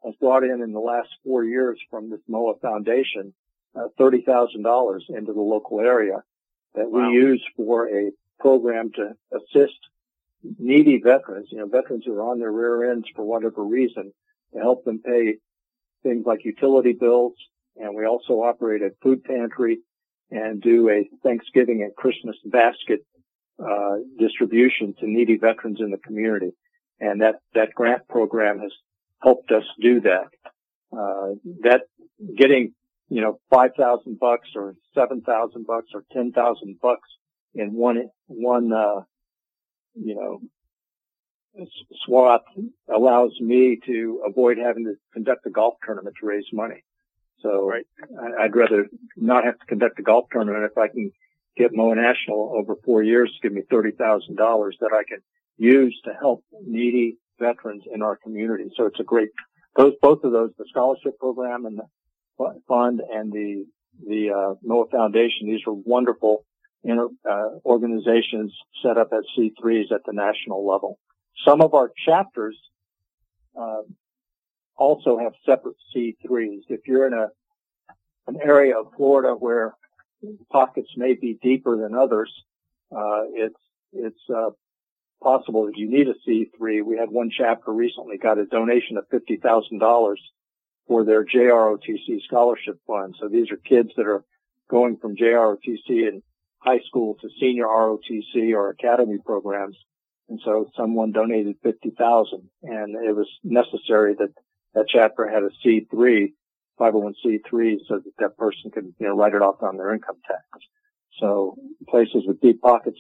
has 0.05 0.15
brought 0.21 0.43
in 0.43 0.61
in 0.61 0.73
the 0.73 0.81
last 0.81 1.09
four 1.25 1.45
years 1.45 1.79
from 1.91 2.11
this 2.11 2.21
MOAA 2.29 2.61
Foundation 2.61 3.33
uh, 3.75 3.87
$30,000 3.99 5.01
into 5.11 5.33
the 5.33 5.41
local 5.41 5.81
area 5.81 6.23
that 6.75 6.91
we 6.91 7.01
wow. 7.01 7.11
use 7.11 7.45
for 7.57 7.89
a 7.89 8.11
program 8.41 8.91
to 8.93 9.15
assist 9.33 9.79
needy 10.59 11.01
veterans, 11.03 11.49
you 11.51 11.59
know, 11.59 11.67
veterans 11.67 12.05
who 12.05 12.15
are 12.15 12.31
on 12.31 12.39
their 12.39 12.53
rear 12.53 12.91
ends 12.91 13.07
for 13.15 13.25
whatever 13.25 13.65
reason, 13.65 14.13
to 14.53 14.61
help 14.61 14.85
them 14.85 15.01
pay 15.01 15.37
things 16.03 16.25
like 16.27 16.45
utility 16.45 16.93
bills. 16.93 17.35
And 17.81 17.95
we 17.95 18.07
also 18.07 18.35
operate 18.35 18.83
a 18.83 18.91
food 19.03 19.25
pantry 19.25 19.79
and 20.31 20.61
do 20.61 20.89
a 20.91 21.09
Thanksgiving 21.23 21.83
and 21.83 21.95
Christmas 21.95 22.37
basket 22.45 23.01
uh, 23.63 23.97
distribution 24.19 24.95
to 25.01 25.07
needy 25.07 25.37
veterans 25.37 25.81
in 25.81 25.91
the 25.91 25.99
community. 25.99 26.53
And 27.01 27.21
that, 27.21 27.37
that 27.55 27.75
grant 27.75 28.07
program 28.09 28.59
has 28.61 28.73
helped 29.23 29.51
us 29.51 29.65
do 29.81 30.01
that. 30.01 30.29
Uh, 30.93 31.35
that 31.63 31.83
getting, 32.37 32.75
you 33.09 33.21
know, 33.21 33.39
5,000 33.51 34.19
bucks 34.19 34.49
or 34.55 34.75
7,000 34.95 35.67
bucks 35.67 35.89
or 35.95 36.05
10,000 36.13 36.81
bucks 36.81 37.09
in 37.55 37.75
one, 37.75 38.09
one, 38.27 38.73
uh, 38.73 39.01
you 39.95 40.15
know, 40.15 40.41
swap 42.05 42.45
allows 42.95 43.33
me 43.41 43.81
to 43.87 44.23
avoid 44.27 44.59
having 44.59 44.85
to 44.85 44.95
conduct 45.13 45.47
a 45.47 45.51
golf 45.51 45.75
tournament 45.85 46.17
to 46.21 46.27
raise 46.27 46.47
money. 46.53 46.85
So 47.43 47.69
right. 47.69 47.87
I'd 48.41 48.55
rather 48.55 48.89
not 49.17 49.45
have 49.45 49.59
to 49.59 49.67
conduct 49.67 49.99
a 49.99 50.03
golf 50.03 50.27
tournament 50.33 50.65
if 50.65 50.77
I 50.77 50.89
can 50.89 51.13
get 51.57 51.73
MOAA 51.73 51.97
National 51.97 52.55
over 52.57 52.77
four 52.85 53.03
years 53.03 53.31
to 53.33 53.49
give 53.49 53.55
me 53.55 53.63
$30,000 53.71 53.97
that 54.81 54.91
I 54.93 55.03
can 55.09 55.19
use 55.57 55.99
to 56.05 56.13
help 56.13 56.45
needy 56.65 57.19
veterans 57.39 57.85
in 57.93 58.03
our 58.03 58.17
community. 58.17 58.71
So 58.77 58.87
it's 58.87 59.01
a 59.01 59.05
great, 59.05 59.31
those, 59.77 59.95
both 60.01 60.25
of 60.25 60.33
those, 60.33 60.51
the 60.59 60.65
scholarship 60.69 61.19
program 61.19 61.67
and 61.67 61.79
the 61.79 62.61
fund 62.67 63.01
and 63.13 63.33
the, 63.33 63.67
the, 64.07 64.31
uh, 64.31 64.55
MOAA 64.67 64.91
Foundation, 64.91 65.47
these 65.49 65.61
are 65.67 65.73
wonderful 65.73 66.45
inter, 66.85 67.09
uh, 67.29 67.49
organizations 67.65 68.55
set 68.83 68.97
up 68.97 69.09
at 69.13 69.23
C3s 69.37 69.93
at 69.93 70.03
the 70.07 70.13
national 70.13 70.67
level. 70.67 70.99
Some 71.47 71.61
of 71.61 71.75
our 71.75 71.91
chapters, 72.07 72.57
uh, 73.61 73.83
also 74.79 75.19
have 75.19 75.33
separate 75.45 75.77
C3s. 75.95 76.63
If 76.69 76.81
you're 76.87 77.07
in 77.07 77.13
a, 77.13 77.29
an 78.27 78.39
area 78.43 78.79
of 78.79 78.93
Florida 78.97 79.35
where 79.35 79.75
pockets 80.51 80.89
may 80.97 81.15
be 81.15 81.39
deeper 81.43 81.77
than 81.77 81.95
others, 81.95 82.33
uh, 82.91 83.25
it's, 83.35 83.61
it's, 83.93 84.31
uh, 84.35 84.51
possible 85.23 85.67
that 85.67 85.77
you 85.77 85.91
need 85.91 86.07
a 86.09 86.15
C3. 86.29 86.85
We 86.85 86.97
had 86.97 87.11
one 87.11 87.31
chapter 87.37 87.73
recently 87.73 88.19
got 88.19 88.39
a 88.39 88.47
donation 88.47 88.97
of 88.97 89.09
$50,000 89.09 90.15
for 90.87 91.05
their 91.05 91.25
JROTC 91.25 92.23
scholarship 92.25 92.79
fund. 92.87 93.17
So 93.21 93.29
these 93.29 93.51
are 93.51 93.57
kids 93.57 93.91
that 93.97 94.07
are 94.07 94.25
going 94.71 94.97
from 94.97 95.17
JROTC 95.17 95.89
in 95.89 96.23
high 96.59 96.81
school 96.87 97.17
to 97.21 97.29
senior 97.41 97.67
ROTC 97.67 98.55
or 98.55 98.71
academy 98.71 99.19
programs. 99.25 99.77
And 100.29 100.41
so 100.45 100.71
someone 100.77 101.13
donated 101.13 101.57
50,000 101.63 102.51
and 102.63 102.95
it 102.95 103.17
was 103.17 103.29
necessary 103.43 104.15
that 104.19 104.33
that 104.75 104.87
chapter 104.89 105.29
had 105.29 105.43
a 105.43 105.51
C3, 105.65 106.33
501c3 106.79 107.77
so 107.89 107.99
that 107.99 108.13
that 108.19 108.37
person 108.37 108.71
could, 108.73 108.95
you 108.99 109.07
know, 109.07 109.17
write 109.17 109.35
it 109.35 109.43
off 109.43 109.63
on 109.63 109.77
their 109.77 109.93
income 109.93 110.17
tax. 110.27 110.65
So 111.19 111.57
places 111.89 112.25
with 112.27 112.41
deep 112.41 112.61
pockets, 112.61 112.99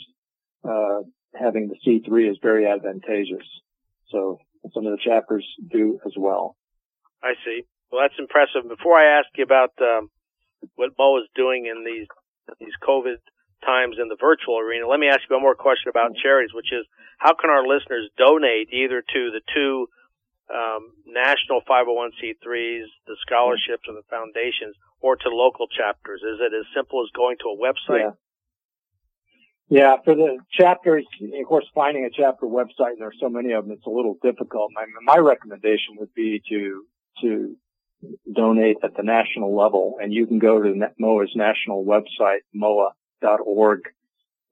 uh, 0.64 1.00
having 1.34 1.68
the 1.68 1.76
C3 1.86 2.30
is 2.30 2.38
very 2.42 2.66
advantageous. 2.66 3.46
So 4.10 4.38
some 4.74 4.86
of 4.86 4.92
the 4.92 5.02
chapters 5.02 5.46
do 5.70 6.00
as 6.04 6.12
well. 6.16 6.56
I 7.22 7.34
see. 7.44 7.62
Well, 7.90 8.02
that's 8.02 8.18
impressive. 8.18 8.68
Before 8.68 8.98
I 8.98 9.18
ask 9.18 9.28
you 9.36 9.44
about 9.44 9.72
um, 9.80 10.10
what 10.74 10.96
MOAA 10.98 11.22
is 11.22 11.28
doing 11.34 11.66
in 11.66 11.84
these 11.84 12.06
these 12.58 12.76
COVID 12.80 13.20
times 13.64 13.96
in 14.00 14.08
the 14.08 14.16
virtual 14.16 14.58
arena, 14.58 14.88
let 14.88 15.00
me 15.00 15.08
ask 15.08 15.20
you 15.28 15.36
one 15.36 15.42
more 15.42 15.54
question 15.54 15.90
about 15.90 16.16
charities, 16.16 16.54
which 16.54 16.72
is 16.72 16.86
how 17.18 17.34
can 17.34 17.50
our 17.50 17.66
listeners 17.66 18.08
donate 18.16 18.72
either 18.72 19.02
to 19.02 19.20
the 19.32 19.40
two 19.52 19.88
um, 20.52 20.92
national 21.06 21.60
501c3s, 21.68 22.86
the 23.06 23.16
scholarships, 23.26 23.84
and 23.86 23.96
the 23.96 24.06
foundations, 24.10 24.76
or 25.00 25.16
to 25.16 25.28
local 25.28 25.66
chapters? 25.68 26.20
Is 26.22 26.40
it 26.40 26.52
as 26.54 26.66
simple 26.74 27.02
as 27.02 27.10
going 27.14 27.36
to 27.40 27.54
a 27.54 27.56
website? 27.56 28.00
Yeah. 28.00 28.10
Yeah, 29.70 29.96
for 30.02 30.14
the 30.14 30.38
chapters, 30.50 31.04
of 31.20 31.46
course, 31.46 31.66
finding 31.74 32.06
a 32.06 32.10
chapter 32.10 32.46
website, 32.46 32.92
and 32.92 33.00
there's 33.00 33.18
so 33.20 33.28
many 33.28 33.52
of 33.52 33.64
them, 33.64 33.72
it's 33.72 33.86
a 33.86 33.90
little 33.90 34.16
difficult. 34.22 34.70
My, 34.74 34.86
my 35.02 35.18
recommendation 35.18 35.96
would 35.98 36.14
be 36.14 36.42
to, 36.48 36.84
to 37.20 37.56
donate 38.34 38.78
at 38.82 38.96
the 38.96 39.02
national 39.02 39.54
level, 39.54 39.98
and 40.00 40.10
you 40.10 40.26
can 40.26 40.38
go 40.38 40.62
to 40.62 40.72
MOAA's 40.98 41.36
national 41.36 41.84
website, 41.84 42.40
moaa.org, 42.56 43.80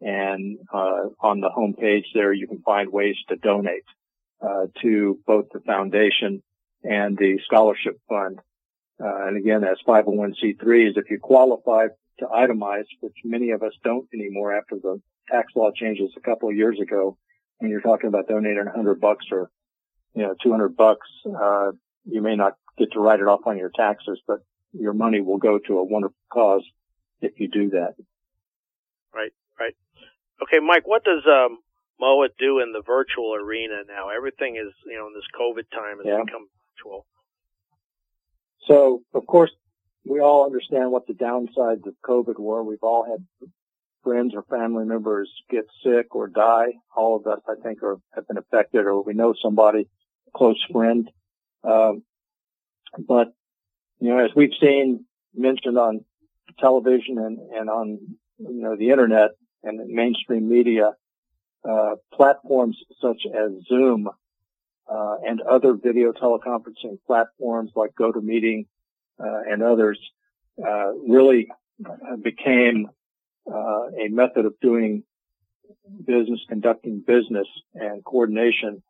and, 0.03 0.59
uh, 0.71 1.09
on 1.21 1.41
the 1.41 1.49
homepage 1.49 2.05
there, 2.13 2.35
you 2.35 2.47
can 2.47 2.61
find 2.61 2.93
ways 2.93 3.17
to 3.31 3.37
donate 3.37 3.85
to 4.83 5.19
both 5.27 5.47
the 5.53 5.61
foundation 5.61 6.43
and 6.83 7.17
the 7.17 7.39
scholarship 7.45 7.99
fund. 8.09 8.39
Uh, 9.03 9.27
and 9.27 9.37
again, 9.37 9.65
as 9.65 9.77
501c3s, 9.87 10.97
if 10.97 11.11
you 11.11 11.19
qualify 11.21 11.89
to 12.19 12.25
itemize, 12.27 12.87
which 13.01 13.17
many 13.25 13.51
of 13.51 13.63
us 13.63 13.73
don't 13.85 14.09
anymore 14.15 14.57
after 14.57 14.77
the 14.77 15.01
tax 15.31 15.53
law 15.55 15.71
changes 15.71 16.11
a 16.17 16.21
couple 16.21 16.49
of 16.49 16.57
years 16.57 16.79
ago, 16.81 17.19
when 17.59 17.71
you're 17.71 17.81
talking 17.81 18.09
about 18.09 18.29
donating 18.29 18.65
100 18.65 19.01
bucks 19.01 19.27
or, 19.31 19.51
you 20.15 20.23
know, 20.23 20.35
200 20.43 20.77
bucks, 20.77 21.07
uh, 21.27 21.73
you 22.05 22.23
may 22.23 22.37
not 22.37 22.55
get 22.79 22.93
to 22.93 23.01
write 23.01 23.21
it 23.21 23.27
off 23.27 23.41
on 23.47 23.59
your 23.59 23.71
taxes, 23.75 24.21
but 24.27 24.39
your 24.73 24.93
money 24.93 25.21
will 25.21 25.39
go 25.39 25.59
to 25.59 25.79
a 25.79 25.85
wonderful 25.85 26.17
cause 26.33 26.63
if 27.21 27.39
you 27.39 27.49
do 27.49 27.71
that. 27.71 27.95
Right, 29.15 29.33
right. 29.59 29.75
Okay, 30.43 30.59
Mike, 30.65 30.87
what 30.87 31.05
does 31.05 31.23
um, 31.27 31.59
MOAA 32.01 32.29
do 32.39 32.61
in 32.61 32.73
the 32.73 32.83
virtual 32.87 33.35
arena 33.35 33.83
now? 33.89 34.11
Everything 34.11 34.57
is, 34.57 34.73
you 34.85 34.97
know, 34.97 35.07
in 35.07 35.15
this 35.15 35.25
COVID 35.39 35.71
time 35.73 35.99
has 35.99 36.07
yeah. 36.07 36.23
become 36.25 36.47
virtual. 36.77 37.07
So, 38.67 39.03
of 39.15 39.27
course, 39.27 39.51
we 40.05 40.21
all 40.21 40.45
understand 40.45 40.91
what 40.91 41.07
the 41.07 41.15
downsides 41.15 41.87
of 41.87 41.95
COVID 42.05 42.39
were. 42.39 42.63
We've 42.63 42.83
all 42.83 43.05
had 43.05 43.51
friends 44.03 44.35
or 44.35 44.43
family 44.43 44.85
members 44.85 45.31
get 45.51 45.67
sick 45.83 46.15
or 46.15 46.29
die. 46.29 46.75
All 46.97 47.17
of 47.17 47.27
us, 47.27 47.41
I 47.49 47.55
think, 47.63 47.83
are, 47.83 47.99
have 48.15 48.29
been 48.29 48.39
affected 48.39 48.87
or 48.87 49.03
we 49.03 49.15
know 49.15 49.35
somebody, 49.43 49.89
a 50.29 50.31
close 50.37 50.63
friend. 50.71 51.11
Um, 51.65 52.03
but, 52.99 53.33
you 53.99 54.11
know, 54.11 54.25
as 54.25 54.31
we've 54.37 54.55
seen 54.61 55.05
mentioned 55.35 55.77
on 55.77 56.05
television 56.59 57.19
and, 57.19 57.39
and 57.53 57.69
on, 57.69 57.99
you 58.39 58.63
know, 58.63 58.77
the 58.77 58.91
internet 58.91 59.31
and 59.65 59.89
mainstream 59.89 60.49
media, 60.49 60.93
platforms 62.13 62.77
such 63.01 63.23
as 63.27 63.51
Zoom 63.69 64.09
uh, 64.89 65.17
and 65.27 65.41
other 65.41 65.75
video 65.75 66.13
teleconferencing 66.13 66.99
platforms 67.07 67.73
like 67.75 67.91
GoToMeeting 67.99 68.67
uh, 69.19 69.41
and 69.51 69.63
others 69.63 69.99
uh, 70.65 70.93
really 70.93 71.49
became 72.23 72.89
uh, 73.53 73.87
a 74.01 74.09
method 74.09 74.47
of 74.47 74.55
doing 74.61 75.03
business, 76.05 76.41
conducting 76.49 77.03
business 77.07 77.47
and 77.75 78.05
coordination. 78.05 78.83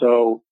so 0.00 0.42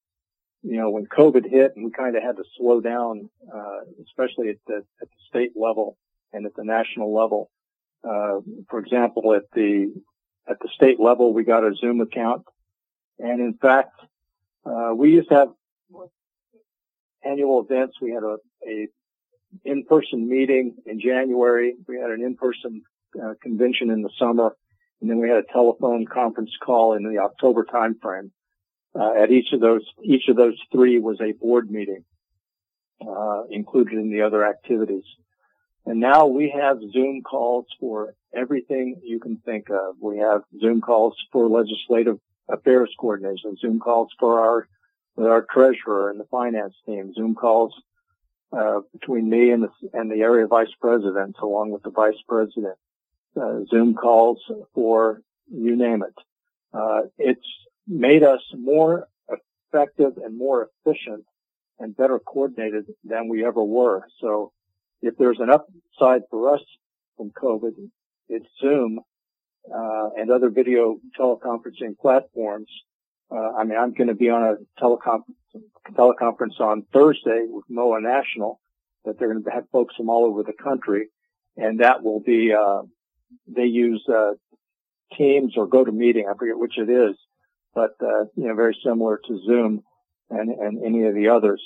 you 0.62 0.78
know, 0.78 0.90
when 0.90 1.06
COVID 1.06 1.48
hit 1.48 1.72
we 1.76 1.90
kind 1.90 2.16
of 2.16 2.22
had 2.22 2.36
to 2.36 2.44
slow 2.56 2.80
down, 2.80 3.30
uh, 3.54 3.80
especially 4.04 4.50
at 4.50 4.56
the, 4.66 4.84
at 5.00 5.08
the 5.08 5.20
state 5.28 5.52
level 5.54 5.96
and 6.32 6.44
at 6.44 6.54
the 6.56 6.64
national 6.64 7.14
level. 7.14 7.50
Uh, 8.02 8.40
for 8.68 8.80
example, 8.80 9.34
at 9.34 9.44
the, 9.54 9.92
at 10.48 10.58
the 10.60 10.68
state 10.74 11.00
level, 11.00 11.32
we 11.32 11.44
got 11.44 11.64
a 11.64 11.74
Zoom 11.74 12.00
account. 12.00 12.42
And 13.18 13.40
in 13.40 13.54
fact, 13.54 13.92
uh, 14.64 14.92
we 14.94 15.12
used 15.12 15.28
to 15.28 15.34
have 15.34 15.48
annual 17.24 17.64
events. 17.68 17.96
We 18.00 18.12
had 18.12 18.22
a, 18.22 18.36
a 18.66 18.88
in-person 19.64 20.28
meeting 20.28 20.74
in 20.86 21.00
January. 21.00 21.74
We 21.88 21.96
had 21.96 22.10
an 22.10 22.22
in-person 22.22 22.82
uh, 23.22 23.34
convention 23.42 23.90
in 23.90 24.02
the 24.02 24.10
summer, 24.18 24.56
and 25.00 25.10
then 25.10 25.18
we 25.18 25.28
had 25.28 25.38
a 25.38 25.52
telephone 25.52 26.06
conference 26.06 26.50
call 26.62 26.94
in 26.94 27.02
the 27.02 27.18
October 27.18 27.64
timeframe. 27.64 28.30
Uh, 28.98 29.12
at 29.22 29.30
each 29.30 29.52
of 29.52 29.60
those, 29.60 29.82
each 30.02 30.28
of 30.28 30.36
those 30.36 30.58
three 30.72 30.98
was 30.98 31.20
a 31.20 31.32
board 31.32 31.70
meeting, 31.70 32.04
uh, 33.06 33.42
included 33.50 33.94
in 33.94 34.10
the 34.10 34.22
other 34.22 34.44
activities. 34.44 35.04
And 35.86 36.00
now 36.00 36.26
we 36.26 36.50
have 36.50 36.80
Zoom 36.92 37.22
calls 37.22 37.66
for 37.78 38.14
everything 38.34 39.00
you 39.04 39.20
can 39.20 39.36
think 39.38 39.70
of. 39.70 39.94
We 40.00 40.18
have 40.18 40.42
Zoom 40.60 40.80
calls 40.80 41.14
for 41.32 41.48
legislative 41.48 42.18
affairs 42.48 42.92
coordination, 42.98 43.56
Zoom 43.56 43.78
calls 43.78 44.10
for 44.18 44.40
our, 44.40 44.68
with 45.14 45.28
our 45.28 45.46
treasurer 45.48 46.10
and 46.10 46.18
the 46.18 46.24
finance 46.24 46.74
team, 46.84 47.12
Zoom 47.14 47.34
calls, 47.34 47.72
uh, 48.52 48.80
between 48.92 49.28
me 49.28 49.50
and 49.50 49.62
the, 49.64 49.70
and 49.92 50.10
the 50.10 50.16
area 50.16 50.46
vice 50.46 50.72
presidents 50.80 51.38
along 51.40 51.70
with 51.70 51.82
the 51.82 51.90
vice 51.90 52.20
president, 52.28 52.76
uh, 53.40 53.60
Zoom 53.70 53.94
calls 53.94 54.38
for 54.74 55.22
you 55.48 55.76
name 55.76 56.02
it. 56.02 56.14
Uh, 56.72 57.02
it's 57.18 57.46
made 57.86 58.22
us 58.22 58.40
more 58.56 59.08
effective 59.28 60.16
and 60.24 60.36
more 60.36 60.68
efficient 60.84 61.24
and 61.78 61.96
better 61.96 62.18
coordinated 62.18 62.86
than 63.04 63.28
we 63.28 63.44
ever 63.44 63.62
were. 63.62 64.06
So 64.20 64.52
if 65.02 65.14
there's 65.18 65.40
an 65.40 65.50
upside 65.50 66.22
for 66.30 66.54
us 66.54 66.62
from 67.16 67.30
COVID, 67.30 67.72
it's 68.28 68.46
Zoom 68.60 69.00
uh, 69.72 70.08
and 70.16 70.30
other 70.30 70.50
video 70.50 70.96
teleconferencing 71.18 71.98
platforms. 72.00 72.68
Uh, 73.30 73.52
I 73.58 73.64
mean, 73.64 73.76
I'm 73.78 73.92
going 73.92 74.08
to 74.08 74.14
be 74.14 74.30
on 74.30 74.42
a 74.42 74.82
teleconference, 74.82 75.62
teleconference 75.92 76.60
on 76.60 76.84
Thursday 76.92 77.44
with 77.48 77.64
MOAA 77.70 78.02
National 78.02 78.60
that 79.04 79.18
they're 79.18 79.32
going 79.32 79.42
to 79.42 79.50
have 79.50 79.68
folks 79.70 79.94
from 79.96 80.10
all 80.10 80.24
over 80.24 80.42
the 80.42 80.52
country, 80.52 81.08
and 81.56 81.80
that 81.80 82.02
will 82.02 82.20
be 82.20 82.52
uh, 82.52 82.82
they 83.46 83.64
use 83.64 84.04
uh, 84.08 84.32
Teams 85.16 85.54
or 85.56 85.68
GoToMeeting. 85.68 86.24
I 86.28 86.36
forget 86.36 86.58
which 86.58 86.78
it 86.78 86.90
is, 86.90 87.16
but 87.74 87.92
uh, 88.00 88.24
you 88.36 88.48
know, 88.48 88.54
very 88.54 88.76
similar 88.84 89.20
to 89.26 89.40
Zoom 89.46 89.82
and, 90.30 90.50
and 90.50 90.84
any 90.84 91.06
of 91.06 91.14
the 91.14 91.28
others. 91.28 91.62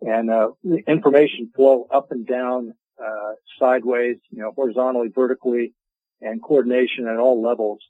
And 0.00 0.30
uh, 0.30 0.50
information 0.86 1.50
flow 1.54 1.86
up 1.92 2.10
and 2.10 2.26
down, 2.26 2.74
uh, 3.02 3.32
sideways, 3.58 4.16
you 4.30 4.42
know, 4.42 4.52
horizontally, 4.54 5.08
vertically, 5.14 5.74
and 6.20 6.42
coordination 6.42 7.08
at 7.08 7.18
all 7.18 7.42
levels 7.42 7.80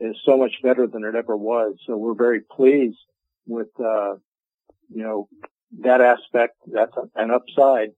is 0.00 0.16
so 0.24 0.36
much 0.36 0.52
better 0.62 0.86
than 0.86 1.04
it 1.04 1.14
ever 1.14 1.36
was. 1.36 1.76
So 1.86 1.96
we're 1.96 2.14
very 2.14 2.40
pleased 2.40 2.98
with, 3.46 3.68
uh, 3.78 4.14
you 4.90 5.02
know, 5.02 5.28
that 5.80 6.00
aspect. 6.00 6.56
That's 6.66 6.92
an 7.14 7.30
upside 7.30 7.90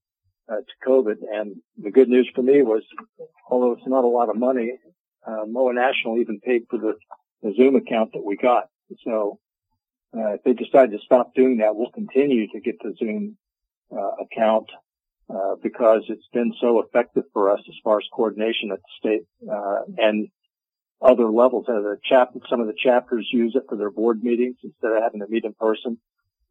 uh, 0.49 0.57
to 0.57 0.89
COVID. 0.89 1.17
And 1.33 1.57
the 1.79 1.91
good 1.91 2.09
news 2.09 2.31
for 2.35 2.43
me 2.43 2.63
was, 2.63 2.83
although 3.51 3.73
it's 3.73 3.87
not 3.87 4.05
a 4.05 4.09
lot 4.09 4.29
of 4.29 4.37
money, 4.37 4.73
uh, 5.27 5.45
MOAA 5.47 5.75
National 5.75 6.19
even 6.19 6.41
paid 6.41 6.63
for 6.71 6.79
the, 6.79 6.95
the 7.43 7.55
Zoom 7.57 7.77
account 7.77 8.13
that 8.13 8.25
we 8.25 8.37
got. 8.37 8.65
So 9.05 9.39
uh, 10.17 10.35
if 10.35 10.43
they 10.45 10.53
decide 10.53 10.93
to 10.93 10.99
stop 11.05 11.35
doing 11.35 11.59
that, 11.59 11.75
we'll 11.75 11.91
continue 11.91 12.49
to 12.49 12.61
get 12.61 12.77
the 12.83 12.95
Zoom 12.99 13.37
account 13.93 14.67
uh, 15.29 15.57
because 15.63 16.03
it's 16.09 16.29
been 16.33 16.53
so 16.61 16.81
effective 16.81 17.25
for 17.33 17.51
us 17.51 17.61
as 17.69 17.75
far 17.83 17.99
as 17.99 18.05
coordination 18.13 18.71
at 18.71 18.79
the 18.79 18.99
state 18.99 19.27
uh, 19.51 19.81
and 19.99 20.29
other 21.03 21.31
levels. 21.31 21.67
Uh, 21.69 21.97
some 22.49 22.61
of 22.61 22.67
the 22.67 22.75
chapters 22.81 23.29
use 23.33 23.55
it 23.57 23.65
for 23.69 23.77
their 23.77 23.91
board 23.91 24.23
meetings 24.23 24.57
instead 24.63 24.93
of 24.93 25.03
having 25.03 25.21
to 25.21 25.27
meet 25.29 25.45
in 25.45 25.53
person. 25.55 25.99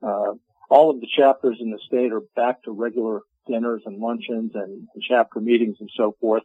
Uh, 0.05 0.33
all 0.69 0.89
of 0.89 0.99
the 0.99 1.07
chapters 1.07 1.57
in 1.61 1.71
the 1.71 1.79
state 1.87 2.11
are 2.11 2.21
back 2.35 2.63
to 2.63 2.71
regular 2.71 3.21
dinners 3.47 3.83
and 3.85 3.99
luncheons 3.99 4.51
and, 4.55 4.87
chapter 5.07 5.39
meetings 5.39 5.77
and 5.79 5.89
so 5.95 6.15
forth. 6.19 6.43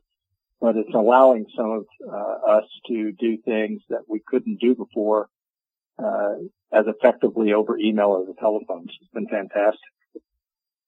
But 0.61 0.77
it's 0.77 0.95
allowing 0.95 1.47
some 1.57 1.71
of 1.71 1.87
uh, 2.07 2.53
us 2.59 2.65
to 2.89 3.13
do 3.13 3.39
things 3.39 3.81
that 3.89 4.03
we 4.09 4.21
couldn't 4.25 4.61
do 4.61 4.75
before 4.75 5.29
uh, 5.99 6.35
as 6.73 6.85
effectively 6.87 7.55
over 7.55 7.79
email 7.79 8.09
or 8.09 8.27
the 8.27 8.35
telephone. 8.39 8.87
It's 8.87 9.11
been 9.13 9.27
fantastic. 9.27 9.81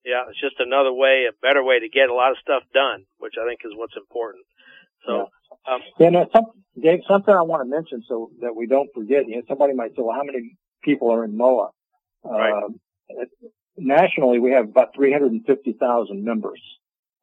Yeah, 0.05 0.25
it's 0.29 0.41
just 0.41 0.57
another 0.59 0.93
way, 0.93 1.27
a 1.29 1.33
better 1.41 1.63
way 1.63 1.79
to 1.81 1.89
get 1.89 2.11
a 2.11 2.15
lot 2.15 2.33
of 2.33 2.39
stuff 2.43 2.63
done, 2.75 3.05
which 3.19 3.35
I 3.41 3.47
think 3.47 3.61
is 3.65 3.73
what's 3.77 3.97
important. 3.97 4.45
So, 5.07 5.29
yeah, 5.69 5.75
um, 5.75 5.81
yeah 5.99 6.11
no, 6.11 6.29
some, 6.33 6.47
Dave, 6.81 7.01
something 7.07 7.33
I 7.33 7.43
want 7.43 7.63
to 7.63 7.69
mention 7.69 8.03
so 8.09 8.31
that 8.41 8.55
we 8.57 8.67
don't 8.67 8.91
forget. 8.95 9.29
You 9.29 9.37
know, 9.37 9.43
somebody 9.47 9.75
might 9.75 9.91
say, 9.91 10.03
"Well, 10.03 10.17
how 10.17 10.25
many 10.25 10.57
people 10.83 11.13
are 11.13 11.25
in 11.25 11.37
MOAA?" 11.37 11.71
Right. 12.25 12.53
Um, 12.53 12.81
nationally, 13.77 14.39
we 14.39 14.53
have 14.53 14.69
about 14.69 14.95
350,000 14.95 16.25
members. 16.25 16.61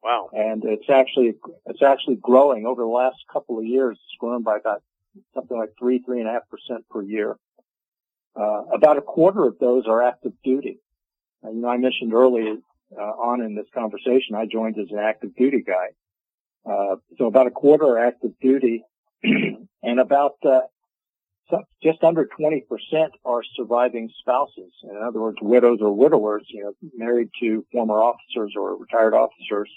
Wow. 0.02 0.30
And 0.32 0.64
it's 0.64 0.88
actually, 0.88 1.34
it's 1.66 1.82
actually 1.82 2.16
growing 2.16 2.66
over 2.66 2.82
the 2.82 2.88
last 2.88 3.16
couple 3.32 3.58
of 3.58 3.64
years. 3.64 3.98
It's 3.98 4.18
grown 4.18 4.42
by 4.42 4.56
about 4.56 4.82
something 5.34 5.56
like 5.56 5.70
three, 5.78 5.98
three 5.98 6.20
and 6.20 6.28
a 6.28 6.32
half 6.32 6.48
percent 6.48 6.88
per 6.88 7.02
year. 7.02 7.36
Uh, 8.36 8.62
about 8.72 8.96
a 8.96 9.02
quarter 9.02 9.44
of 9.44 9.58
those 9.58 9.86
are 9.86 10.02
active 10.02 10.32
duty. 10.44 10.78
And, 11.42 11.56
you 11.56 11.62
know, 11.62 11.68
I 11.68 11.76
mentioned 11.76 12.14
earlier, 12.14 12.52
uh, 12.52 12.56
on 12.98 13.42
in 13.42 13.54
this 13.54 13.66
conversation, 13.74 14.34
I 14.34 14.46
joined 14.46 14.78
as 14.78 14.90
an 14.90 14.98
active 14.98 15.34
duty 15.36 15.62
guy. 15.66 15.88
Uh, 16.68 16.96
so 17.18 17.26
about 17.26 17.46
a 17.46 17.50
quarter 17.50 17.86
are 17.86 18.06
active 18.06 18.32
duty 18.40 18.84
and 19.22 20.00
about, 20.00 20.34
uh, 20.44 20.60
just 21.82 22.02
under 22.04 22.28
20% 22.38 22.62
are 23.24 23.42
surviving 23.56 24.08
spouses. 24.20 24.72
In 24.84 24.96
other 24.96 25.20
words, 25.20 25.38
widows 25.40 25.78
or 25.80 25.92
widowers, 25.92 26.44
you 26.48 26.62
know, 26.62 26.72
married 26.94 27.30
to 27.40 27.64
former 27.72 28.00
officers 28.00 28.54
or 28.56 28.76
retired 28.76 29.14
officers, 29.14 29.70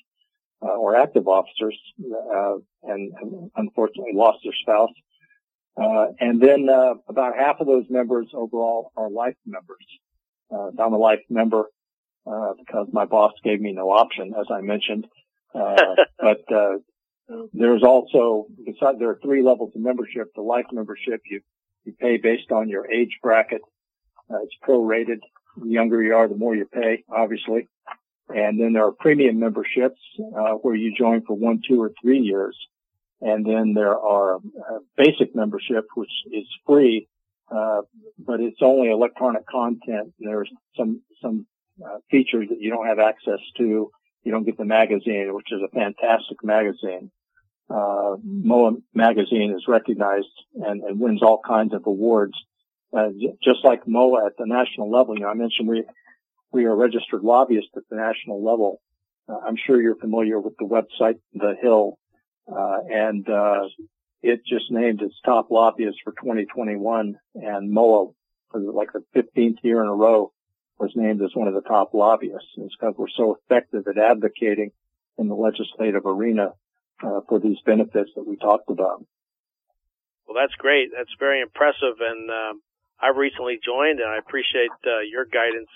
uh, 0.61 0.75
or 0.75 0.95
active 0.95 1.27
officers, 1.27 1.77
uh, 1.99 2.55
and, 2.83 3.11
and, 3.19 3.51
unfortunately 3.55 4.13
lost 4.13 4.39
their 4.43 4.53
spouse. 4.61 4.91
Uh, 5.75 6.13
and 6.19 6.39
then, 6.39 6.69
uh, 6.69 6.93
about 7.07 7.35
half 7.35 7.59
of 7.59 7.65
those 7.65 7.85
members 7.89 8.27
overall 8.33 8.91
are 8.95 9.09
life 9.09 9.35
members. 9.45 9.85
Uh, 10.51 10.69
I'm 10.79 10.93
a 10.93 10.97
life 10.97 11.21
member, 11.29 11.65
uh, 12.25 12.53
because 12.57 12.87
my 12.91 13.05
boss 13.05 13.33
gave 13.43 13.59
me 13.61 13.73
no 13.73 13.89
option, 13.89 14.33
as 14.39 14.47
I 14.51 14.61
mentioned. 14.61 15.07
but, 15.53 16.45
there's 17.53 17.83
also, 17.83 18.47
besides, 18.65 18.99
there 18.99 19.09
are 19.09 19.19
three 19.23 19.41
levels 19.41 19.71
of 19.75 19.81
membership. 19.81 20.33
The 20.35 20.41
life 20.41 20.65
membership, 20.71 21.21
you 21.25 21.41
you 21.85 21.93
pay 21.93 22.17
based 22.17 22.51
on 22.51 22.69
your 22.69 22.89
age 22.91 23.19
bracket. 23.21 23.61
Uh, 24.29 24.37
it's 24.43 24.55
prorated. 24.67 25.19
The 25.57 25.69
younger 25.69 26.01
you 26.01 26.15
are, 26.15 26.27
the 26.27 26.35
more 26.35 26.55
you 26.55 26.65
pay, 26.65 27.03
obviously. 27.09 27.67
And 28.29 28.59
then 28.59 28.73
there 28.73 28.85
are 28.85 28.91
premium 28.91 29.39
memberships 29.39 29.99
uh, 30.19 30.53
where 30.53 30.75
you 30.75 30.95
join 30.97 31.23
for 31.25 31.35
one, 31.35 31.61
two, 31.67 31.81
or 31.81 31.91
three 32.01 32.19
years. 32.19 32.57
And 33.21 33.45
then 33.45 33.73
there 33.73 33.97
are 33.97 34.35
uh, 34.37 34.79
basic 34.97 35.35
membership, 35.35 35.85
which 35.95 36.09
is 36.31 36.45
free, 36.65 37.07
uh, 37.53 37.81
but 38.17 38.39
it's 38.39 38.59
only 38.61 38.89
electronic 38.89 39.45
content. 39.47 40.13
There's 40.19 40.49
some 40.75 41.01
some 41.21 41.45
uh, 41.83 41.97
features 42.11 42.49
that 42.49 42.59
you 42.59 42.69
don't 42.69 42.87
have 42.87 42.99
access 42.99 43.39
to. 43.57 43.89
You 44.23 44.31
don't 44.31 44.45
get 44.45 44.57
the 44.57 44.65
magazine, 44.65 45.33
which 45.33 45.51
is 45.51 45.61
a 45.61 45.69
fantastic 45.69 46.43
magazine 46.43 47.11
uh, 47.69 48.15
MOAA 48.25 48.81
magazine 48.93 49.53
is 49.55 49.63
recognized 49.67 50.27
and, 50.55 50.83
and, 50.83 50.99
wins 50.99 51.23
all 51.23 51.39
kinds 51.45 51.73
of 51.73 51.85
awards. 51.85 52.33
Uh, 52.95 53.09
just 53.43 53.63
like 53.63 53.85
MOAA 53.85 54.27
at 54.27 54.37
the 54.37 54.45
national 54.45 54.91
level, 54.91 55.15
you 55.15 55.21
know, 55.21 55.29
I 55.29 55.33
mentioned 55.33 55.67
we, 55.67 55.83
we 56.51 56.65
are 56.65 56.75
registered 56.75 57.23
lobbyists 57.23 57.71
at 57.75 57.83
the 57.89 57.95
national 57.95 58.43
level. 58.43 58.81
Uh, 59.27 59.37
I'm 59.47 59.55
sure 59.55 59.81
you're 59.81 59.95
familiar 59.95 60.39
with 60.39 60.53
the 60.57 60.65
website, 60.65 61.19
The 61.33 61.55
Hill, 61.59 61.97
uh, 62.51 62.79
and, 62.89 63.27
uh, 63.27 63.63
it 64.21 64.41
just 64.45 64.71
named 64.71 65.01
its 65.01 65.15
top 65.25 65.51
lobbyist 65.51 65.97
for 66.03 66.11
2021 66.11 67.15
and 67.35 67.75
MOAA 67.75 68.13
for 68.51 68.61
like 68.61 68.89
the 68.93 69.03
15th 69.15 69.57
year 69.63 69.81
in 69.81 69.87
a 69.87 69.93
row 69.93 70.31
was 70.83 70.91
named 70.95 71.21
as 71.21 71.31
one 71.33 71.47
of 71.47 71.53
the 71.53 71.61
top 71.61 71.93
lobbyists. 71.93 72.51
And 72.57 72.65
it's 72.65 72.75
because 72.75 72.95
we're 72.97 73.15
so 73.15 73.39
effective 73.39 73.87
at 73.87 73.97
advocating 73.97 74.71
in 75.17 75.29
the 75.29 75.35
legislative 75.35 76.05
arena 76.05 76.51
uh, 77.01 77.21
for 77.29 77.39
these 77.39 77.57
benefits 77.65 78.11
that 78.15 78.27
we 78.27 78.35
talked 78.35 78.69
about. 78.69 79.05
Well, 80.27 80.35
that's 80.35 80.55
great. 80.55 80.89
That's 80.95 81.11
very 81.19 81.41
impressive, 81.41 81.99
and 81.99 82.29
um, 82.29 82.61
I've 82.99 83.17
recently 83.17 83.59
joined, 83.63 83.99
and 83.99 84.09
I 84.09 84.17
appreciate 84.17 84.71
uh, 84.85 84.99
your 84.99 85.25
guidance, 85.25 85.69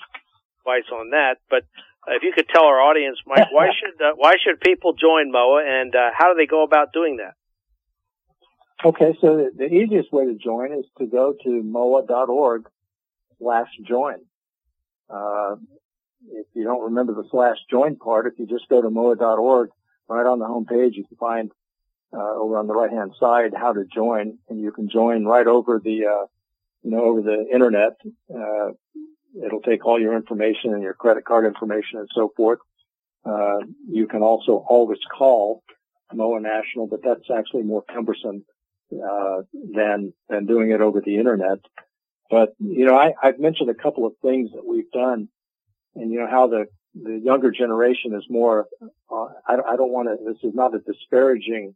advice 0.59 0.89
on 0.91 1.11
that. 1.11 1.35
But 1.49 1.63
uh, 2.07 2.15
if 2.15 2.23
you 2.23 2.31
could 2.33 2.47
tell 2.47 2.63
our 2.63 2.79
audience, 2.79 3.17
Mike, 3.27 3.51
why 3.51 3.67
should 3.79 4.01
uh, 4.01 4.13
why 4.15 4.35
should 4.43 4.61
people 4.61 4.93
join 4.93 5.31
MOAA, 5.31 5.81
and 5.81 5.95
uh, 5.95 6.09
how 6.15 6.31
do 6.31 6.37
they 6.37 6.47
go 6.47 6.63
about 6.63 6.93
doing 6.93 7.17
that? 7.17 7.35
Okay, 8.85 9.17
so 9.19 9.35
the, 9.37 9.51
the 9.55 9.65
easiest 9.65 10.13
way 10.13 10.25
to 10.25 10.35
join 10.35 10.71
is 10.71 10.85
to 10.97 11.05
go 11.05 11.33
to 11.43 11.49
moaa.org 11.49 12.69
slash 13.39 13.69
join. 13.85 14.19
Uh, 15.09 15.55
if 16.29 16.47
you 16.53 16.63
don't 16.63 16.85
remember 16.85 17.13
the 17.13 17.27
slash 17.29 17.57
join 17.69 17.95
part, 17.95 18.27
if 18.27 18.33
you 18.39 18.47
just 18.47 18.67
go 18.69 18.81
to 18.81 18.89
moaa.org, 18.89 19.69
right 20.07 20.25
on 20.25 20.39
the 20.39 20.45
home 20.45 20.65
page, 20.65 20.93
you 20.95 21.05
can 21.05 21.17
find 21.17 21.51
uh, 22.13 22.35
over 22.35 22.57
on 22.57 22.67
the 22.67 22.73
right 22.73 22.91
hand 22.91 23.13
side 23.19 23.53
how 23.55 23.73
to 23.73 23.83
join, 23.93 24.37
and 24.49 24.59
you 24.59 24.71
can 24.71 24.89
join 24.89 25.25
right 25.25 25.47
over 25.47 25.79
the 25.83 26.05
uh, 26.05 26.25
you 26.83 26.91
know 26.91 27.03
over 27.03 27.21
the 27.21 27.45
internet. 27.53 27.93
Uh, 28.33 28.71
it'll 29.45 29.61
take 29.61 29.85
all 29.85 29.99
your 29.99 30.15
information 30.15 30.73
and 30.73 30.81
your 30.81 30.93
credit 30.93 31.25
card 31.25 31.45
information 31.45 31.99
and 31.99 32.09
so 32.13 32.31
forth. 32.35 32.59
Uh, 33.25 33.59
you 33.89 34.07
can 34.07 34.21
also 34.21 34.65
always 34.69 34.99
call 35.17 35.63
MOAA 36.13 36.41
National, 36.41 36.87
but 36.87 37.01
that's 37.03 37.29
actually 37.35 37.63
more 37.63 37.83
cumbersome 37.93 38.45
uh, 38.93 39.41
than 39.73 40.13
than 40.29 40.45
doing 40.45 40.71
it 40.71 40.81
over 40.81 41.01
the 41.01 41.17
internet. 41.17 41.59
But 42.29 42.53
you 42.59 42.85
know, 42.85 42.97
I, 42.97 43.13
I've 43.21 43.39
mentioned 43.39 43.69
a 43.69 43.73
couple 43.73 44.05
of 44.05 44.13
things 44.21 44.51
that 44.53 44.65
we've 44.65 44.91
done, 44.91 45.29
and 45.95 46.11
you 46.11 46.19
know 46.19 46.27
how 46.29 46.47
the 46.47 46.65
the 46.93 47.19
younger 47.23 47.51
generation 47.51 48.13
is 48.15 48.25
more. 48.29 48.67
Uh, 49.11 49.27
I, 49.47 49.55
I 49.73 49.75
don't 49.75 49.91
want 49.91 50.07
to. 50.07 50.17
This 50.25 50.43
is 50.43 50.55
not 50.55 50.75
a 50.75 50.79
disparaging 50.79 51.75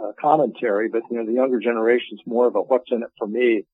uh, 0.00 0.12
commentary, 0.20 0.88
but 0.88 1.02
you 1.10 1.18
know 1.18 1.26
the 1.26 1.32
younger 1.32 1.60
generation 1.60 2.18
is 2.18 2.20
more 2.26 2.46
of 2.46 2.54
a 2.56 2.60
"what's 2.60 2.90
in 2.90 3.02
it 3.02 3.10
for 3.18 3.26
me" 3.26 3.64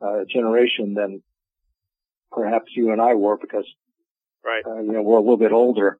uh, 0.00 0.24
generation 0.28 0.94
than 0.94 1.22
perhaps 2.30 2.66
you 2.76 2.92
and 2.92 3.00
I 3.00 3.14
were, 3.14 3.36
because 3.36 3.66
right. 4.44 4.62
Uh, 4.64 4.80
you 4.80 4.92
know 4.92 5.02
we're 5.02 5.18
a 5.18 5.20
little 5.20 5.36
bit 5.36 5.52
older. 5.52 5.98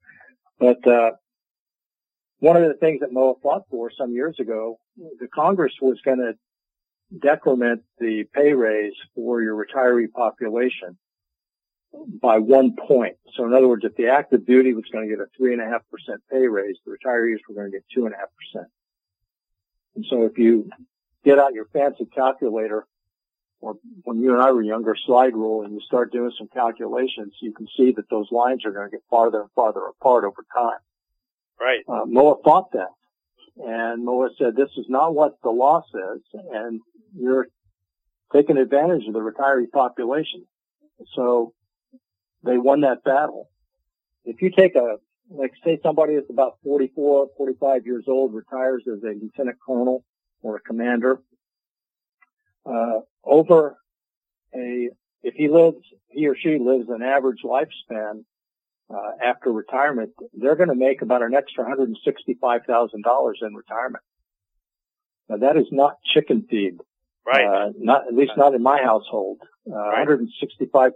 But 0.59 0.87
uh, 0.87 1.13
one 2.39 2.57
of 2.57 2.69
the 2.69 2.75
things 2.75 3.01
that 3.01 3.11
MOAA 3.11 3.41
fought 3.43 3.63
for 3.71 3.91
some 3.97 4.13
years 4.13 4.37
ago, 4.39 4.79
the 4.97 5.29
Congress 5.35 5.73
was 5.81 5.99
going 6.05 6.19
to 6.19 6.35
decrement 7.19 7.83
the 7.99 8.25
pay 8.35 8.53
raise 8.53 8.95
for 9.15 9.43
your 9.43 9.57
retiree 9.57 10.11
population 10.11 10.97
by 12.23 12.39
one 12.39 12.77
point. 12.77 13.17
So 13.35 13.45
in 13.47 13.53
other 13.53 13.69
words, 13.69 13.85
if 13.85 13.97
the 13.97 14.09
active 14.09 14.47
duty 14.47 14.75
was 14.75 14.85
going 14.93 15.09
to 15.09 15.15
get 15.15 15.21
a 15.21 15.27
three 15.37 15.53
and 15.53 15.63
a 15.63 15.67
half 15.67 15.83
percent 15.91 16.21
pay 16.31 16.47
raise, 16.47 16.77
the 16.85 16.93
retirees 16.93 17.39
were 17.49 17.55
going 17.55 17.71
to 17.71 17.77
get 17.77 17.85
two 17.93 18.07
and 18.07 18.15
a 18.15 18.19
half 18.19 18.29
percent. 18.37 18.71
And 19.97 20.05
so 20.09 20.25
if 20.25 20.39
you 20.39 20.71
get 21.25 21.39
out 21.39 21.53
your 21.53 21.67
fancy 21.73 22.07
calculator, 22.07 22.87
or 23.61 23.75
when 24.05 24.21
you 24.21 24.33
and 24.33 24.41
I 24.41 24.53
were 24.53 24.63
younger, 24.63 24.95
slide 25.05 25.35
rule, 25.35 25.65
and 25.65 25.75
you 25.75 25.81
start 25.81 26.13
doing 26.13 26.33
some 26.39 26.49
calculations, 26.49 27.35
you 27.43 27.53
can 27.53 27.67
see 27.77 27.93
that 27.93 28.09
those 28.09 28.31
lines 28.31 28.65
are 28.65 28.71
going 28.71 28.89
to 28.89 28.91
get 28.91 29.03
farther 29.11 29.43
and 29.43 29.51
farther 29.55 29.85
apart 29.87 30.25
over 30.25 30.45
time. 30.55 30.79
Right. 31.61 31.81
Uh, 31.87 32.07
MOAA 32.07 32.43
fought 32.43 32.73
that. 32.73 32.89
And 33.57 34.07
MOAA 34.07 34.31
said, 34.39 34.57
this 34.57 34.71
is 34.77 34.87
not 34.89 35.15
what 35.15 35.37
the 35.43 35.51
law 35.51 35.83
says, 35.93 36.21
and 36.53 36.81
you're 37.17 37.49
taking 38.33 38.57
advantage 38.59 39.07
of 39.07 39.13
the 39.13 39.21
retiree 39.21 39.71
population. 39.71 40.47
So 41.15 41.55
they 42.43 42.59
won 42.59 42.83
that 42.83 43.05
battle. 43.05 43.51
If 44.25 44.43
you 44.43 44.51
take 44.51 44.77
a, 44.77 44.97
like 45.31 45.53
say 45.65 45.79
somebody 45.83 46.15
is 46.15 46.25
about 46.31 46.59
44, 46.65 47.29
45 47.37 47.87
years 47.87 48.05
old, 48.09 48.35
retires 48.35 48.85
as 48.87 49.03
a 49.03 49.15
lieutenant 49.21 49.59
colonel 49.65 50.05
or 50.43 50.57
a 50.57 50.61
commander, 50.61 51.21
uh, 52.67 53.01
over 53.25 53.77
a, 54.55 54.91
if 55.23 55.35
he 55.35 55.49
lives, 55.49 55.79
he 56.09 56.27
or 56.27 56.37
she 56.37 56.59
lives 56.59 56.89
an 56.89 57.03
average 57.03 57.41
lifespan, 57.45 58.25
after 59.23 59.53
retirement, 59.53 60.11
they're 60.35 60.57
going 60.57 60.69
to 60.69 60.75
make 60.75 61.03
about 61.03 61.23
an 61.23 61.35
extra 61.35 61.65
$165,000 61.65 63.33
in 63.43 63.55
retirement. 63.55 64.03
Now 65.29 65.37
that 65.37 65.57
is 65.57 65.67
not 65.71 65.97
chicken 66.13 66.47
feed. 66.51 66.79
Right. 67.27 67.45
Uh, 67.45 67.73
not, 67.79 68.09
at 68.09 68.15
least 68.15 68.33
not 68.37 68.55
in 68.55 68.63
my 68.63 68.81
household. 68.83 69.39
Uh, 69.71 69.75
Right. 69.77 70.09
165, 70.09 70.93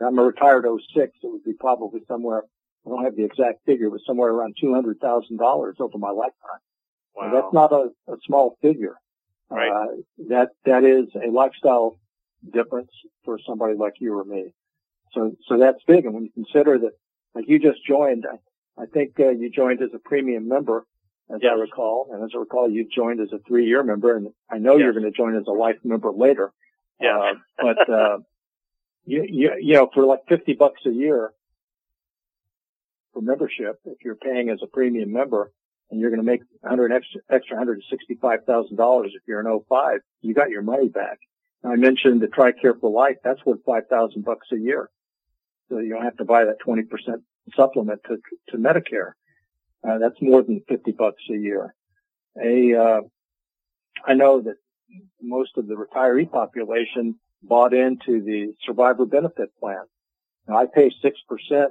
I'm 0.00 0.18
a 0.18 0.22
retired 0.22 0.64
06, 0.64 1.12
it 1.22 1.30
would 1.30 1.44
be 1.44 1.52
probably 1.52 2.00
somewhere, 2.08 2.42
I 2.86 2.90
don't 2.90 3.04
have 3.04 3.16
the 3.16 3.24
exact 3.24 3.64
figure, 3.66 3.90
but 3.90 4.00
somewhere 4.06 4.30
around 4.30 4.56
$200,000 4.62 5.80
over 5.80 5.98
my 5.98 6.10
lifetime. 6.10 6.60
wow. 7.14 7.24
And 7.24 7.34
that's 7.34 7.52
not 7.52 7.72
a, 7.72 7.90
a 8.08 8.16
small 8.26 8.56
figure. 8.62 8.96
Right. 9.50 9.70
Uh, 9.70 9.86
that, 10.28 10.48
that 10.64 10.84
is 10.84 11.06
a 11.14 11.30
lifestyle 11.30 11.96
difference 12.52 12.90
for 13.24 13.38
somebody 13.46 13.74
like 13.74 13.94
you 14.00 14.18
or 14.18 14.24
me. 14.24 14.54
So, 15.12 15.36
so 15.46 15.58
that's 15.58 15.82
big. 15.86 16.04
And 16.04 16.14
when 16.14 16.24
you 16.24 16.30
consider 16.32 16.78
that, 16.78 16.92
like 17.34 17.44
you 17.48 17.58
just 17.58 17.84
joined, 17.86 18.24
I, 18.30 18.82
I 18.82 18.86
think 18.86 19.12
uh, 19.18 19.30
you 19.30 19.50
joined 19.50 19.82
as 19.82 19.90
a 19.94 19.98
premium 19.98 20.48
member, 20.48 20.86
as 21.32 21.40
Yes. 21.42 21.52
I 21.56 21.60
recall. 21.60 22.08
And 22.12 22.22
as 22.24 22.30
I 22.34 22.38
recall, 22.38 22.70
you 22.70 22.88
joined 22.94 23.20
as 23.20 23.28
a 23.32 23.38
three 23.46 23.66
year 23.66 23.82
member 23.82 24.16
and 24.16 24.28
I 24.50 24.58
know 24.58 24.72
Yes. 24.76 24.80
you're 24.84 24.92
going 24.92 25.04
to 25.04 25.10
join 25.16 25.36
as 25.36 25.44
a 25.46 25.52
life 25.52 25.76
member 25.84 26.10
later. 26.10 26.52
Yeah. 27.00 27.18
Uh, 27.18 27.34
but, 27.60 27.90
uh, 27.92 28.18
you, 29.04 29.24
you, 29.28 29.52
you 29.60 29.74
know, 29.74 29.88
for 29.92 30.04
like 30.04 30.20
50 30.28 30.54
bucks 30.54 30.80
a 30.86 30.90
year 30.90 31.32
for 33.12 33.22
membership, 33.22 33.80
if 33.84 33.98
you're 34.04 34.16
paying 34.16 34.50
as 34.50 34.58
a 34.62 34.66
premium 34.66 35.12
member 35.12 35.52
and 35.90 36.00
you're 36.00 36.10
going 36.10 36.20
to 36.20 36.26
make 36.26 36.40
100 36.60 36.92
extra, 36.92 37.20
extra 37.30 37.56
$165,000 37.56 39.06
if 39.06 39.22
you're 39.26 39.40
an 39.40 39.60
05, 39.68 40.00
you 40.22 40.34
got 40.34 40.50
your 40.50 40.62
money 40.62 40.88
back. 40.88 41.18
Now, 41.62 41.72
I 41.72 41.76
mentioned 41.76 42.20
the 42.20 42.26
TRICARE 42.26 42.80
for 42.80 42.90
life. 42.90 43.16
That's 43.24 43.44
worth 43.44 43.60
5,000 43.66 44.24
bucks 44.24 44.48
a 44.52 44.56
year. 44.56 44.90
So 45.68 45.78
you 45.78 45.90
don't 45.90 46.04
have 46.04 46.16
to 46.16 46.24
buy 46.24 46.44
that 46.44 46.56
20% 46.66 46.84
supplement 47.54 48.00
to, 48.08 48.18
to 48.50 48.56
Medicare. 48.56 49.12
Uh, 49.86 49.98
that's 49.98 50.20
more 50.20 50.42
than 50.42 50.62
50 50.68 50.92
bucks 50.92 51.22
a 51.30 51.36
year. 51.36 51.74
A, 52.42 52.74
uh, 52.74 53.00
I 54.06 54.14
know 54.14 54.40
that 54.42 54.56
most 55.20 55.56
of 55.56 55.66
the 55.66 55.74
retiree 55.74 56.30
population 56.30 57.16
bought 57.42 57.74
into 57.74 58.22
the 58.22 58.54
survivor 58.64 59.06
benefit 59.06 59.50
plan. 59.60 59.84
Now 60.46 60.58
I 60.58 60.66
pay 60.66 60.90
6% 60.90 61.66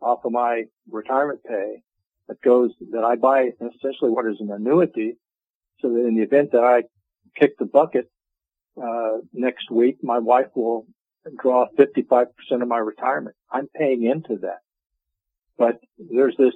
off 0.00 0.24
of 0.24 0.32
my 0.32 0.64
retirement 0.90 1.40
pay 1.46 1.82
that 2.28 2.40
goes, 2.42 2.70
that 2.92 3.04
I 3.04 3.16
buy 3.16 3.50
essentially 3.60 4.10
what 4.10 4.26
is 4.26 4.40
an 4.40 4.50
annuity 4.50 5.16
so 5.80 5.88
that 5.90 6.06
in 6.06 6.14
the 6.14 6.22
event 6.22 6.52
that 6.52 6.64
I 6.64 6.84
kick 7.38 7.58
the 7.58 7.66
bucket, 7.66 8.10
uh, 8.82 9.18
next 9.32 9.70
week, 9.70 9.98
my 10.02 10.18
wife 10.18 10.48
will 10.54 10.86
draw 11.40 11.66
55% 11.78 12.26
of 12.50 12.68
my 12.68 12.78
retirement. 12.78 13.36
I'm 13.50 13.68
paying 13.68 14.04
into 14.04 14.40
that. 14.42 14.58
But 15.56 15.80
there's 15.98 16.36
this, 16.36 16.54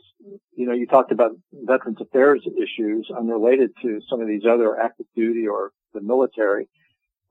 you 0.57 0.67
know, 0.67 0.73
you 0.73 0.87
talked 0.87 1.13
about 1.13 1.33
Veterans 1.53 2.01
Affairs 2.01 2.47
issues 2.47 3.09
unrelated 3.17 3.71
to 3.83 4.01
some 4.11 4.21
of 4.21 4.27
these 4.27 4.43
other 4.49 4.79
active 4.79 5.07
duty 5.15 5.47
or 5.47 5.71
the 5.95 6.01
military, 6.01 6.69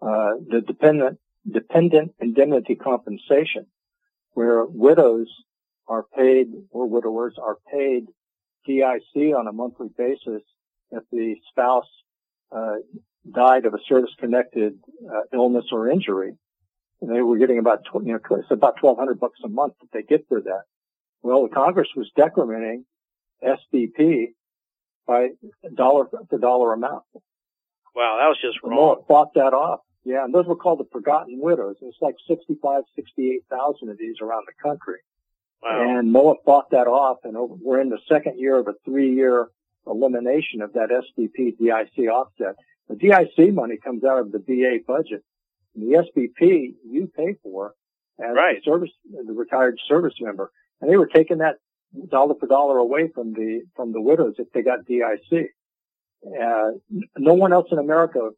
uh, 0.02 0.34
the 0.50 0.62
dependent, 0.66 1.20
dependent 1.50 2.16
indemnity 2.20 2.76
compensation 2.76 3.68
where 4.32 4.66
widows 4.66 5.28
are 5.88 6.06
paid 6.16 6.48
or 6.70 6.88
widowers 6.88 7.36
are 7.42 7.58
paid 7.72 8.06
DIC 8.66 9.36
on 9.36 9.48
a 9.48 9.52
monthly 9.52 9.90
basis 9.98 10.44
if 10.92 11.04
the 11.12 11.36
spouse, 11.50 11.88
uh, 12.52 12.76
died 13.30 13.66
of 13.66 13.74
a 13.74 13.80
service 13.90 14.12
connected 14.20 14.80
uh, 15.06 15.22
illness 15.34 15.66
or 15.72 15.90
injury. 15.90 16.34
And 17.02 17.16
they 17.16 17.22
were 17.22 17.38
getting 17.38 17.60
about, 17.60 17.86
you 17.94 18.14
know, 18.14 18.20
it's 18.32 18.52
about 18.52 18.82
1200 18.82 19.20
bucks 19.20 19.40
a 19.44 19.48
month 19.48 19.74
that 19.82 19.90
they 19.94 20.02
get 20.02 20.28
for 20.28 20.42
that. 20.42 20.64
Well, 21.22 21.44
the 21.44 21.54
Congress 21.54 21.90
was 21.96 22.10
decrementing 22.18 22.84
SBP 23.44 24.34
by 25.06 25.30
dollar 25.76 26.06
to 26.30 26.38
dollar 26.38 26.74
amount. 26.74 27.04
wow. 27.96 28.18
That 28.20 28.28
was 28.28 28.38
just 28.42 28.58
wrong. 28.64 28.78
MOAA 28.78 29.08
fought 29.08 29.34
that 29.36 29.54
off. 29.54 29.82
Yeah, 30.04 30.24
and 30.24 30.34
those 30.34 30.46
were 30.46 30.56
called 30.56 30.80
the 30.80 30.88
forgotten 30.92 31.38
widows. 31.40 31.76
It's 31.82 31.98
like 32.02 32.16
65, 32.30 32.84
68,000 32.96 33.90
of 33.90 33.98
these 33.98 34.16
around 34.22 34.46
the 34.48 34.54
country. 34.64 35.00
Wow. 35.62 36.00
And 36.00 36.14
MOAA 36.14 36.36
fought 36.46 36.70
that 36.72 36.88
off, 36.88 37.18
and 37.26 37.36
over, 37.36 37.56
we're 37.62 37.82
in 37.82 37.90
the 37.90 38.00
second 38.08 38.40
year 38.40 38.58
of 38.58 38.68
a 38.68 38.74
three-year 38.86 39.50
elimination 39.86 40.62
of 40.62 40.74
that 40.74 40.90
SBP 40.90 41.58
DIC 41.58 42.10
offset. 42.10 42.56
The 42.88 42.96
DIC 42.96 43.54
money 43.54 43.78
comes 43.84 44.04
out 44.04 44.20
of 44.20 44.32
the 44.32 44.40
VA 44.40 44.78
budget. 44.86 45.24
And 45.78 45.88
the 45.88 46.04
SBP 46.04 46.76
you 46.90 47.08
pay 47.16 47.36
for 47.44 47.74
as 48.20 48.36
Right. 48.36 48.58
the 48.58 48.62
service, 48.64 48.90
the 49.12 49.34
retired 49.34 49.80
service 49.88 50.16
member, 50.20 50.52
and 50.82 50.90
they 50.90 50.98
were 50.98 51.08
taking 51.08 51.38
that 51.38 51.58
dollar 52.10 52.36
for 52.40 52.48
dollar 52.48 52.78
away 52.80 53.10
from 53.14 53.34
the 53.34 53.62
from 53.76 53.94
the 53.94 54.02
widows 54.02 54.36
if 54.40 54.52
they 54.52 54.62
got 54.64 54.86
DIC. 54.86 55.52
Uh, 56.26 56.72
no 57.18 57.34
one 57.36 57.54
else 57.54 57.68
in 57.72 57.78
America, 57.78 58.32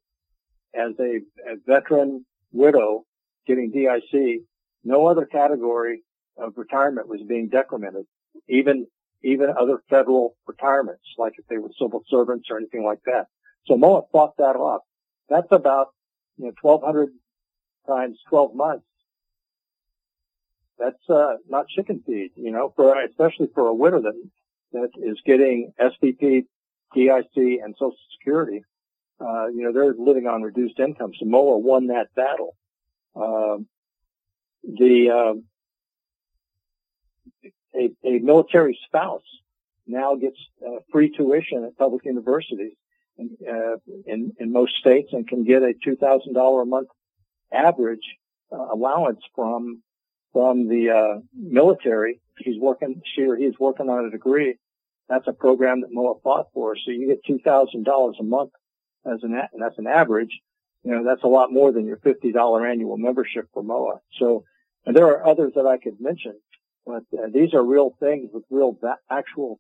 as 0.76 0.92
a, 1.00 1.22
a 1.50 1.56
veteran 1.66 2.26
widow 2.52 3.06
getting 3.48 3.72
DIC, 3.72 4.42
no 4.84 5.08
other 5.08 5.26
category 5.26 6.04
of 6.38 6.54
retirement 6.58 7.08
was 7.08 7.22
being 7.28 7.50
decremented. 7.50 8.06
Even 8.48 8.86
even 9.24 9.50
other 9.50 9.82
federal 9.90 10.36
retirements, 10.46 11.04
like 11.18 11.34
if 11.38 11.46
they 11.48 11.58
were 11.58 11.70
civil 11.80 12.04
servants 12.10 12.50
or 12.50 12.58
anything 12.58 12.84
like 12.84 13.00
that. 13.06 13.28
So 13.66 13.76
MOAA 13.76 14.04
fought 14.12 14.38
that 14.38 14.56
off. 14.56 14.82
That's 15.30 15.52
about 15.52 15.88
you 16.38 16.46
know 16.46 16.54
1,200 16.62 17.10
times 17.90 18.18
12 18.30 18.56
months. 18.56 18.86
That's 20.78 21.10
uh, 21.10 21.36
not 21.50 21.68
chicken 21.68 22.02
feed, 22.06 22.32
you 22.36 22.52
know, 22.52 22.72
for 22.76 22.96
especially 23.04 23.50
for 23.54 23.68
a 23.68 23.74
widow 23.74 24.02
that 24.02 24.30
that 24.72 24.90
is 24.98 25.18
getting 25.26 25.74
SBP, 25.80 26.46
DIC, 26.94 27.62
and 27.64 27.76
Social 27.78 27.98
Security. 28.18 28.64
Uh, 29.20 29.48
you 29.48 29.64
know, 29.64 29.74
they're 29.74 29.94
living 29.98 30.28
on 30.28 30.42
reduced 30.42 30.80
income. 30.80 31.12
So 31.20 31.26
MOAA 31.26 31.62
won 31.62 31.88
that 31.88 32.08
battle. 32.16 32.56
Um 33.16 33.68
the 34.64 35.10
um 35.10 35.44
a, 37.76 37.92
a 38.04 38.20
military 38.20 38.80
spouse 38.86 39.24
now 39.88 40.16
gets 40.16 40.38
uh, 40.66 40.80
free 40.92 41.10
tuition 41.10 41.64
at 41.66 41.78
public 41.78 42.06
universities 42.06 42.74
in, 43.18 43.38
uh, 43.48 43.76
in, 44.06 44.34
in 44.40 44.52
most 44.52 44.76
states 44.76 45.10
and 45.12 45.28
can 45.28 45.44
get 45.44 45.62
a 45.62 45.74
$2,000 45.86 46.62
a 46.62 46.66
month 46.66 46.90
average 47.52 48.18
uh, 48.52 48.74
allowance 48.74 49.22
from 49.36 49.82
from 50.34 50.68
the 50.68 50.90
uh, 50.92 51.20
military. 51.34 52.22
He's 52.38 52.60
working, 52.60 53.02
she 53.16 53.24
or 53.24 53.36
he's 53.36 53.58
working 53.60 53.90
on 53.90 54.06
a 54.06 54.12
degree. 54.12 54.58
That's 55.10 55.28
a 55.28 55.34
program 55.34 55.82
that 55.82 55.92
MOAA 55.92 56.22
fought 56.22 56.48
for. 56.54 56.76
So 56.76 56.92
you 56.92 57.08
get 57.08 57.24
two 57.26 57.40
thousand 57.40 57.84
dollars 57.84 58.18
a 58.20 58.24
month 58.24 58.52
as 59.06 59.24
an 59.24 59.34
and 59.34 59.62
that's 59.62 59.78
an 59.78 59.88
average. 59.88 60.40
You 60.84 60.92
know 60.92 61.04
that's 61.04 61.24
a 61.24 61.28
lot 61.28 61.52
more 61.52 61.72
than 61.72 61.86
your 61.86 61.98
fifty 61.98 62.32
dollar 62.32 62.66
annual 62.66 62.98
membership 62.98 63.48
for 63.54 63.64
MOAA. 63.64 64.00
So 64.20 64.44
and 64.86 64.96
there 64.96 65.08
are 65.08 65.26
others 65.26 65.54
that 65.56 65.66
I 65.66 65.78
could 65.78 66.00
mention, 66.00 66.40
but 66.86 67.04
uh, 67.14 67.28
these 67.34 67.54
are 67.54 67.64
real 67.64 67.96
things 68.00 68.30
with 68.34 68.44
real 68.50 68.78
va- 68.80 69.00
actual 69.10 69.60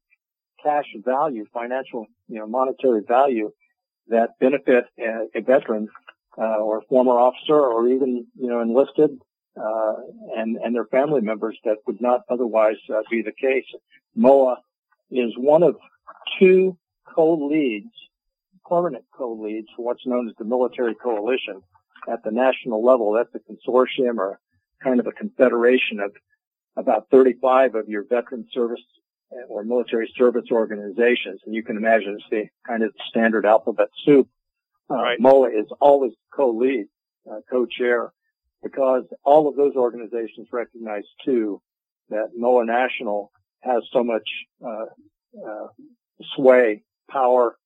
cash 0.64 0.86
value, 0.96 1.46
financial, 1.54 2.06
you 2.28 2.40
know, 2.40 2.48
monetary 2.48 3.02
value 3.08 3.52
that 4.08 4.40
benefit 4.40 4.86
a, 5.00 5.28
a 5.36 5.42
veteran 5.42 5.88
uh, 6.38 6.58
or 6.58 6.82
former 6.90 7.14
officer 7.14 7.56
or 7.56 7.88
even 7.88 8.26
you 8.36 8.48
know 8.48 8.62
enlisted 8.62 9.20
uh, 9.60 9.94
and 10.38 10.58
and 10.58 10.76
their 10.76 10.86
family 10.86 11.22
members 11.22 11.58
that 11.66 11.78
would 11.88 12.02
not 12.02 12.22
otherwise 12.30 12.78
uh, 12.94 13.02
be 13.10 13.22
the 13.22 13.32
case. 13.32 13.66
MOAA 14.18 14.58
is 15.12 15.34
one 15.38 15.64
of 15.64 15.76
two 16.40 16.78
co-leads, 17.16 17.92
permanent 18.66 19.06
co-leads 19.12 19.68
for 19.76 19.86
what's 19.86 20.06
known 20.06 20.30
as 20.30 20.36
the 20.38 20.46
Military 20.46 20.96
Coalition 20.96 21.62
at 22.12 22.24
the 22.24 22.32
national 22.32 22.84
level. 22.84 23.14
That's 23.14 23.34
a 23.36 23.52
consortium 23.52 24.18
or 24.18 24.40
kind 24.84 25.00
of 25.00 25.08
a 25.08 25.12
confederation 25.12 26.00
of 26.00 26.14
about 26.78 27.08
35 27.12 27.76
of 27.76 27.90
your 27.90 28.04
veteran 28.04 28.48
service 28.54 28.82
or 29.48 29.64
military 29.64 30.12
service 30.18 30.46
organizations. 30.52 31.42
And 31.46 31.54
you 31.54 31.64
can 31.64 31.78
imagine 31.78 32.18
it's 32.20 32.30
the 32.30 32.46
kind 32.66 32.84
of 32.84 32.94
standard 33.10 33.46
alphabet 33.46 33.90
soup. 34.06 34.28
Uh, 34.90 34.96
right. 34.96 35.20
MOAA 35.20 35.60
is 35.60 35.68
always 35.80 36.12
co-lead, 36.34 36.86
uh, 37.30 37.40
co-chair, 37.50 38.12
because 38.64 39.04
all 39.24 39.48
of 39.48 39.56
those 39.56 39.76
organizations 39.76 40.48
recognize 40.52 41.04
too 41.24 41.62
that 42.10 42.30
MOAA 42.40 42.66
National 42.66 43.32
has 43.62 43.84
so 43.94 44.04
much 44.04 44.28
uh, 44.66 44.86
uh, 45.38 45.68
sway, 46.36 46.84
power, 47.10 47.58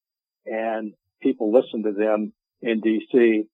and 0.46 0.94
people 1.22 1.52
listen 1.52 1.84
to 1.84 1.92
them 1.92 2.34
in 2.62 2.82
DC 2.82 3.46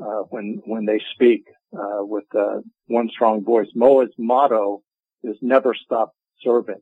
uh, 0.00 0.22
when 0.30 0.62
when 0.64 0.86
they 0.86 1.00
speak 1.14 1.44
uh, 1.76 2.00
with 2.00 2.24
uh, 2.34 2.60
one 2.86 3.08
strong 3.10 3.44
voice. 3.44 3.68
MOAA's 3.76 4.14
motto 4.18 4.82
is 5.22 5.36
"Never 5.42 5.74
stop 5.74 6.14
serving." 6.42 6.80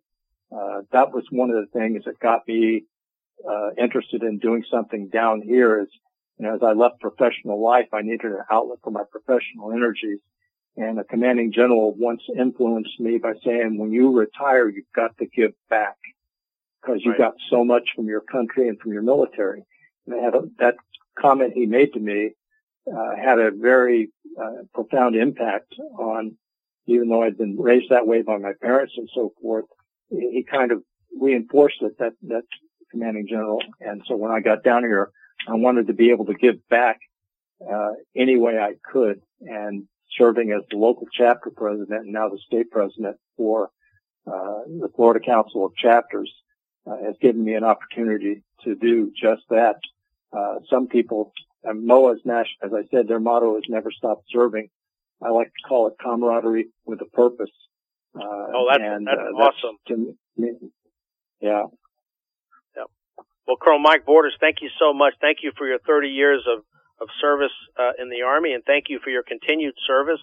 Uh, 0.53 0.83
that 0.93 1.13
was 1.13 1.25
one 1.31 1.51
of 1.51 1.57
the 1.57 1.79
things 1.79 2.05
that 2.05 2.19
got 2.19 2.47
me 2.47 2.85
interested 3.79 4.23
in 4.23 4.39
doing 4.39 4.65
something 4.71 5.09
down 5.09 5.43
here. 5.43 5.83
Is 5.83 5.89
know, 6.45 6.55
as 6.55 6.63
I 6.63 6.73
left 6.73 7.01
professional 7.01 7.63
life, 7.63 7.89
I 7.93 8.03
needed 8.03 8.27
an 8.27 8.43
outlet 8.51 8.79
for 8.83 8.91
my 8.91 9.03
professional 9.11 9.73
energies. 9.73 10.21
And 10.77 10.99
a 10.99 11.05
commanding 11.05 11.53
general 11.53 11.95
once 11.97 12.21
influenced 12.39 13.01
me 13.01 13.17
by 13.17 13.33
saying, 13.43 13.79
when 13.79 13.93
you 13.93 14.13
retire, 14.13 14.69
you've 14.69 14.93
got 14.95 15.17
to 15.19 15.27
give 15.27 15.53
back 15.71 15.97
because 16.83 17.01
you 17.03 17.13
right. 17.13 17.19
got 17.19 17.35
so 17.51 17.65
much 17.65 17.89
from 17.95 18.07
your 18.07 18.21
country 18.21 18.69
and 18.69 18.79
from 18.79 18.93
your 18.93 19.03
military. 19.03 19.65
And 20.07 20.15
I 20.15 20.23
had 20.23 20.35
a, 20.35 20.43
that 20.59 20.75
comment 21.19 21.53
he 21.55 21.65
made 21.65 21.95
to 21.95 22.01
me 22.01 22.33
uh, 22.91 23.17
had 23.17 23.39
a 23.39 23.51
very 23.51 24.13
uh, 24.41 24.63
profound 24.75 25.17
impact 25.17 25.75
on, 25.99 26.37
even 26.87 27.09
though 27.09 27.23
I'd 27.23 27.39
been 27.39 27.57
raised 27.59 27.91
that 27.91 28.07
way 28.07 28.23
by 28.23 28.39
my 28.39 28.53
parents 28.61 28.93
and 28.97 29.09
so 29.15 29.33
forth. 29.41 29.65
He 30.11 30.47
kind 30.49 30.71
of 30.71 30.83
reinforced 31.19 31.81
it 31.81 31.99
that 31.99 32.13
that 32.29 32.45
commanding 32.91 33.27
general. 33.29 33.61
And 33.81 34.03
so 34.07 34.15
when 34.17 34.31
I 34.31 34.41
got 34.41 34.63
down 34.63 34.83
here, 34.85 35.11
I 35.49 35.55
wanted 35.55 35.87
to 35.89 35.93
be 35.93 36.11
able 36.11 36.27
to 36.27 36.35
give 36.35 36.67
back 36.69 36.99
uh, 37.61 37.93
any 38.17 38.37
way 38.37 38.59
I 38.59 38.75
could. 38.93 39.21
And 39.41 39.87
serving 40.17 40.53
as 40.53 40.63
the 40.71 40.77
local 40.77 41.07
chapter 41.13 41.51
president 41.51 42.05
and 42.05 42.13
now 42.13 42.29
the 42.29 42.39
state 42.47 42.71
president 42.71 43.17
for 43.37 43.71
uh, 44.27 44.63
the 44.67 44.89
Florida 44.95 45.25
Council 45.25 45.65
of 45.65 45.75
Chapters 45.77 46.33
uh, 46.87 46.97
has 47.05 47.15
given 47.21 47.45
me 47.45 47.55
an 47.55 47.65
opportunity 47.65 48.43
to 48.65 48.75
do 48.75 49.13
just 49.21 49.43
that. 49.51 49.77
Uh, 50.37 50.57
some 50.69 50.89
people, 50.89 51.33
and 51.65 51.89
MOAA's 51.89 52.21
national, 52.25 52.65
as 52.65 52.73
I 52.73 52.89
said, 52.91 53.09
their 53.09 53.21
motto 53.21 53.57
is 53.57 53.65
never 53.69 53.91
stop 53.91 54.23
serving. 54.31 54.69
I 55.23 55.31
like 55.31 55.47
to 55.47 55.69
call 55.69 55.87
it 55.87 55.95
camaraderie 56.03 56.67
with 56.85 57.01
a 57.01 57.07
purpose. 57.07 57.51
Uh, 58.15 58.21
oh, 58.23 58.67
that's, 58.71 58.83
and, 58.83 59.07
that's 59.07 59.19
uh, 59.19 59.39
awesome. 59.39 59.77
That's 59.89 60.01
me, 60.37 60.53
yeah. 61.41 61.65
Well, 63.47 63.57
Colonel 63.57 63.79
Mike 63.79 64.05
Borders, 64.05 64.35
thank 64.41 64.59
you 64.61 64.71
so 64.79 64.93
much. 64.93 65.15
Thank 65.21 65.39
you 65.43 65.53
for 65.57 65.67
your 65.67 65.79
30 65.79 66.09
years 66.09 66.43
of 66.47 66.65
of 67.01 67.09
service 67.21 67.53
uh, 67.77 67.93
in 68.01 68.09
the 68.09 68.23
Army, 68.25 68.53
and 68.53 68.65
thank 68.65 68.89
you 68.89 68.99
for 69.05 69.11
your 69.11 69.23
continued 69.23 69.75
service. 69.87 70.21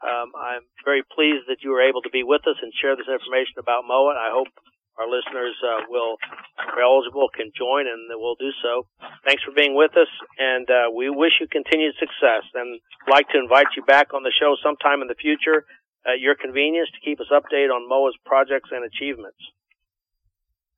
Um, 0.00 0.32
I'm 0.32 0.64
very 0.84 1.02
pleased 1.04 1.44
that 1.48 1.60
you 1.60 1.70
were 1.70 1.82
able 1.84 2.00
to 2.02 2.10
be 2.10 2.22
with 2.22 2.40
us 2.48 2.56
and 2.62 2.72
share 2.72 2.96
this 2.96 3.08
information 3.08 3.60
about 3.60 3.84
MOAA. 3.84 4.16
I 4.16 4.32
hope 4.32 4.48
our 4.96 5.04
listeners 5.04 5.52
uh, 5.60 5.84
will, 5.88 6.16
are 6.56 6.80
eligible, 6.80 7.28
can 7.28 7.52
join, 7.52 7.84
and 7.86 8.08
will 8.16 8.36
do 8.36 8.48
so. 8.62 8.88
Thanks 9.26 9.42
for 9.42 9.52
being 9.52 9.76
with 9.76 9.92
us, 9.96 10.08
and 10.38 10.64
uh, 10.70 10.88
we 10.88 11.10
wish 11.10 11.36
you 11.40 11.48
continued 11.48 11.94
success. 12.00 12.48
And 12.54 12.80
like 13.08 13.28
to 13.30 13.38
invite 13.38 13.76
you 13.76 13.84
back 13.84 14.14
on 14.14 14.22
the 14.22 14.32
show 14.32 14.56
sometime 14.62 15.02
in 15.02 15.08
the 15.08 15.20
future 15.20 15.68
at 16.06 16.20
your 16.20 16.34
convenience 16.34 16.88
to 16.94 17.00
keep 17.04 17.20
us 17.20 17.28
updated 17.28 17.68
on 17.68 17.90
MOAA's 17.90 18.16
projects 18.24 18.70
and 18.72 18.84
achievements. 18.84 19.38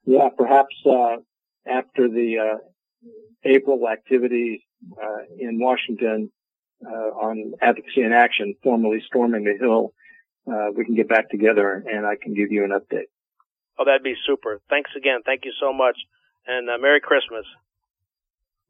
Yeah, 0.05 0.31
perhaps 0.35 0.75
uh, 0.87 1.23
after 1.69 2.09
the 2.09 2.39
uh, 2.39 2.59
April 3.45 3.89
activities 3.89 4.61
uh, 4.93 5.23
in 5.39 5.59
Washington 5.61 6.31
uh, 6.85 6.91
on 6.91 7.53
advocacy 7.61 8.03
in 8.03 8.13
action, 8.13 8.55
formally 8.63 9.03
storming 9.07 9.45
the 9.45 9.57
Hill, 9.59 9.93
uh, 10.51 10.71
we 10.75 10.85
can 10.85 10.95
get 10.95 11.09
back 11.09 11.31
together 11.31 11.85
and 11.87 12.07
I 12.07 12.17
can 12.21 12.35
give 12.35 12.51
you 12.51 12.65
an 12.65 12.71
update. 12.71 13.11
Oh, 13.79 13.85
that'd 13.85 14.03
be 14.03 14.15
super. 14.27 14.61
Thanks 14.69 14.91
again. 14.97 15.21
Thank 15.25 15.45
you 15.45 15.53
so 15.61 15.73
much. 15.73 15.97
And 16.47 16.69
uh, 16.69 16.79
Merry 16.79 17.01
Christmas. 17.01 17.45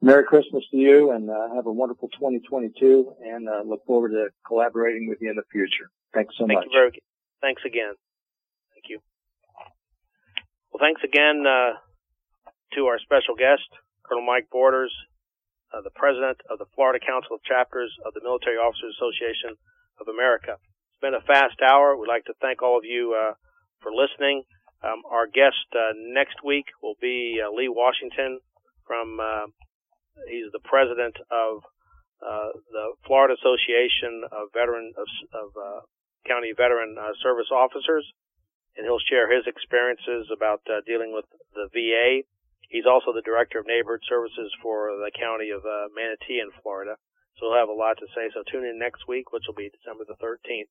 Merry 0.01 0.25
Christmas 0.25 0.65
to 0.71 0.77
you 0.77 1.11
and 1.11 1.29
uh, 1.31 1.55
have 1.55 1.67
a 1.67 1.73
wonderful 1.73 2.09
2022 2.09 3.15
and 3.25 3.49
uh, 3.49 3.63
look 3.67 3.85
forward 3.85 4.11
to 4.11 4.29
collaborating 4.47 5.09
with 5.09 5.19
you 5.21 5.31
in 5.31 5.37
the 5.37 5.43
future. 5.51 5.91
Thanks 6.15 6.35
so 6.39 6.47
much. 6.47 6.55
Thank 6.55 6.59
much. 6.59 6.67
You 6.73 6.79
very, 6.79 7.03
thanks 7.41 7.63
again. 7.67 7.95
Thank 8.75 8.85
you. 8.89 9.01
Well, 10.73 10.81
thanks 10.81 11.01
again 11.03 11.45
to 12.75 12.87
our 12.87 12.99
special 12.99 13.35
guest, 13.37 13.69
Colonel 14.05 14.25
Mike 14.25 14.49
Borders, 14.51 14.93
uh, 15.73 15.81
the 15.85 15.93
president 15.93 16.41
of 16.49 16.59
the 16.59 16.69
Florida 16.75 16.99
Council 17.01 17.37
of 17.37 17.43
Chapters 17.45 17.93
of 18.05 18.15
the 18.15 18.25
Military 18.25 18.57
Officers 18.57 18.97
Association 18.97 19.57
of 20.01 20.09
America. 20.09 20.57
It's 20.57 21.03
been 21.03 21.15
a 21.17 21.25
fast 21.25 21.61
hour. 21.61 21.97
We'd 21.97 22.09
like 22.09 22.25
to 22.27 22.37
thank 22.41 22.63
all 22.63 22.79
of 22.79 22.85
you 22.85 23.13
uh, 23.13 23.35
for 23.83 23.93
listening. 23.93 24.45
Um, 24.83 25.03
our 25.11 25.27
guest 25.27 25.67
uh, 25.75 25.93
next 25.95 26.41
week 26.45 26.67
will 26.83 26.97
be 27.01 27.41
uh, 27.43 27.51
Lee 27.51 27.69
Washington 27.69 28.41
from. 28.87 29.19
Uh, 29.21 29.51
he's 30.31 30.51
the 30.51 30.63
president 30.63 31.15
of 31.31 31.63
uh, 32.23 32.51
the 32.71 32.95
Florida 33.07 33.35
Association 33.35 34.23
of 34.31 34.51
Veteran 34.55 34.95
of, 34.99 35.07
of 35.35 35.51
County 36.27 36.51
Veteran 36.57 36.97
Service 37.23 37.51
Officers, 37.51 38.07
and 38.77 38.87
he'll 38.87 39.03
share 39.11 39.31
his 39.31 39.47
experiences 39.47 40.31
about 40.35 40.63
dealing 40.87 41.15
with 41.15 41.27
the 41.55 41.67
VA 41.75 42.27
He's 42.69 42.87
also 42.87 43.13
the 43.13 43.25
director 43.25 43.59
of 43.59 43.67
neighborhood 43.67 44.05
services 44.05 44.53
for 44.61 44.93
the 44.93 45.11
county 45.13 45.49
of 45.51 45.65
uh, 45.65 45.89
Manatee 45.97 46.41
in 46.41 46.53
Florida. 46.63 47.01
So 47.41 47.49
he'll 47.49 47.61
have 47.61 47.73
a 47.73 47.77
lot 47.77 47.97
to 47.99 48.07
say. 48.13 48.29
So 48.35 48.45
tune 48.45 48.69
in 48.69 48.79
next 48.79 49.09
week, 49.09 49.33
which 49.33 49.49
will 49.49 49.57
be 49.57 49.73
December 49.73 50.05
the 50.05 50.21
13th. 50.21 50.69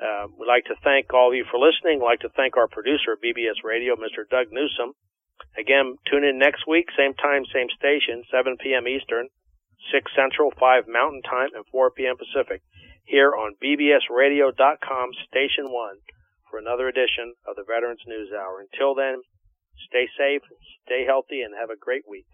Um, 0.00 0.34
we'd 0.40 0.48
like 0.48 0.64
to 0.66 0.80
thank 0.82 1.12
all 1.12 1.28
of 1.28 1.36
you 1.36 1.44
for 1.46 1.60
listening. 1.60 2.00
We'd 2.00 2.16
like 2.16 2.24
to 2.26 2.32
thank 2.34 2.56
our 2.56 2.66
producer 2.66 3.14
at 3.14 3.22
BBS 3.22 3.62
Radio, 3.62 3.94
Mr. 3.94 4.24
Doug 4.24 4.48
Newsom. 4.50 4.96
Again, 5.56 5.96
tune 6.10 6.24
in 6.24 6.38
next 6.38 6.66
week, 6.66 6.88
same 6.96 7.14
time, 7.14 7.44
same 7.52 7.68
station, 7.76 8.24
7 8.30 8.56
p.m. 8.60 8.88
Eastern, 8.88 9.28
6 9.92 10.12
Central, 10.14 10.52
5 10.58 10.88
Mountain 10.88 11.22
Time, 11.22 11.50
and 11.54 11.64
4 11.72 11.90
p.m. 11.90 12.16
Pacific, 12.16 12.62
here 13.04 13.34
on 13.34 13.56
bbsradio.com, 13.60 15.06
Station 15.28 15.72
1, 15.72 15.96
for 16.48 16.58
another 16.58 16.88
edition 16.88 17.34
of 17.46 17.56
the 17.56 17.64
Veterans 17.64 18.04
News 18.06 18.30
Hour. 18.32 18.60
Until 18.60 18.94
then, 18.94 19.22
stay 19.86 20.08
safe, 20.18 20.42
stay 20.86 21.04
healthy, 21.06 21.42
and 21.42 21.54
have 21.58 21.70
a 21.70 21.76
great 21.76 22.04
week. 22.08 22.26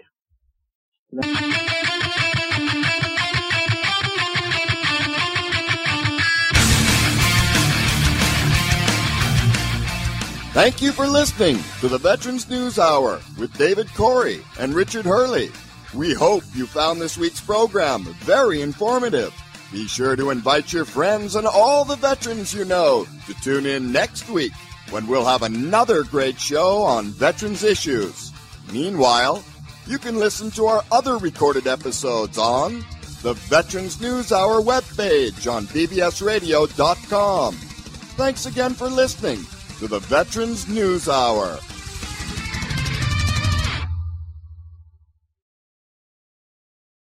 Thank 10.52 10.80
you 10.80 10.90
for 10.90 11.06
listening 11.06 11.58
to 11.80 11.88
the 11.88 11.98
Veterans 11.98 12.48
News 12.48 12.78
Hour 12.78 13.20
with 13.38 13.52
David 13.58 13.92
Corey 13.94 14.40
and 14.58 14.72
Richard 14.72 15.04
Hurley. 15.04 15.50
We 15.94 16.14
hope 16.14 16.44
you 16.54 16.66
found 16.66 16.98
this 16.98 17.18
week's 17.18 17.42
program 17.42 18.04
very 18.20 18.62
informative. 18.62 19.34
Be 19.70 19.86
sure 19.86 20.16
to 20.16 20.30
invite 20.30 20.72
your 20.72 20.86
friends 20.86 21.36
and 21.36 21.46
all 21.46 21.84
the 21.84 21.96
veterans 21.96 22.54
you 22.54 22.64
know 22.64 23.06
to 23.26 23.34
tune 23.42 23.66
in 23.66 23.92
next 23.92 24.30
week 24.30 24.52
when 24.90 25.06
we'll 25.06 25.24
have 25.24 25.42
another 25.42 26.04
great 26.04 26.40
show 26.40 26.82
on 26.82 27.06
veterans 27.06 27.64
issues. 27.64 28.32
Meanwhile, 28.72 29.44
you 29.86 29.98
can 29.98 30.18
listen 30.18 30.50
to 30.52 30.66
our 30.66 30.82
other 30.90 31.16
recorded 31.18 31.66
episodes 31.66 32.38
on 32.38 32.84
the 33.22 33.34
Veterans 33.34 34.00
News 34.00 34.32
Hour 34.32 34.60
webpage 34.60 35.50
on 35.50 35.66
bbsradio.com. 35.66 37.54
Thanks 37.54 38.46
again 38.46 38.74
for 38.74 38.88
listening 38.88 39.44
to 39.78 39.88
the 39.88 39.98
Veterans 40.00 40.68
News 40.68 41.08
Hour. 41.08 41.58